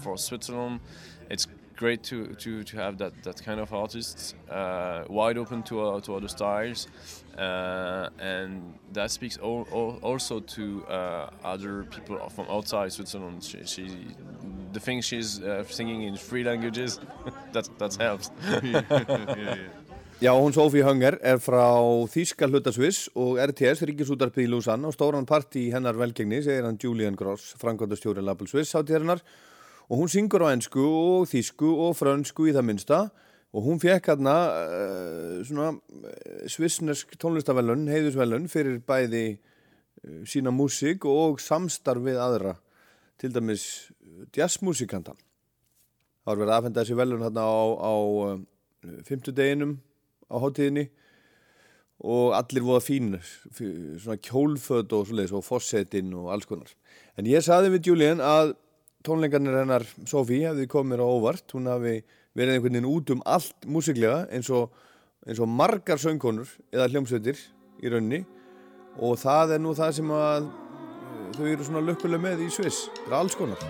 for 0.01 0.17
Switzerland 0.17 0.79
it's 1.29 1.47
great 1.75 2.03
to, 2.03 2.27
to, 2.35 2.63
to 2.63 2.77
have 2.77 2.97
that, 2.99 3.11
that 3.23 3.43
kind 3.43 3.59
of 3.59 3.73
artists 3.73 4.35
uh, 4.49 5.03
wide 5.09 5.37
open 5.39 5.63
to 5.63 5.81
uh, 5.81 5.99
to 6.01 6.15
other 6.15 6.27
styles 6.27 6.87
uh, 7.37 8.09
and 8.19 8.77
that 8.93 9.09
speaks 9.09 9.37
al- 9.41 9.67
al- 9.71 9.97
also 10.03 10.39
to 10.39 10.85
uh, 10.85 11.29
other 11.43 11.83
people 11.85 12.17
from 12.29 12.45
outside 12.49 12.91
Switzerland 12.93 13.43
she, 13.43 13.65
she 13.65 13.85
the 14.73 14.79
thing 14.79 15.01
she's 15.01 15.39
uh, 15.41 15.63
singing 15.69 16.03
in 16.03 16.17
three 16.17 16.43
languages 16.43 16.99
that 17.53 17.69
that 17.79 17.95
helps. 17.95 18.31
Já, 20.23 20.31
hún 20.31 20.53
Sophie 20.53 20.83
Hunger 20.83 21.17
er 21.19 21.39
frá 21.43 21.65
Þíska 22.07 22.47
hlutasviss 22.47 23.09
og 23.19 23.41
RTS, 23.43 23.81
Ríkisútarpið 23.89 24.45
í 24.45 24.51
Lausanne 24.53 24.87
og 24.87 24.93
stóran 24.95 25.25
partí 25.27 25.65
í 25.67 25.73
hennar 25.73 25.97
velgengni, 25.99 26.39
segir 26.45 26.63
hann 26.63 26.77
Julian 26.79 27.17
Gross, 27.19 27.49
frangvandastjóri 27.59 28.23
Label 28.23 28.47
Swiss 28.47 28.71
hátíðarinnar. 28.77 29.19
Og 29.91 29.99
hún 29.99 30.07
syngur 30.07 30.45
á 30.47 30.53
ennsku 30.53 30.79
og 30.79 31.27
þýsku 31.27 31.73
og 31.89 31.97
frönsku 31.99 32.47
í 32.47 32.53
það 32.55 32.67
minnsta. 32.69 32.99
Og 33.51 33.67
hún 33.67 33.81
fekk 33.83 34.13
hérna 34.13 34.37
uh, 34.47 35.41
svona 35.43 35.73
uh, 35.75 36.45
svissnesk 36.47 37.17
tónlistavellun, 37.19 37.83
heiðusvellun 37.91 38.47
fyrir 38.49 38.79
bæði 38.87 39.25
uh, 39.35 40.23
sína 40.23 40.55
músík 40.55 41.03
og 41.09 41.43
samstarf 41.43 42.07
við 42.07 42.21
aðra, 42.23 42.55
til 43.19 43.35
dæmis 43.35 43.91
jazzmúsikanta. 44.35 45.15
Það 46.23 46.29
var 46.31 46.39
verið 46.39 46.51
að 46.53 46.57
afhenda 46.59 46.83
þessi 46.83 46.97
velun 46.99 47.23
hérna 47.25 47.43
á, 47.43 47.59
á 47.83 47.93
uh, 47.99 48.35
fimmtudeginum 49.07 49.77
á 50.31 50.35
hátíðinni 50.43 50.85
og 52.03 52.33
allir 52.35 52.65
voða 52.65 52.83
fínir, 52.83 53.27
fí- 53.55 53.99
svona 54.01 54.19
kjólföt 54.19 54.91
og 54.95 55.05
svoleiðis 55.07 55.35
og 55.37 55.45
fossetinn 55.45 56.11
og 56.19 56.31
alls 56.33 56.47
konar. 56.49 56.71
En 57.15 57.27
ég 57.29 57.43
saði 57.45 57.71
við 57.75 57.91
Julian 57.91 58.23
að 58.23 58.55
tónleikarnir 59.03 59.59
hennar 59.61 59.85
Sofí 60.07 60.41
hefði 60.43 60.67
komið 60.71 60.93
mér 60.93 61.03
á 61.03 61.07
óvart, 61.07 61.45
hún 61.55 61.69
hafi 61.71 62.01
verið 62.33 62.55
einhvern 62.57 62.73
veginn 62.79 62.89
út 62.89 63.11
um 63.13 63.23
allt 63.29 63.67
músiklega 63.69 64.23
eins 64.33 64.49
og, 64.51 64.71
eins 65.27 65.39
og 65.43 65.51
margar 65.51 65.99
söngkonur 66.01 66.49
eða 66.73 66.89
hljómsveitir 66.91 67.39
í 67.83 67.91
raunni 67.91 68.23
og 68.99 69.19
það 69.21 69.57
er 69.57 69.63
nú 69.63 69.75
það 69.77 69.91
sem 69.99 70.13
að 70.15 70.47
þau 71.37 71.49
eru 71.51 71.67
svona 71.67 71.83
lukkulega 71.87 72.23
með 72.23 72.45
í 72.45 72.49
Sviss, 72.53 72.87
það 73.03 73.11
er 73.11 73.17
alls 73.19 73.37
konar. 73.37 73.65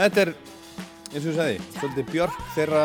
Þetta 0.00 0.22
er, 0.22 0.30
eins 1.10 1.24
og 1.26 1.26
ég 1.28 1.34
sagði, 1.36 1.56
svolítið 1.74 2.06
Björk 2.08 2.36
þeirra 2.54 2.84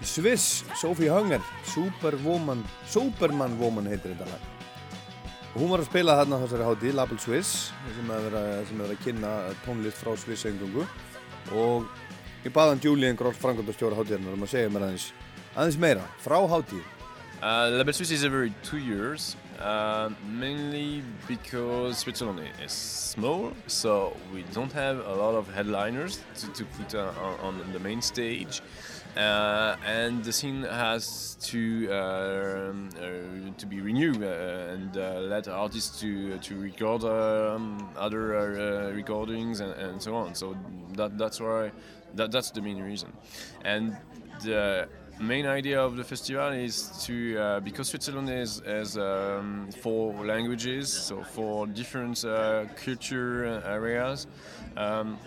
Swiss, 0.00 0.62
Sophie 0.80 1.10
Hunger, 1.12 1.42
Superwoman, 1.68 2.62
Superman 2.88 3.58
Woman 3.60 3.90
heitir 3.90 4.14
þetta 4.14 4.30
lag. 4.30 4.46
Og 5.52 5.58
hún 5.60 5.74
var 5.74 5.82
að 5.82 5.90
spila 5.90 6.14
þarna 6.16 6.38
á 6.40 6.42
þessari 6.46 6.68
hátíð, 6.70 6.94
Label 6.96 7.20
Swiss, 7.20 7.50
sem 7.84 8.14
hefur 8.14 8.38
verið, 8.38 8.80
að 8.86 9.04
kynna 9.04 9.34
tónlist 9.66 10.00
frá 10.00 10.14
Swiss 10.16 10.48
engungu. 10.48 10.86
Og 11.52 11.84
ég 12.46 12.56
baði 12.56 12.78
hann 12.78 12.84
Julian 12.86 13.20
Gross, 13.20 13.36
frangandastjóra 13.42 14.00
hátíðarnar, 14.00 14.40
um 14.40 14.48
að 14.48 14.54
segja 14.54 14.72
mér 14.72 14.88
aðeins, 14.88 15.10
aðeins 15.52 15.80
meira 15.84 16.08
frá 16.24 16.38
hátíð. 16.48 16.80
Uh, 17.42 17.68
Label 17.76 17.92
Suisse 17.92 18.16
is 18.16 18.24
every 18.24 18.54
two 18.64 18.80
years, 18.80 19.34
uh, 19.62 20.10
mainly 20.26 21.02
because 21.28 21.98
Switzerland 21.98 22.40
is 22.64 22.72
small, 22.72 23.52
so 23.66 24.16
we 24.34 24.42
don't 24.52 24.72
have 24.72 24.98
a 25.06 25.14
lot 25.14 25.34
of 25.34 25.52
headliners 25.52 26.20
to, 26.38 26.48
to 26.52 26.64
put 26.64 26.94
uh, 26.94 27.12
on, 27.42 27.60
on 27.60 27.72
the 27.72 27.78
main 27.78 28.02
stage. 28.02 28.60
Uh, 29.16 29.76
and 29.86 30.24
the 30.24 30.32
scene 30.32 30.62
has 30.62 31.36
to 31.42 31.90
um, 31.92 32.88
uh, 32.96 33.58
to 33.58 33.66
be 33.66 33.78
renewed 33.82 34.22
uh, 34.22 34.72
and 34.72 34.96
uh, 34.96 35.20
let 35.20 35.46
artists 35.48 36.00
to 36.00 36.38
to 36.38 36.58
record 36.58 37.04
um, 37.04 37.90
other 37.94 38.92
recordings 38.94 39.60
and, 39.60 39.74
and 39.74 40.00
so 40.00 40.14
on. 40.14 40.34
So 40.34 40.56
that 40.94 41.18
that's 41.18 41.40
why 41.40 41.72
that 42.14 42.32
that's 42.32 42.50
the 42.52 42.62
main 42.62 42.80
reason. 42.80 43.12
And 43.66 43.98
main 45.22 45.46
idea 45.46 45.80
of 45.80 45.96
the 45.96 46.04
festival 46.04 46.48
is 46.48 46.88
to 47.06 47.38
uh, 47.38 47.60
because 47.60 47.88
Switzerland 47.88 48.28
is 48.28 48.62
has 48.66 48.96
um, 48.96 49.70
four 49.80 50.12
languages, 50.24 50.92
so 50.92 51.22
four 51.22 51.66
different 51.66 52.24
uh, 52.24 52.64
culture 52.84 53.62
areas. 53.64 54.26
Um, 54.76 55.18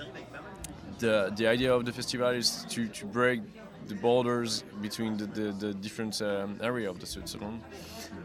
the 1.00 1.32
the 1.36 1.48
idea 1.48 1.74
of 1.74 1.86
the 1.86 1.92
festival 1.92 2.30
is 2.30 2.66
to, 2.70 2.88
to 2.88 3.06
break 3.06 3.42
the 3.88 3.96
borders 3.96 4.64
between 4.82 5.18
the, 5.18 5.28
the, 5.28 5.52
the 5.52 5.74
different 5.74 6.22
um, 6.22 6.58
area 6.62 6.90
of 6.90 7.00
the 7.00 7.06
Switzerland 7.06 7.62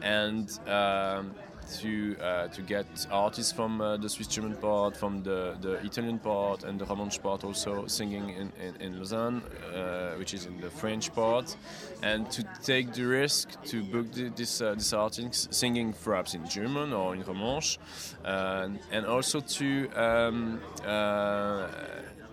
and 0.02 0.58
um, 0.66 1.34
to 1.80 2.16
uh, 2.20 2.48
to 2.48 2.62
get 2.62 2.86
artists 3.10 3.52
from 3.52 3.80
uh, 3.80 3.96
the 3.96 4.08
Swiss 4.08 4.28
German 4.28 4.56
part, 4.56 4.96
from 4.96 5.22
the, 5.22 5.56
the 5.60 5.74
Italian 5.84 6.18
part, 6.18 6.64
and 6.64 6.80
the 6.80 6.84
Romansh 6.84 7.22
part 7.22 7.44
also 7.44 7.86
singing 7.86 8.30
in, 8.30 8.52
in, 8.60 8.76
in 8.80 8.98
Lausanne, 8.98 9.42
uh, 9.74 10.14
which 10.14 10.34
is 10.34 10.46
in 10.46 10.60
the 10.60 10.70
French 10.70 11.12
part, 11.14 11.56
and 12.02 12.30
to 12.30 12.44
take 12.62 12.92
the 12.92 13.04
risk 13.04 13.62
to 13.64 13.82
book 13.82 14.10
the, 14.12 14.30
this 14.30 14.60
uh, 14.60 14.74
this 14.74 14.92
artist 14.92 15.52
singing 15.52 15.92
perhaps 16.04 16.34
in 16.34 16.46
German 16.48 16.92
or 16.92 17.14
in 17.14 17.22
Romansh, 17.22 17.78
and, 18.24 18.78
and 18.90 19.06
also 19.06 19.40
to 19.40 19.88
um, 19.90 20.60
uh, 20.84 21.68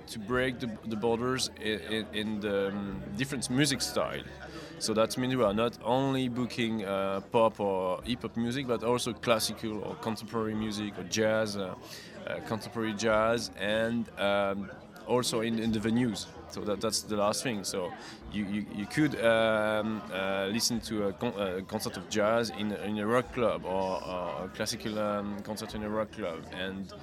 to 0.07 0.19
break 0.19 0.59
the, 0.59 0.69
the 0.88 0.95
borders 0.95 1.49
in, 1.61 2.05
in 2.14 2.39
the 2.39 2.69
um, 2.69 3.01
different 3.18 3.49
music 3.49 3.81
style. 3.81 4.23
So 4.79 4.93
that 4.93 5.17
means 5.17 5.35
we 5.35 5.43
are 5.43 5.53
not 5.53 5.77
only 5.83 6.29
booking 6.29 6.85
uh, 6.85 7.21
pop 7.31 7.59
or 7.59 7.99
hip 8.03 8.21
hop 8.21 8.37
music, 8.37 8.67
but 8.67 8.83
also 8.83 9.11
classical 9.11 9.83
or 9.83 9.95
contemporary 9.95 10.53
music 10.53 10.97
or 10.99 11.03
jazz, 11.03 11.57
uh, 11.57 11.73
uh, 12.27 12.39
contemporary 12.47 12.93
jazz, 12.93 13.49
and 13.59 14.07
um, 14.19 14.69
also 15.07 15.41
in, 15.41 15.57
in 15.57 15.71
the 15.71 15.79
venues. 15.79 16.27
So 16.49 16.61
that, 16.61 16.79
that's 16.79 17.01
the 17.01 17.17
last 17.17 17.41
thing. 17.41 17.63
So 17.63 17.91
you, 18.31 18.45
you, 18.45 18.65
you 18.75 18.85
could 18.85 19.19
um, 19.25 20.01
uh, 20.13 20.47
listen 20.51 20.79
to 20.81 21.07
a, 21.07 21.13
con- 21.13 21.33
a 21.39 21.63
concert 21.63 21.97
of 21.97 22.07
jazz 22.09 22.51
in, 22.51 22.71
in 22.71 22.99
a 22.99 23.07
rock 23.07 23.33
club 23.33 23.65
or, 23.65 24.03
or 24.03 24.45
a 24.45 24.51
classical 24.53 24.99
um, 24.99 25.39
concert 25.39 25.73
in 25.73 25.83
a 25.83 25.89
rock 25.89 26.11
club, 26.11 26.45
and 26.53 26.93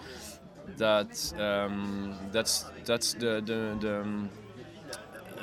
that 0.76 1.32
um, 1.40 2.16
that's 2.30 2.66
that's 2.84 3.14
the 3.14 3.42
the, 3.44 3.76
the 3.80 4.00
um, 4.00 4.30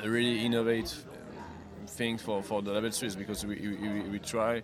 really 0.04 0.44
innovative 0.44 1.04
thing 1.92 2.18
for, 2.18 2.42
for 2.42 2.62
the 2.62 2.72
Label 2.72 2.90
Suisse 2.90 3.14
because 3.14 3.44
we, 3.44 3.56
we, 3.56 4.00
we 4.02 4.18
try 4.18 4.62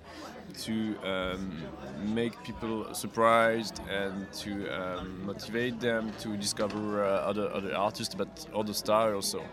to 0.59 0.96
um, 1.05 1.62
make 1.98 2.42
people 2.42 2.92
surprised 2.94 3.80
and 3.90 4.30
to 4.32 4.68
um, 4.70 5.26
motivate 5.26 5.78
them 5.80 6.12
to 6.20 6.36
discover 6.36 7.05
uh, 7.05 7.09
other 7.30 7.50
other 7.52 7.74
artists 7.74 8.14
but 8.14 8.46
other 8.55 8.72
styles 8.72 9.34
also. 9.34 9.44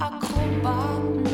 I 0.00 0.18
call 0.18 0.62
by 0.62 1.27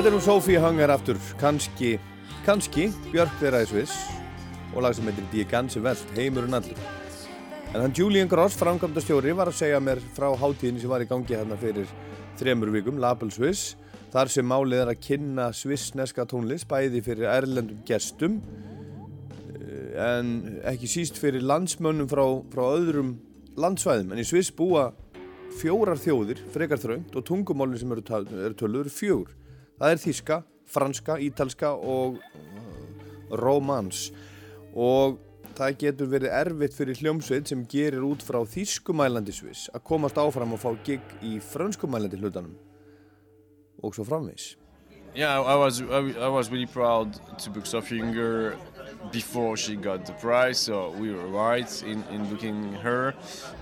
Þetta 0.00 0.08
er 0.08 0.14
nú 0.16 0.24
Sophie 0.24 0.60
Hunger 0.64 0.88
aftur, 0.94 1.18
kannski, 1.36 1.90
kannski 2.46 2.86
Björk 3.10 3.34
þeirra 3.36 3.58
í 3.60 3.66
Sviss 3.68 3.98
og 4.72 4.80
lag 4.80 4.94
sem 4.96 5.04
heitir 5.04 5.26
Die 5.28 5.42
ganze 5.44 5.82
Welt, 5.84 6.14
heimurinn 6.16 6.56
allur. 6.56 6.78
En 7.74 7.82
hann 7.82 7.92
Julian 7.92 8.30
Gross, 8.30 8.54
framkvæmdastjóri, 8.56 9.34
var 9.36 9.50
að 9.50 9.58
segja 9.58 9.80
mér 9.84 9.98
frá 10.16 10.30
hátíðinni 10.40 10.80
sem 10.80 10.88
var 10.88 11.04
í 11.04 11.08
gangi 11.10 11.36
hérna 11.36 11.58
fyrir 11.60 11.90
þremur 12.40 12.72
vikum, 12.72 12.96
Label 12.96 13.28
Swiss, 13.28 13.74
þar 14.14 14.32
sem 14.32 14.48
málið 14.48 14.80
er 14.86 14.92
að 14.94 15.02
kynna 15.04 15.50
svissneska 15.58 16.24
tónlist, 16.30 16.64
bæði 16.70 17.02
fyrir 17.04 17.28
erlendum 17.34 17.82
gestum, 17.84 18.38
eh, 19.52 19.90
en 20.00 20.30
ekki 20.70 20.88
síst 20.88 21.20
fyrir 21.20 21.44
landsmönnum 21.44 22.08
frá, 22.08 22.24
frá 22.54 22.62
öðrum 22.70 23.18
landsvæðum. 23.60 24.16
En 24.16 24.24
í 24.24 24.24
Sviss 24.24 24.48
búa 24.48 24.94
fjórar 25.60 26.00
þjóðir, 26.00 26.40
frekar 26.56 26.80
þröngt, 26.80 27.12
og 27.12 27.28
tungumálinn 27.28 27.84
sem 27.84 27.92
eru, 27.92 28.06
eru 28.46 28.56
töluð 28.56 28.86
eru 28.86 28.94
fjögur. 28.96 29.36
Það 29.80 29.94
er 29.94 30.00
þíska, 30.04 30.38
franska, 30.68 31.16
ítalska 31.24 31.72
og 31.72 32.20
uh, 32.20 33.34
rómans. 33.40 34.10
Og 34.76 35.18
það 35.56 35.76
getur 35.80 36.10
verið 36.12 36.34
erfitt 36.36 36.76
fyrir 36.76 37.00
hljómsveit 37.00 37.50
sem 37.50 37.66
gerir 37.68 38.04
út 38.06 38.22
frá 38.24 38.38
þískumælandi 38.48 39.34
Sviss 39.34 39.68
að 39.74 39.86
komast 39.88 40.20
áfram 40.20 40.54
og 40.56 40.62
fá 40.62 40.70
gig 40.86 41.14
í 41.26 41.38
franskumælandi 41.42 42.20
hlutanum 42.20 42.56
og 43.82 43.96
svo 43.96 44.04
framvegs. 44.04 44.54
Yeah, 45.12 45.40
I 45.40 45.56
was 45.56 45.80
I, 45.80 46.28
was 46.28 46.50
really 46.50 46.66
proud 46.66 47.18
to 47.38 47.50
book 47.50 47.66
Sophie 47.66 48.00
Unger 48.00 48.56
before 49.10 49.56
she 49.56 49.74
got 49.74 50.06
the 50.06 50.12
prize, 50.12 50.58
so 50.58 50.94
we 51.00 51.10
were 51.10 51.26
right 51.26 51.82
in, 51.82 52.04
in 52.12 52.24
booking 52.26 52.74
her. 52.74 53.14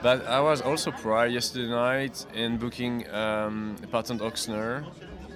But 0.03 0.27
I 0.27 0.41
was 0.41 0.61
also 0.61 0.91
proud 0.91 1.33
yesterday 1.33 1.71
night 1.71 2.27
in 2.35 2.59
booking 2.59 3.09
um, 3.15 3.77
Patent 3.91 4.21
Oxner. 4.21 4.85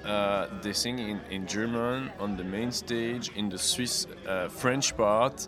Uh, 0.05 0.49
they 0.63 0.73
sing 0.73 0.99
in, 0.99 1.21
in 1.31 1.47
German 1.47 2.11
on 2.19 2.37
the 2.37 2.45
main 2.45 2.73
stage 2.73 3.31
in 3.37 3.49
the 3.49 3.59
Swiss 3.59 4.07
uh, 4.27 4.49
French 4.49 4.97
part, 4.97 5.47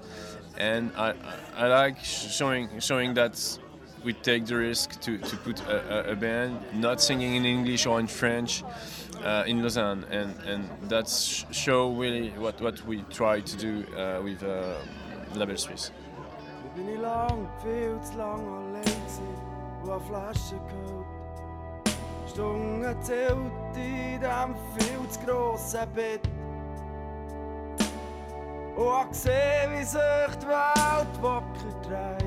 and 0.58 0.92
I, 0.96 1.10
I, 1.10 1.64
I 1.64 1.66
like 1.66 1.98
showing 2.04 2.80
showing 2.80 3.14
that 3.14 3.58
we 4.04 4.12
take 4.12 4.46
the 4.46 4.56
risk 4.56 5.00
to, 5.00 5.18
to 5.18 5.36
put 5.38 5.60
a, 5.62 6.10
a, 6.10 6.12
a 6.12 6.16
band 6.16 6.60
not 6.74 7.00
singing 7.00 7.34
in 7.34 7.44
English 7.44 7.86
or 7.86 7.98
in 7.98 8.06
French 8.06 8.62
uh, 9.24 9.44
in 9.46 9.62
Lausanne, 9.62 10.04
and 10.10 10.34
and 10.46 10.68
that's 10.88 11.44
show 11.50 11.90
really 11.92 12.30
what, 12.30 12.60
what 12.60 12.80
we 12.86 13.02
try 13.10 13.40
to 13.40 13.56
do 13.56 13.84
uh, 13.96 14.20
with 14.22 14.42
uh, 14.42 14.74
Label 15.34 15.56
allein 16.76 17.48
gewesen 17.62 19.26
und 19.82 19.90
eine 19.90 20.00
Flasche 20.00 20.56
geholt. 20.68 21.03
Stunden 22.34 23.00
zählt 23.00 23.30
in 23.76 24.20
diesem 24.20 24.56
viel 24.76 25.08
zu 25.08 25.20
grossen 25.20 25.88
Bett. 25.94 26.20
Und 28.74 28.88
hab 28.88 29.08
gesehen, 29.10 29.70
wie 29.70 29.84
sich 29.84 30.00
die 30.40 30.48
Welt 30.48 31.22
wacker 31.22 31.70
dreht. 31.86 32.24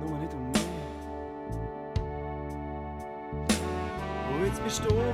Nur 0.00 0.18
nicht 0.18 0.32
um 0.32 0.50
mich. 0.52 0.62
Und 4.32 4.46
jetzt 4.46 4.64
bist 4.64 4.78
du 4.84 4.88
gekommen, 4.88 5.12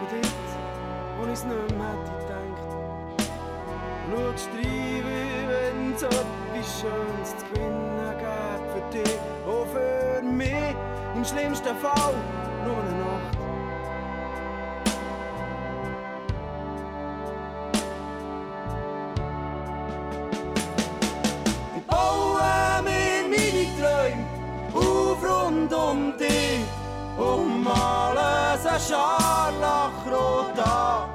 gerade 0.00 0.16
jetzt, 0.16 0.56
wo 1.16 1.30
ich's 1.30 1.44
nicht 1.44 1.78
mehr 1.78 1.86
hätte 1.90 2.12
gedacht. 2.26 2.72
Schaust 4.10 4.48
rein, 4.48 4.64
wie 4.64 5.48
wenn's 5.48 6.02
etwas 6.02 6.80
Schönes 6.80 7.38
zu 7.38 7.46
gewinnen 7.54 8.14
gäbe 8.18 8.66
für 8.72 8.98
dich 8.98 9.41
mich. 10.42 10.76
Im 11.14 11.24
schlimmsten 11.24 11.76
Fall 11.76 12.14
nur 12.64 12.76
eine 12.76 12.94
Nacht. 13.02 13.38
Ich 21.76 21.86
baue 21.86 22.82
mir 22.86 23.22
meine 23.32 23.66
Träume 23.78 24.24
auf 24.74 25.20
rund 25.22 25.72
um 25.72 26.16
dich 26.16 26.64
und 27.18 27.62
male 27.62 28.58
sie 28.62 28.78
scharlachrot 28.88 30.58
an. 30.58 31.10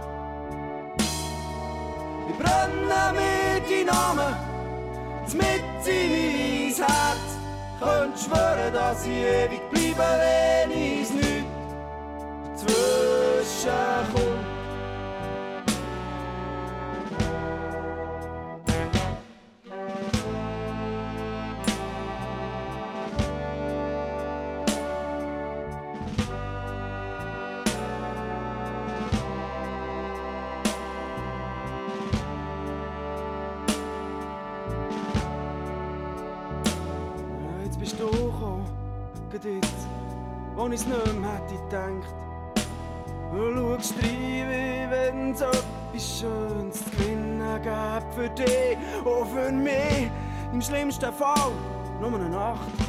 Ich 2.30 2.38
brenne 2.38 3.02
mir 3.14 3.60
die 3.68 3.84
Namen 3.84 4.36
mit 5.34 5.88
in 5.88 6.12
mein 6.12 6.88
Herz. 6.88 7.27
Könnt 7.80 8.20
schwören, 8.20 8.74
dass 8.74 9.06
ich 9.06 9.12
ewig 9.12 9.62
bleibe, 9.70 10.00
wenn 10.00 10.72
ich's 10.72 11.12
nicht 11.12 11.46
dazwischen. 12.56 14.57
Nummer 52.10 52.30
8. 52.30 52.87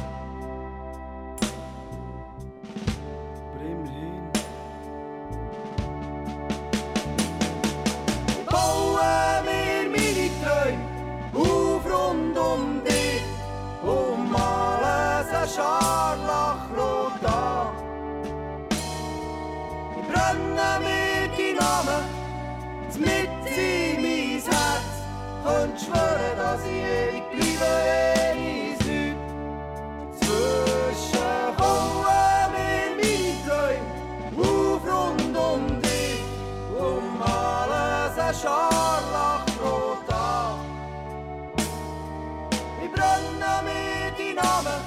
Namen 44.59 44.81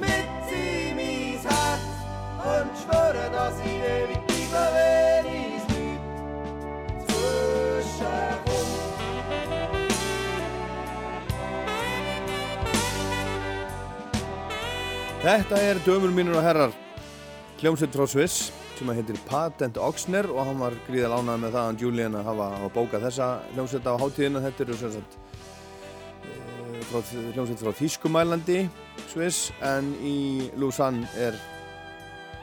mit 0.00 0.50
in 0.50 0.96
mein 0.96 1.38
Herz. 1.38 1.86
Könnt 2.42 2.74
schwören, 2.82 3.32
dass 3.32 3.54
ich 3.60 3.78
ewig 3.94 4.20
bleibe, 4.26 4.74
wenn 4.74 5.26
ich's 5.26 5.66
nicht 5.68 6.02
dazwischen 7.06 8.34
komm. 8.44 8.70
Þetta 15.22 15.56
er 15.62 15.76
dömur 15.86 16.10
mínur 16.10 16.40
og 16.40 16.42
herrar 16.42 16.74
hljómsveit 17.60 17.94
frá 17.94 18.06
Sviss 18.10 18.50
sem 18.80 18.90
að 18.90 18.98
heitir 18.98 19.18
Patent 19.28 19.78
Oxner 19.78 20.26
og 20.26 20.42
hann 20.42 20.58
var 20.58 20.74
gríðal 20.88 21.20
ánægð 21.20 21.44
með 21.44 21.54
það 21.54 21.68
að 21.68 21.82
Julian 21.86 22.18
að 22.18 22.32
hafa, 22.32 22.54
hafa 22.56 22.74
bókað 22.80 23.06
þessa 23.06 23.34
hljómsveit 23.54 23.86
á 23.86 23.94
hátíðina 24.02 24.42
þetta 24.48 24.66
eru 24.66 24.80
frá, 24.80 25.21
hljómsveit 26.92 27.60
frá 27.62 27.72
Þýskumælandi 27.78 28.58
Sviss 29.08 29.52
en 29.64 29.92
í 30.04 30.50
Lausanne 30.60 31.08
er 31.16 31.36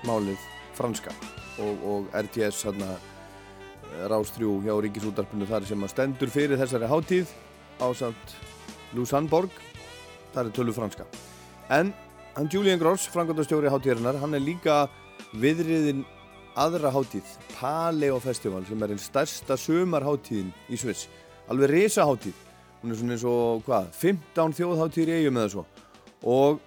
málið 0.07 0.39
franska 0.77 1.13
og, 1.61 1.83
og 1.85 2.09
RTS 2.17 2.63
hérna 2.65 2.95
Rástrjú 4.09 4.55
hjá 4.63 4.73
Ríkisútarpinu 4.81 5.45
þar 5.49 5.67
sem 5.69 5.85
að 5.85 5.93
stendur 5.93 6.33
fyrir 6.33 6.61
þessari 6.61 6.89
hátíð 6.89 7.33
á 7.77 7.87
samt 7.93 8.35
Lusanborg 8.97 9.53
þar 10.33 10.49
er 10.49 10.53
tölu 10.55 10.73
franska. 10.73 11.05
En 11.69 11.93
hann 12.33 12.49
Julian 12.49 12.81
Gross, 12.81 13.05
frangandastjóri 13.13 13.69
hátíðarinnar 13.69 14.17
hann 14.21 14.33
er 14.37 14.45
líka 14.45 14.81
viðriðin 15.37 16.05
aðra 16.57 16.89
hátíð, 16.93 17.25
Paleo 17.59 18.17
Festival 18.23 18.65
sem 18.65 18.81
er 18.81 18.95
einn 18.95 19.01
stærsta 19.01 19.57
sömarhátíðin 19.59 20.53
í 20.69 20.77
Sviss, 20.79 21.09
alveg 21.49 21.75
risa 21.75 22.07
hátíð 22.09 22.48
hún 22.81 22.91
er 22.91 22.99
svona 22.99 23.15
eins 23.17 23.25
og 23.27 23.63
hvað 23.67 23.89
15 23.99 24.57
þjóðháttíðir 24.59 25.13
í 25.13 25.17
eigum 25.21 25.39
eða 25.41 25.53
svo 25.55 25.65
og 26.23 26.59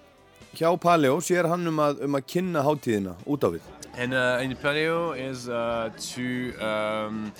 hjá 0.56 0.68
Paleo 0.80 1.20
sér 1.24 1.48
hann 1.48 1.68
um 1.68 1.80
að, 1.80 2.02
um 2.06 2.18
að 2.18 2.26
kynna 2.34 2.64
hátíðina 2.66 3.16
út 3.26 3.46
á 3.46 3.50
við 3.54 3.70
And 3.94 4.14
uh, 4.14 4.40
in 4.40 4.56
Paleo 4.56 5.12
is 5.12 5.50
uh, 5.50 5.90
to 6.14 6.54
um, 6.64 7.30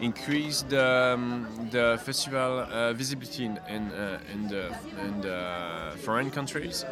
increase 0.00 0.62
the, 0.62 1.12
um, 1.14 1.68
the 1.70 2.00
festival 2.02 2.60
uh, 2.60 2.94
visibility 2.94 3.44
in, 3.44 3.60
in, 3.68 3.92
uh, 3.92 4.18
in, 4.32 4.48
the, 4.48 4.74
in 5.04 5.20
the 5.20 5.92
foreign 5.98 6.30
countries. 6.30 6.86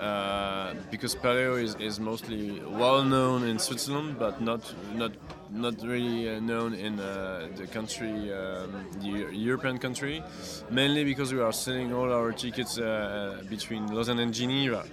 Uh, 0.00 0.72
because 0.90 1.14
Paleo 1.14 1.62
is, 1.62 1.74
is 1.74 2.00
mostly 2.00 2.62
well 2.66 3.04
known 3.04 3.44
in 3.44 3.58
Switzerland, 3.58 4.18
but 4.18 4.40
not 4.40 4.60
not 4.94 5.12
not 5.54 5.80
really 5.82 6.28
uh, 6.28 6.40
known 6.40 6.74
in 6.74 6.98
uh, 6.98 7.48
the 7.56 7.66
country, 7.66 8.32
um, 8.32 8.86
the 9.00 9.28
European 9.32 9.78
country, 9.78 10.22
mainly 10.70 11.04
because 11.04 11.32
we 11.32 11.40
are 11.40 11.52
selling 11.52 11.92
all 11.92 12.12
our 12.12 12.32
tickets 12.32 12.78
uh, 12.78 13.42
between 13.48 13.86
Lausanne 13.94 14.18
and 14.18 14.34
Geneva. 14.34 14.84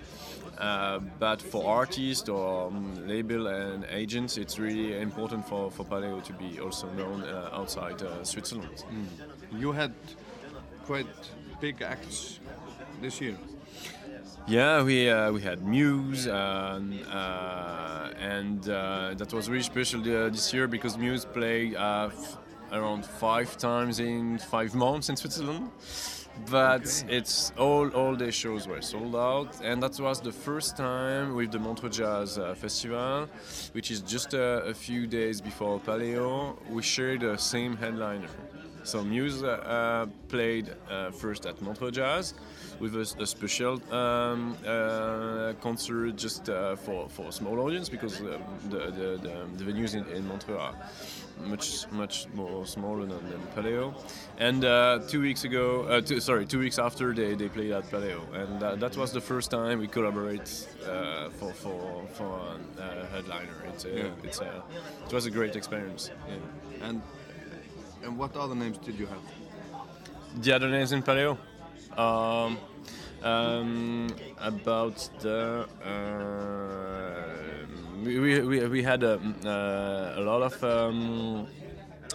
Uh, 0.58 1.00
but 1.18 1.42
for 1.42 1.68
artists 1.68 2.30
or 2.30 2.68
um, 2.68 3.08
label 3.08 3.48
and 3.48 3.84
agents, 3.90 4.38
it's 4.38 4.60
really 4.60 4.96
important 5.00 5.48
for, 5.48 5.72
for 5.72 5.84
Paleo 5.84 6.24
to 6.24 6.34
be 6.34 6.60
also 6.60 6.88
known 6.92 7.24
uh, 7.24 7.50
outside 7.52 8.02
Switzerland. 8.24 8.84
You 9.52 9.72
had 9.72 9.94
quite 10.86 11.08
big 11.60 11.82
acts 11.82 12.40
this 13.02 13.20
year. 13.20 13.38
Yeah, 14.48 14.84
we 14.84 15.10
uh, 15.10 15.32
we 15.32 15.42
had 15.42 15.64
Muse, 15.66 16.28
um, 16.28 17.00
uh, 17.10 18.10
and 18.20 18.68
uh, 18.68 19.14
that 19.16 19.32
was 19.34 19.50
really 19.50 19.64
special 19.64 20.02
uh, 20.02 20.30
this 20.30 20.52
year 20.54 20.68
because 20.68 20.98
Muse 20.98 21.26
played 21.26 21.76
uh, 21.76 22.10
f- 22.12 22.38
around 22.72 23.06
five 23.06 23.56
times 23.58 24.00
in 24.00 24.40
five 24.40 24.74
months 24.76 25.10
in 25.10 25.16
Switzerland. 25.16 25.70
But 26.50 27.04
it's 27.08 27.54
all 27.58 27.90
all 27.90 28.16
their 28.16 28.32
shows 28.32 28.68
were 28.68 28.82
sold 28.82 29.16
out, 29.16 29.62
and 29.64 29.82
that 29.84 30.00
was 30.00 30.20
the 30.20 30.32
first 30.32 30.76
time 30.76 31.36
with 31.36 31.52
the 31.52 31.60
Montreux 31.60 31.90
Jazz 31.90 32.38
uh, 32.38 32.56
Festival, 32.56 33.28
which 33.74 33.92
is 33.92 34.02
just 34.02 34.34
a, 34.34 34.64
a 34.66 34.74
few 34.74 35.08
days 35.08 35.40
before 35.40 35.80
Paleo. 35.80 36.56
We 36.70 36.82
shared 36.82 37.22
the 37.22 37.38
same 37.38 37.78
headliner. 37.78 38.30
So 38.84 39.04
Muse 39.04 39.44
played 40.30 40.74
uh, 40.90 41.12
first 41.12 41.46
at 41.46 41.62
Montreux 41.62 41.92
Jazz 41.92 42.34
with 42.82 42.96
a 42.96 43.28
special 43.28 43.80
um, 43.94 44.58
uh, 44.66 45.54
concert 45.62 46.16
just 46.18 46.50
uh, 46.50 46.76
for, 46.76 47.08
for 47.10 47.28
a 47.28 47.32
small 47.32 47.60
audience 47.60 47.88
because 47.90 48.20
uh, 48.22 48.40
the, 48.70 48.78
the, 48.78 49.20
the, 49.22 49.48
the 49.58 49.64
venues 49.72 49.94
in, 49.94 50.04
in 50.16 50.28
Montreux 50.28 50.58
are 50.58 50.74
much 51.46 51.90
much 51.92 52.28
more 52.34 52.66
smaller 52.66 53.06
than, 53.06 53.24
than 53.30 53.42
Paleo. 53.56 53.94
And 54.38 54.66
uh, 54.66 55.00
two 55.08 55.22
weeks 55.22 55.44
ago, 55.44 55.84
uh, 55.84 56.02
two, 56.02 56.20
sorry, 56.20 56.46
two 56.46 56.60
weeks 56.60 56.80
after 56.80 57.14
they, 57.14 57.36
they 57.36 57.50
played 57.50 57.72
at 57.72 57.90
Paleo, 57.92 58.22
and 58.34 58.64
uh, 58.64 58.76
that 58.76 58.98
was 58.98 59.12
the 59.12 59.22
first 59.22 59.52
time 59.52 59.80
we 59.80 59.88
collaborate 59.88 60.50
uh, 60.88 61.30
for 61.30 61.54
for 61.54 62.04
for 62.14 62.40
a 62.80 63.06
headliner. 63.14 63.58
It's 63.70 63.86
a, 63.86 63.90
Yeah. 63.90 64.28
it's 64.28 64.40
a, 64.42 64.64
it 65.08 65.14
was 65.14 65.26
a 65.26 65.32
great 65.32 65.56
experience. 65.56 66.10
Yeah. 66.10 66.88
And 66.88 67.02
and 68.04 68.18
what 68.18 68.36
other 68.36 68.56
names 68.56 68.78
did 68.80 68.96
you 69.00 69.08
have? 69.08 69.24
The 70.44 70.54
other 70.56 70.70
names 70.70 70.92
in 70.92 71.04
Paleo? 71.04 71.38
Um, 71.98 72.58
um, 73.24 74.08
about 74.40 75.10
the. 75.20 75.68
Uh, 75.86 77.32
we, 78.04 78.42
we, 78.42 78.68
we, 78.68 78.84
had 78.84 79.04
a, 79.04 79.20
uh, 79.46 80.20
a 80.20 80.22
lot 80.22 80.42
of 80.42 80.64
um, 80.64 81.48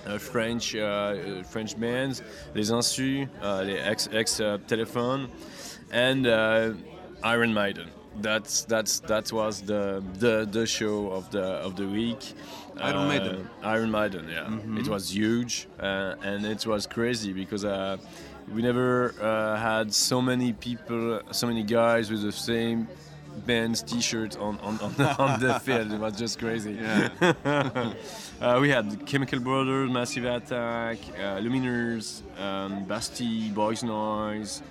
uh, 0.07 0.19
French 0.19 0.75
uh, 0.75 1.43
French 1.45 1.79
bands, 1.79 2.23
Les 2.55 2.71
Insus, 2.71 3.29
uh, 3.43 3.63
les 3.63 3.79
ex 3.79 4.09
ex 4.13 4.41
uh, 4.41 4.59
Telephone, 4.67 5.29
and 5.91 6.27
uh, 6.27 6.73
Iron 7.23 7.55
Maiden. 7.55 7.91
That's 8.21 8.65
that's 8.65 9.01
that 9.01 9.33
was 9.33 9.61
the 9.63 10.03
the, 10.19 10.49
the 10.51 10.67
show 10.67 11.11
of 11.11 11.31
the 11.31 11.43
of 11.43 11.77
the 11.77 11.87
week. 11.87 12.35
Iron 12.79 13.09
Maiden. 13.09 13.51
Iron 13.63 13.91
Maiden, 13.91 14.29
yeah. 14.29 14.45
Mhm. 14.45 14.81
It 14.81 14.89
was 14.89 15.15
huge 15.15 15.67
uh, 15.81 16.15
and 16.23 16.45
it 16.45 16.67
was 16.67 16.87
crazy 16.87 17.33
because 17.33 17.65
uh, 17.65 17.97
we 18.53 18.63
never 18.63 19.15
uh, 19.21 19.57
had 19.57 19.93
so 19.93 20.23
many 20.23 20.53
people, 20.53 21.21
so 21.31 21.47
many 21.47 21.63
guys 21.63 22.11
with 22.11 22.23
the 22.23 22.33
same 22.33 22.89
band's 23.45 23.83
T-shirt 23.83 24.39
on 24.39 24.59
on, 24.61 24.79
on, 24.81 24.95
the, 24.95 25.17
on 25.23 25.41
the 25.41 25.61
field. 25.61 25.93
It 25.93 26.01
was 26.01 26.17
just 26.17 26.39
crazy. 26.39 26.75
Yeah. 26.75 27.09
uh, 28.41 28.59
we 28.61 28.71
had 28.71 29.05
Chemical 29.07 29.41
Brothers, 29.41 29.91
Massive 29.91 30.25
Attack, 30.25 30.99
uh, 31.19 31.41
Luminers, 31.41 32.23
um, 32.41 32.85
Bastille, 32.85 33.53
Boys 33.53 33.83
Noise. 33.83 34.63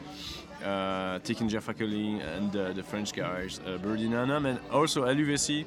Uh, 0.63 1.19
Jeff 1.19 1.69
Ackley 1.69 2.19
and 2.21 2.55
uh, 2.55 2.73
the 2.73 2.81
French 2.81 3.13
guys, 3.13 3.59
uh, 3.67 3.77
Birdie 3.77 4.07
Nanam, 4.07 4.47
and 4.47 4.59
also 4.71 5.05
LUVC, 5.05 5.63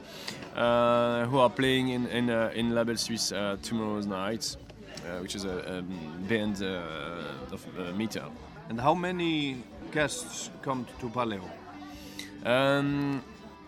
uh, 0.56 1.24
who 1.26 1.38
are 1.38 1.50
playing 1.50 1.90
in 1.90 2.08
in, 2.08 2.28
uh, 2.28 2.50
in 2.52 2.74
Label 2.74 2.96
Suisse 2.96 3.30
uh, 3.30 3.56
tomorrow's 3.62 4.06
night, 4.06 4.56
which 5.20 5.34
is 5.34 5.44
a, 5.44 5.78
um 5.78 5.86
band 6.28 6.62
uh, 6.62 7.52
of 7.54 7.64
uh, 7.78 7.92
metal. 7.96 8.30
And 8.68 8.80
how 8.80 8.94
many 8.94 9.56
guests 9.92 10.50
come 10.62 10.86
to 11.00 11.08
Paleo? 11.08 11.42
Um, 12.44 13.22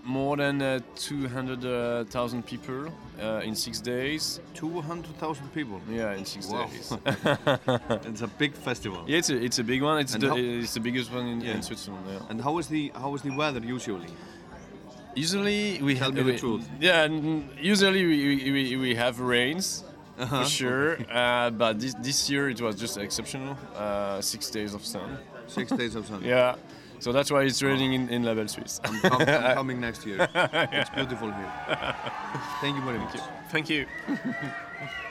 more 0.05 0.37
than 0.37 0.63
uh, 0.63 0.79
200,000 0.97 2.43
people 2.47 2.89
uh, 3.23 3.41
in 3.45 3.55
six 3.55 3.81
days. 3.81 4.41
200,000 4.55 5.53
people? 5.53 5.81
Yeah, 5.91 6.13
in 6.17 6.25
six 6.25 6.47
Wow. 6.49 6.67
days. 6.67 6.93
it's 8.07 8.23
a 8.23 8.27
big 8.39 8.55
festival. 8.55 9.05
Yeah, 9.07 9.19
it's 9.19 9.31
a, 9.31 9.37
it's 9.45 9.59
a 9.59 9.65
big 9.65 9.83
one. 9.83 9.99
It's, 10.01 10.15
the, 10.15 10.35
it's 10.37 10.75
the 10.75 10.81
biggest 10.81 11.13
one 11.13 11.27
in, 11.27 11.41
Yeah. 11.41 11.55
in 11.57 11.63
Switzerland. 11.63 12.05
Yeah. 12.09 12.21
And 12.31 12.41
how 12.41 12.59
is 12.59 12.67
the 12.69 12.93
how 12.95 13.15
is 13.15 13.23
the 13.23 13.31
weather 13.31 13.61
usually? 13.61 14.09
Usually 15.15 15.81
we 15.83 15.95
Tell 15.95 16.05
have 16.07 16.15
me 16.15 16.23
the 16.23 16.33
we- 16.33 16.39
truth. 16.39 16.69
Yeah, 16.81 17.07
usually 17.61 18.05
we, 18.07 18.51
we, 18.53 18.77
we 18.77 18.95
have 18.95 19.19
rains 19.21 19.85
Uh-huh. 20.21 20.43
for 20.45 20.49
sure, 20.49 20.99
uh, 21.11 21.51
but 21.51 21.81
this, 21.81 21.95
this 21.95 22.29
year 22.31 22.51
it 22.51 22.61
was 22.61 22.77
just 22.77 22.99
exceptional. 22.99 23.57
Uh, 23.75 24.21
six 24.21 24.51
days 24.51 24.75
of 24.75 24.85
sun. 24.85 25.19
Six 25.47 25.73
days 25.73 25.95
of 25.95 26.07
sun. 26.07 26.23
Yeah, 26.23 26.57
so 26.99 27.11
that's 27.13 27.31
why 27.31 27.43
it's 27.43 27.63
raining 27.63 27.93
in, 27.95 28.09
in 28.09 28.23
Label 28.23 28.47
Suisse. 28.49 28.81
I'm, 28.85 29.01
com- 29.01 29.23
I'm 29.23 29.55
coming 29.61 29.81
next 29.81 30.07
year. 30.07 30.29
It's 30.35 30.91
beautiful 30.91 31.31
here. 31.33 31.53
Thank 32.61 32.77
you 32.77 32.83
very 32.85 32.99
much. 32.99 33.17
Thank 33.51 33.71
you. 33.71 33.87
Now 34.09 34.15
I'm 34.25 35.10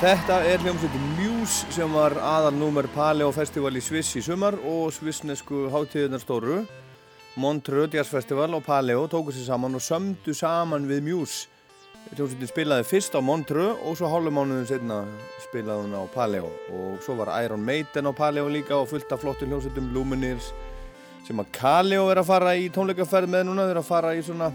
Þetta 0.00 0.38
er 0.48 0.62
hljómsveitin 0.64 1.08
Muse 1.18 1.66
sem 1.74 1.90
var 1.92 2.14
aðalnúmer 2.24 2.86
Paleo 2.94 3.26
Festival 3.36 3.74
í 3.76 3.82
Sviss 3.84 4.16
í 4.16 4.22
sumar 4.24 4.54
og 4.64 4.94
svissnesku 4.96 5.66
hátíðunar 5.68 6.22
stóru 6.22 6.62
Montreux 7.36 7.92
Jazz 7.92 8.08
Festival 8.08 8.56
og 8.56 8.64
Paleo 8.64 9.02
tóku 9.12 9.34
sér 9.36 9.50
saman 9.50 9.76
og 9.76 9.84
sömdu 9.84 10.32
saman 10.32 10.88
við 10.88 11.04
Muse. 11.10 11.50
Hljómsveitin 12.14 12.48
spilaði 12.48 12.88
fyrst 12.88 13.12
á 13.12 13.20
Montreux 13.20 13.76
og 13.84 14.00
svo 14.00 14.08
hálfum 14.08 14.40
mánuðum 14.40 14.64
setna 14.72 15.02
spilaði 15.50 15.84
hún 15.84 16.00
á 16.00 16.02
Paleo 16.16 16.48
og 16.48 17.04
svo 17.04 17.20
var 17.20 17.34
Iron 17.44 17.60
Maiden 17.60 18.08
á 18.08 18.12
Paleo 18.16 18.48
líka 18.48 18.80
og 18.80 18.88
fullt 18.94 19.12
af 19.12 19.20
flottum 19.20 19.52
hljómsveitum 19.52 19.92
Lumineers 19.92 20.48
sem 21.28 21.44
að 21.44 21.52
Kaleo 21.60 22.08
er 22.08 22.24
að 22.24 22.32
fara 22.32 22.56
í 22.56 22.72
tónleikaferð 22.72 23.36
með 23.36 23.50
núna, 23.50 23.68
þeir 23.68 23.84
að 23.84 23.90
fara 23.92 24.16
í 24.16 24.24
svona 24.24 24.48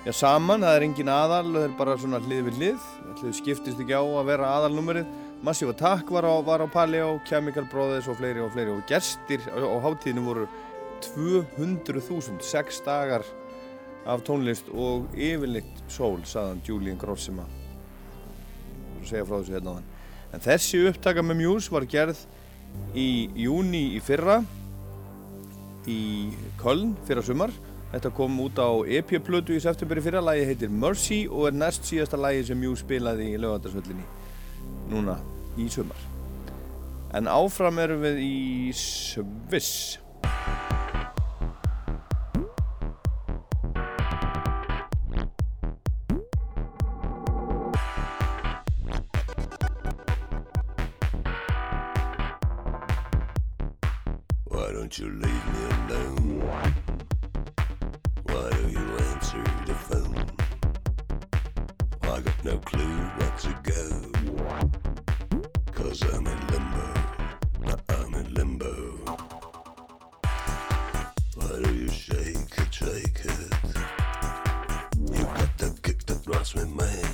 Já, 0.00 0.14
saman, 0.16 0.62
það 0.64 0.78
er 0.78 0.84
engin 0.86 1.08
aðal, 1.12 1.48
það 1.52 1.64
er 1.66 1.72
bara 1.76 1.94
svona 2.00 2.18
hlið 2.24 2.46
við 2.46 2.54
hlið, 2.56 2.84
hlið 3.18 3.34
skiptist 3.36 3.82
ekki 3.82 3.92
á 3.92 4.00
að 4.00 4.30
vera 4.30 4.52
aðalnúmerið. 4.56 5.10
Massive 5.44 5.74
Attack 5.74 6.08
var 6.16 6.24
á, 6.24 6.40
var 6.40 6.64
á 6.64 6.68
Paleo, 6.72 7.18
Chemical 7.28 7.66
Brothers 7.68 8.08
og 8.08 8.16
fleiri 8.16 8.40
og 8.40 8.48
fleiri 8.54 8.72
og 8.72 8.80
gestir 8.88 9.44
á, 9.52 9.60
á 9.60 9.76
hátíðinu 9.84 10.24
voru 10.24 10.46
200.000, 11.04 12.40
6 12.40 12.80
dagar 12.88 13.28
af 14.08 14.24
tónlist 14.24 14.72
og 14.72 15.12
yfirleitt 15.12 15.84
sól, 15.92 16.22
saðan 16.24 16.64
Julian 16.64 16.96
Gross 17.00 17.28
sem 17.28 17.36
að 17.44 17.52
segja 19.04 19.28
frá 19.28 19.36
þessu 19.36 19.58
hérna 19.58 19.72
á 19.72 19.76
þann. 19.76 19.90
En 20.32 20.44
þessi 20.48 20.84
upptaka 20.88 21.24
með 21.28 21.42
Muse 21.42 21.76
var 21.76 21.84
gerð 21.84 22.24
í 22.96 23.28
júni 23.36 23.90
í 23.98 24.00
fyrra, 24.00 24.40
í 25.84 26.00
Köln 26.60 26.96
fyrra 27.04 27.24
sumar. 27.26 27.52
Þetta 27.90 28.12
kom 28.14 28.36
út 28.44 28.58
á 28.62 28.70
EP-plötu 28.86 29.56
í 29.56 29.62
september 29.62 29.98
í 29.98 30.02
fyrra, 30.04 30.20
lagi 30.22 30.44
heitir 30.46 30.70
Mercy 30.70 31.24
og 31.26 31.48
er 31.48 31.56
næst 31.58 31.88
síðasta 31.88 32.20
lagi 32.20 32.44
sem 32.46 32.60
Muse 32.62 32.84
spilaði 32.84 33.32
í 33.34 33.40
lögadagsvöllinni 33.42 34.06
núna 34.92 35.18
í 35.58 35.66
sumar. 35.70 35.98
En 37.10 37.26
áfram 37.26 37.82
erum 37.82 38.06
við 38.06 38.22
í 38.22 38.70
Sviss. 38.78 39.98
Why 54.46 54.70
don't 54.72 54.96
you 54.96 55.10
leave 55.10 55.46
me 55.54 55.62
alone? 55.74 56.29
No 62.44 62.56
clue 62.58 62.98
where 63.16 63.30
to 63.38 63.54
go. 63.62 64.12
Cause 65.72 66.02
I'm 66.14 66.26
in 66.26 66.46
limbo. 66.48 66.94
I'm 67.88 68.14
in 68.14 68.34
limbo. 68.34 68.72
Why 71.34 71.62
do 71.62 71.74
you 71.74 71.88
shake 71.88 72.58
it, 72.58 72.72
shake 72.74 73.20
it? 73.24 73.52
You 75.12 75.24
got 75.24 75.58
the 75.58 75.78
kick 75.82 76.06
that 76.06 76.24
drives 76.24 76.54
me 76.56 76.64
mad. 76.74 77.09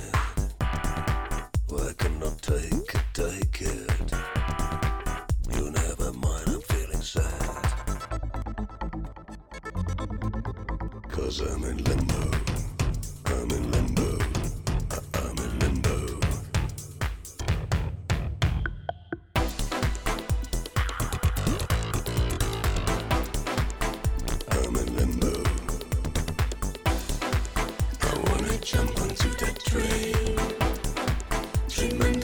She 31.77 32.16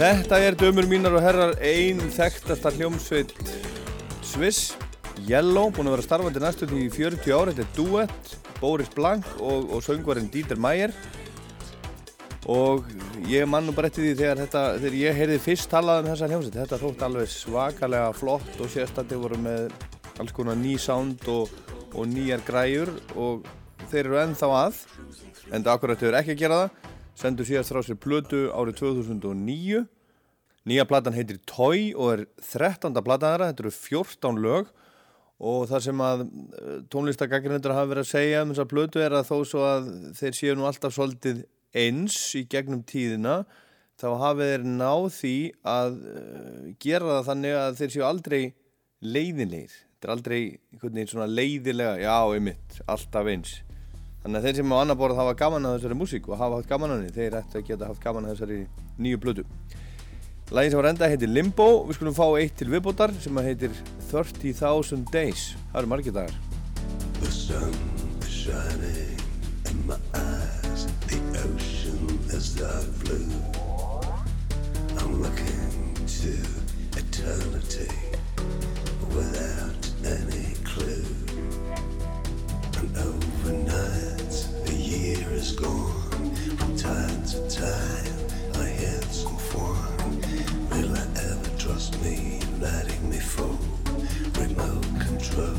Þetta 0.00 0.38
er 0.40 0.54
dömur 0.56 0.86
mínar 0.88 1.12
og 1.12 1.20
herrar 1.20 1.50
ein 1.60 1.98
þekktasta 2.14 2.70
hljómsveit 2.72 3.34
Sviss, 4.24 4.70
Yellow, 5.28 5.68
búin 5.76 5.90
að 5.90 5.98
vera 5.98 6.04
starfandi 6.06 6.40
næstum 6.40 6.72
í 6.72 6.86
40 6.88 7.34
ár, 7.36 7.50
þetta 7.50 7.66
er 7.66 7.74
duett, 7.76 8.30
Boris 8.62 8.88
Blank 8.94 9.28
og, 9.36 9.66
og 9.68 9.84
söngvarinn 9.84 10.30
Dieter 10.32 10.56
Meier 10.56 10.94
og 12.48 12.88
ég 13.28 13.44
man 13.44 13.68
nú 13.68 13.76
bara 13.76 13.90
eftir 13.90 14.06
því 14.06 14.14
þegar, 14.22 14.40
þetta, 14.46 14.64
þegar 14.80 14.98
ég 15.02 15.20
heyrði 15.20 15.38
fyrst 15.50 15.68
talað 15.74 16.00
um 16.00 16.08
þessa 16.14 16.30
hljómsveit, 16.32 16.58
þetta 16.62 16.82
þótt 16.86 17.04
alveg 17.10 17.32
svakalega 17.34 18.14
flott 18.16 18.56
og 18.56 18.72
sérstætti 18.72 19.20
voru 19.20 19.44
með 19.44 19.68
alls 20.16 20.32
konar 20.32 20.56
ný 20.62 20.78
sound 20.80 21.28
og, 21.28 21.52
og 21.92 22.08
nýjar 22.08 22.40
græjur 22.48 22.96
og 23.20 23.44
þeir 23.90 24.06
eru 24.06 24.22
ennþá 24.24 24.54
að, 24.62 24.80
en 25.52 25.60
það 25.60 25.74
akkurat 25.74 26.06
hefur 26.06 26.22
ekki 26.22 26.38
að 26.38 26.46
gera 26.46 26.62
það, 26.64 26.89
sendu 27.20 27.44
síðast 27.46 27.72
frá 27.72 27.82
sér 27.84 27.98
plötu 28.00 28.46
árið 28.56 28.80
2009 28.82 29.86
Nýja 30.68 30.84
platan 30.84 31.16
heitir 31.16 31.38
Toy 31.48 31.94
og 31.96 32.10
er 32.12 32.22
13. 32.44 32.92
platan 33.00 33.32
þeirra, 33.32 33.48
þetta 33.48 33.64
eru 33.64 33.72
14 33.72 34.40
lög 34.44 34.68
og 35.40 35.62
það 35.70 35.84
sem 35.86 36.02
að 36.04 36.24
tónlistagaggrindur 36.92 37.72
hafa 37.72 37.88
verið 37.94 38.04
að 38.04 38.10
segja 38.10 38.42
um 38.44 38.52
þessa 38.52 38.68
plötu 38.68 39.00
er 39.00 39.16
að 39.16 39.30
þó 39.30 39.36
svo 39.48 39.64
að 39.64 39.88
þeir 40.18 40.36
séu 40.36 40.56
nú 40.58 40.66
alltaf 40.68 40.92
svolítið 40.92 41.46
eins 41.80 42.18
í 42.36 42.44
gegnum 42.50 42.82
tíðina 42.84 43.38
þá 44.00 44.08
hafið 44.20 44.52
þeir 44.52 44.66
náð 44.68 45.06
því 45.16 45.34
að 45.72 45.96
uh, 46.12 46.68
gera 46.82 47.16
það 47.16 47.30
þannig 47.30 47.56
að 47.62 47.80
þeir 47.80 47.94
séu 47.94 48.04
aldrei 48.04 48.42
leiðinleir. 49.00 49.72
Þetta 49.72 50.08
er 50.08 50.14
aldrei 50.14 50.38
einhvern 50.40 50.94
veginn 50.96 51.12
svona 51.14 51.28
leiðilega, 51.28 51.96
já, 52.04 52.16
einmitt, 52.36 52.80
alltaf 52.88 53.32
eins. 53.32 53.56
Þannig 54.20 54.36
að 54.40 54.46
þeir 54.46 54.58
sem 54.60 54.72
á 54.72 54.76
annar 54.80 54.98
borð 55.00 55.20
hafa 55.20 55.36
gaman 55.40 55.66
að 55.66 55.78
þessari 55.78 55.96
músík 55.96 56.28
og 56.28 56.36
hafa 56.40 56.58
haft 56.60 56.68
gaman 56.68 56.92
að 56.92 56.98
henni, 57.00 57.14
þeir 57.16 57.38
ættu 57.40 57.60
að 57.60 57.68
geta 57.70 57.88
haft 57.88 58.02
gaman 58.04 58.26
að 58.28 58.34
þessari 58.34 58.58
nýju 59.00 59.20
plötu. 59.22 59.46
Lægin 60.50 60.72
sem 60.72 60.80
var 60.80 60.88
enda 60.90 61.06
heitir 61.06 61.30
Limbo, 61.30 61.68
við 61.86 61.94
skulum 61.94 62.14
fá 62.16 62.24
eitt 62.40 62.56
til 62.58 62.66
viðbótar 62.72 63.12
sem 63.22 63.36
heitir 63.46 63.70
30,000 64.10 65.06
Days. 65.14 65.52
Það 65.70 65.78
eru 65.80 65.90
margir 65.92 66.16
dagar. 66.16 66.34
The 67.20 67.30
sun 67.30 67.76
is 68.20 68.28
shining 68.28 69.20
in 69.70 69.86
my 69.86 69.94
eyes. 70.18 70.88
The 71.06 71.20
ocean 71.46 72.18
is 72.34 72.50
dark 72.58 72.90
blue. 73.04 73.30
I'm 74.98 75.22
looking 75.22 75.94
to 76.18 76.34
eternity 76.98 77.94
without 79.14 79.82
any 80.02 80.54
clue. 80.66 81.06
And 82.74 82.90
overnight, 82.96 84.09
year 85.10 85.30
is 85.32 85.52
gone. 85.52 86.34
From 86.58 86.76
time 86.76 87.22
to 87.24 87.38
time, 87.50 88.14
I 88.54 88.68
had 88.82 89.04
some 89.04 89.36
fun. 89.36 90.20
Will 90.70 90.92
I 90.96 91.04
ever 91.30 91.50
trust 91.58 92.00
me, 92.02 92.40
letting 92.60 93.10
me 93.10 93.18
fall? 93.18 93.58
Remote 94.38 94.90
control, 95.06 95.56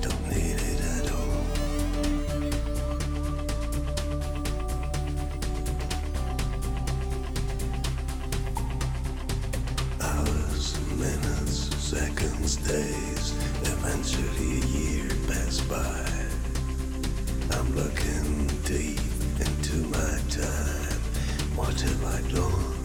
don't 0.00 0.28
need 0.28 0.58
it 0.70 0.80
at 0.96 1.12
all. 1.12 1.42
Hours, 10.00 10.66
minutes, 10.98 11.58
seconds, 11.76 12.56
days, 12.56 13.32
eventually 13.62 14.60
a 14.60 14.66
year 14.66 15.08
pass 15.28 15.60
by. 15.60 16.08
I'm 17.56 17.74
looking 17.76 18.41
deep 18.72 18.98
into 19.38 19.76
my 19.88 20.18
time. 20.30 21.00
What 21.54 21.78
have 21.78 22.04
I 22.06 22.20
done? 22.32 22.80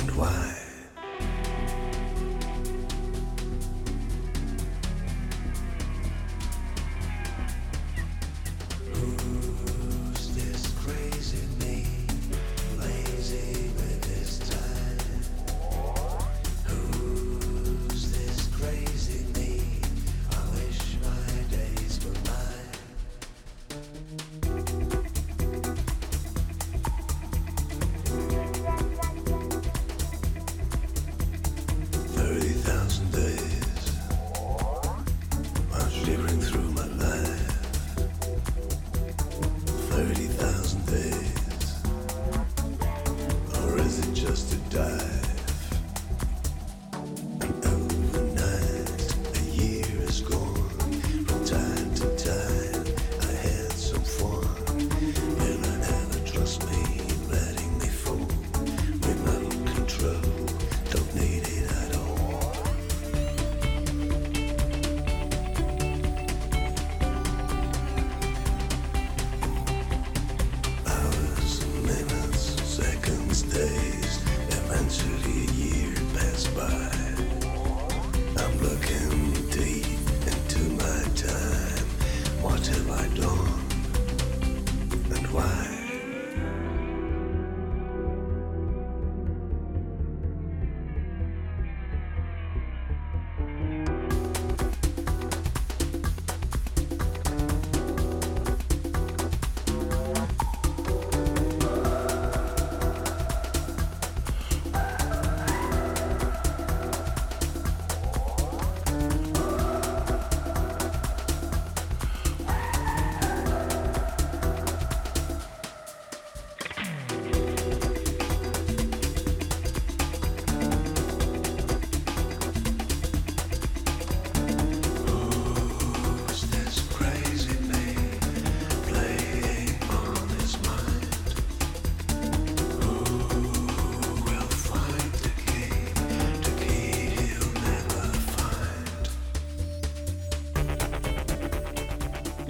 And 0.00 0.10
why? 0.16 0.61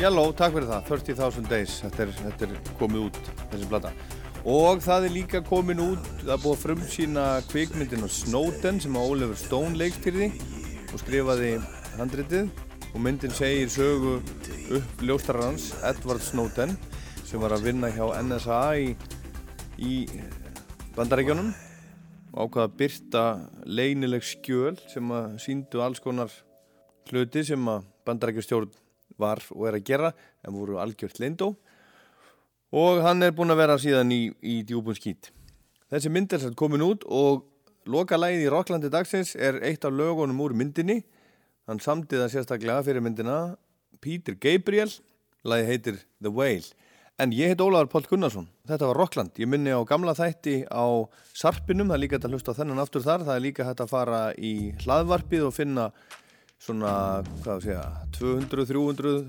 Yellow, 0.03 0.33
takk 0.35 0.57
fyrir 0.57 0.67
það, 0.67 0.87
30,000 0.89 1.47
Days, 1.47 1.75
þetta 1.79 2.01
er, 2.03 2.09
þetta 2.17 2.47
er 2.49 2.71
komið 2.81 3.05
út, 3.05 3.19
þessi 3.53 3.67
plata. 3.71 3.93
Og 4.51 4.81
það 4.83 5.05
er 5.07 5.13
líka 5.15 5.41
komin 5.47 5.79
út, 5.85 6.09
það 6.25 6.33
er 6.35 6.41
búið 6.43 6.57
að 6.57 6.63
frumsýna 6.65 7.27
kvikmyndin 7.53 8.03
á 8.03 8.11
Snowden 8.11 8.81
sem 8.83 8.99
að 8.99 9.13
Oliver 9.13 9.39
Stone 9.39 9.79
leikstýrði 9.79 10.29
og 10.89 10.97
skrifaði 11.05 11.53
handritið. 12.01 12.51
Og 12.91 12.99
myndin 13.07 13.37
segir 13.39 13.71
sögu 13.71 14.17
upp 14.75 15.07
ljóstararans 15.07 15.71
Edward 15.87 16.27
Snowden 16.27 16.75
sem 17.23 17.39
var 17.39 17.55
að 17.55 17.71
vinna 17.71 17.95
hjá 17.95 18.11
NSA 18.27 18.61
í, 18.83 18.93
í 19.79 19.95
bandarækjunum 20.99 21.55
og 22.33 22.43
ákvaða 22.43 22.67
að 22.73 22.79
byrta 22.83 23.27
leynileg 23.71 24.27
skjöl 24.27 24.75
sem 24.91 25.15
að 25.15 25.39
síndu 25.47 25.87
alls 25.87 26.03
konar 26.03 26.35
hluti 27.07 27.47
sem 27.47 27.71
að 27.71 27.87
bandarækjastjórn 28.03 28.81
var 29.23 29.43
og 29.55 29.69
er 29.71 29.79
að 29.79 29.87
gera 29.89 30.11
en 30.43 30.57
voru 30.57 30.81
algjört 30.83 31.23
leyndó 31.23 31.55
og 32.73 33.03
hann 33.05 33.23
er 33.23 33.35
búinn 33.37 33.53
að 33.53 33.61
vera 33.61 33.79
síðan 33.81 34.13
í, 34.15 34.23
í 34.41 34.63
djúbun 34.67 34.97
skýt. 34.97 35.31
Þessi 35.93 36.13
mynd 36.13 36.33
er 36.33 36.41
satt 36.41 36.57
komin 36.57 36.85
út 36.85 37.05
og 37.05 37.45
loka 37.85 38.17
lagið 38.17 38.47
í 38.47 38.53
Rocklandi 38.53 38.91
dagsins 38.93 39.35
er 39.37 39.61
eitt 39.61 39.85
af 39.85 39.93
lögunum 39.93 40.41
úr 40.41 40.55
myndinni. 40.57 41.03
Hann 41.69 41.83
samtiða 41.85 42.31
sérstaklega 42.33 42.85
fyrir 42.87 43.05
myndina 43.05 43.59
Peter 44.03 44.35
Gabriel, 44.35 44.91
lagið 45.45 45.69
heitir 45.69 46.01
The 46.23 46.33
Whale. 46.33 46.73
En 47.21 47.35
ég 47.37 47.53
heit 47.53 47.61
Ólaður 47.61 47.91
Páll 47.93 48.09
Gunnarsson, 48.09 48.47
þetta 48.67 48.89
var 48.89 48.99
Rockland, 48.99 49.37
ég 49.39 49.47
minni 49.47 49.71
á 49.71 49.79
gamla 49.87 50.15
þætti 50.17 50.63
á 50.73 51.07
Sarpinum, 51.37 51.93
það 51.93 51.99
er 51.99 52.03
líka 52.03 52.17
hægt 52.17 52.25
að 52.27 52.35
hlusta 52.35 52.55
þennan 52.57 52.81
aftur 52.83 53.05
þar, 53.05 53.27
það 53.29 53.37
er 53.37 53.45
líka 53.45 53.67
hægt 53.69 53.83
að 53.85 53.93
fara 53.93 54.23
í 54.41 54.55
hlaðvarpið 54.81 55.45
og 55.47 55.55
finna 55.55 55.85
svona, 56.63 57.23
hvað 57.43 57.65
sé 57.65 57.75
ég, 57.75 58.03
200-300 58.19 59.23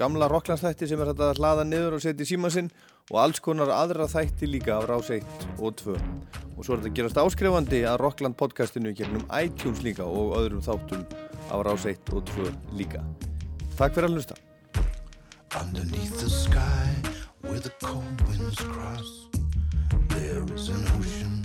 gamla 0.00 0.26
Rocklandsþætti 0.30 0.88
sem 0.90 1.00
er 1.02 1.12
hægt 1.12 1.22
að 1.22 1.38
hlaða 1.38 1.66
niður 1.68 1.98
og 1.98 2.02
setja 2.02 2.24
í 2.24 2.30
síma 2.32 2.50
sinn 2.50 2.70
og 3.10 3.18
alls 3.22 3.40
konar 3.44 3.70
aðra 3.74 4.08
þætti 4.10 4.48
líka 4.48 4.78
af 4.78 4.88
Rás 4.90 5.10
1 5.14 5.46
og 5.60 5.76
2 5.78 5.94
og 5.94 6.66
svo 6.66 6.74
er 6.74 6.82
þetta 6.82 6.94
gerast 6.98 7.20
áskrifandi 7.22 7.82
að 7.88 8.00
Rockland 8.02 8.38
podcastinu 8.40 8.94
gegnum 8.96 9.26
iTunes 9.38 9.84
líka 9.86 10.06
og 10.06 10.34
öðrum 10.40 10.64
þáttum 10.66 11.06
af 11.50 11.64
Rás 11.68 11.86
1 11.90 12.12
og 12.16 12.26
2 12.34 12.50
líka. 12.78 13.04
Takk 13.78 13.94
fyrir 13.96 14.10
að 14.10 14.18
hlusta. 14.18 14.36
Underneath 15.60 16.18
the 16.20 16.30
sky 16.30 16.90
where 17.42 17.60
the 17.60 17.72
cold 17.82 18.20
winds 18.28 18.60
cross, 18.60 19.26
there 20.10 20.44
is 20.54 20.68
an 20.68 20.84
ocean 20.98 21.42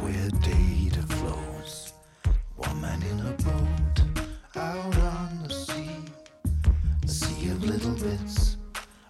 where 0.00 0.30
data 0.44 1.02
flows. 1.16 1.92
One 2.56 2.80
man 2.80 3.02
in 3.02 3.20
a 3.26 3.34
boat 3.42 4.03
of 7.50 7.64
little 7.64 7.92
bits 7.92 8.56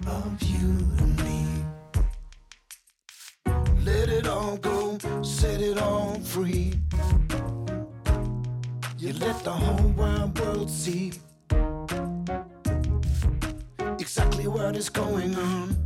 of 0.06 0.42
you 0.42 0.68
and 0.98 1.16
me. 1.24 1.46
Let 3.84 4.08
it 4.08 4.26
all 4.26 4.56
go, 4.56 4.98
set 5.22 5.60
it 5.60 5.78
all 5.78 6.18
free. 6.20 6.74
You 8.98 9.12
let 9.14 9.44
the 9.44 9.52
whole 9.52 9.90
wide 9.90 10.38
world 10.38 10.70
see 10.70 11.12
exactly 13.98 14.48
what 14.48 14.76
is 14.76 14.88
going 14.88 15.34
on, 15.36 15.76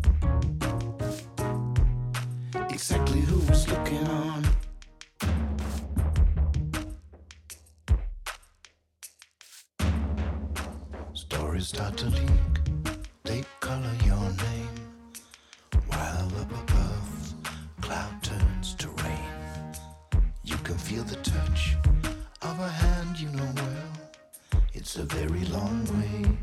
exactly 2.71 3.21
who's 3.21 3.69
looking 3.69 4.07
on. 4.07 4.48
Start 11.69 11.95
to 11.99 12.07
leak, 12.07 12.55
they 13.25 13.45
color 13.61 13.93
your 14.07 14.27
name. 14.47 14.77
While 15.89 16.33
up 16.41 16.51
above, 16.63 17.35
cloud 17.83 18.23
turns 18.23 18.75
to 18.77 18.89
rain. 19.05 19.29
You 20.45 20.57
can 20.65 20.79
feel 20.79 21.05
the 21.05 21.17
touch 21.17 21.77
of 22.41 22.59
a 22.59 22.71
hand 22.71 23.21
you 23.21 23.29
know 23.29 23.53
well. 23.55 23.93
It's 24.73 24.97
a 24.97 25.05
very 25.05 25.45
long 25.57 25.85
way 25.99 26.39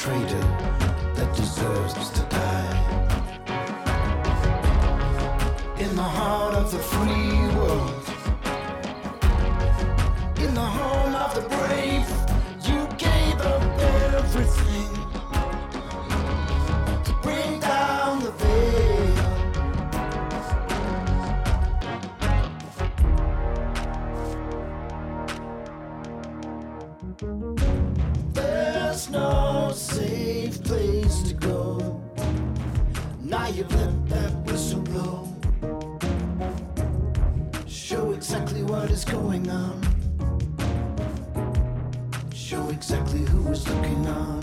traitor 0.00 0.40
that 1.14 1.30
deserves 1.36 2.08
to 2.08 2.29
going 39.30 39.50
on. 39.50 39.80
Show 42.34 42.68
exactly 42.70 43.20
who 43.20 43.52
is 43.52 43.68
looking 43.68 44.06
on. 44.08 44.39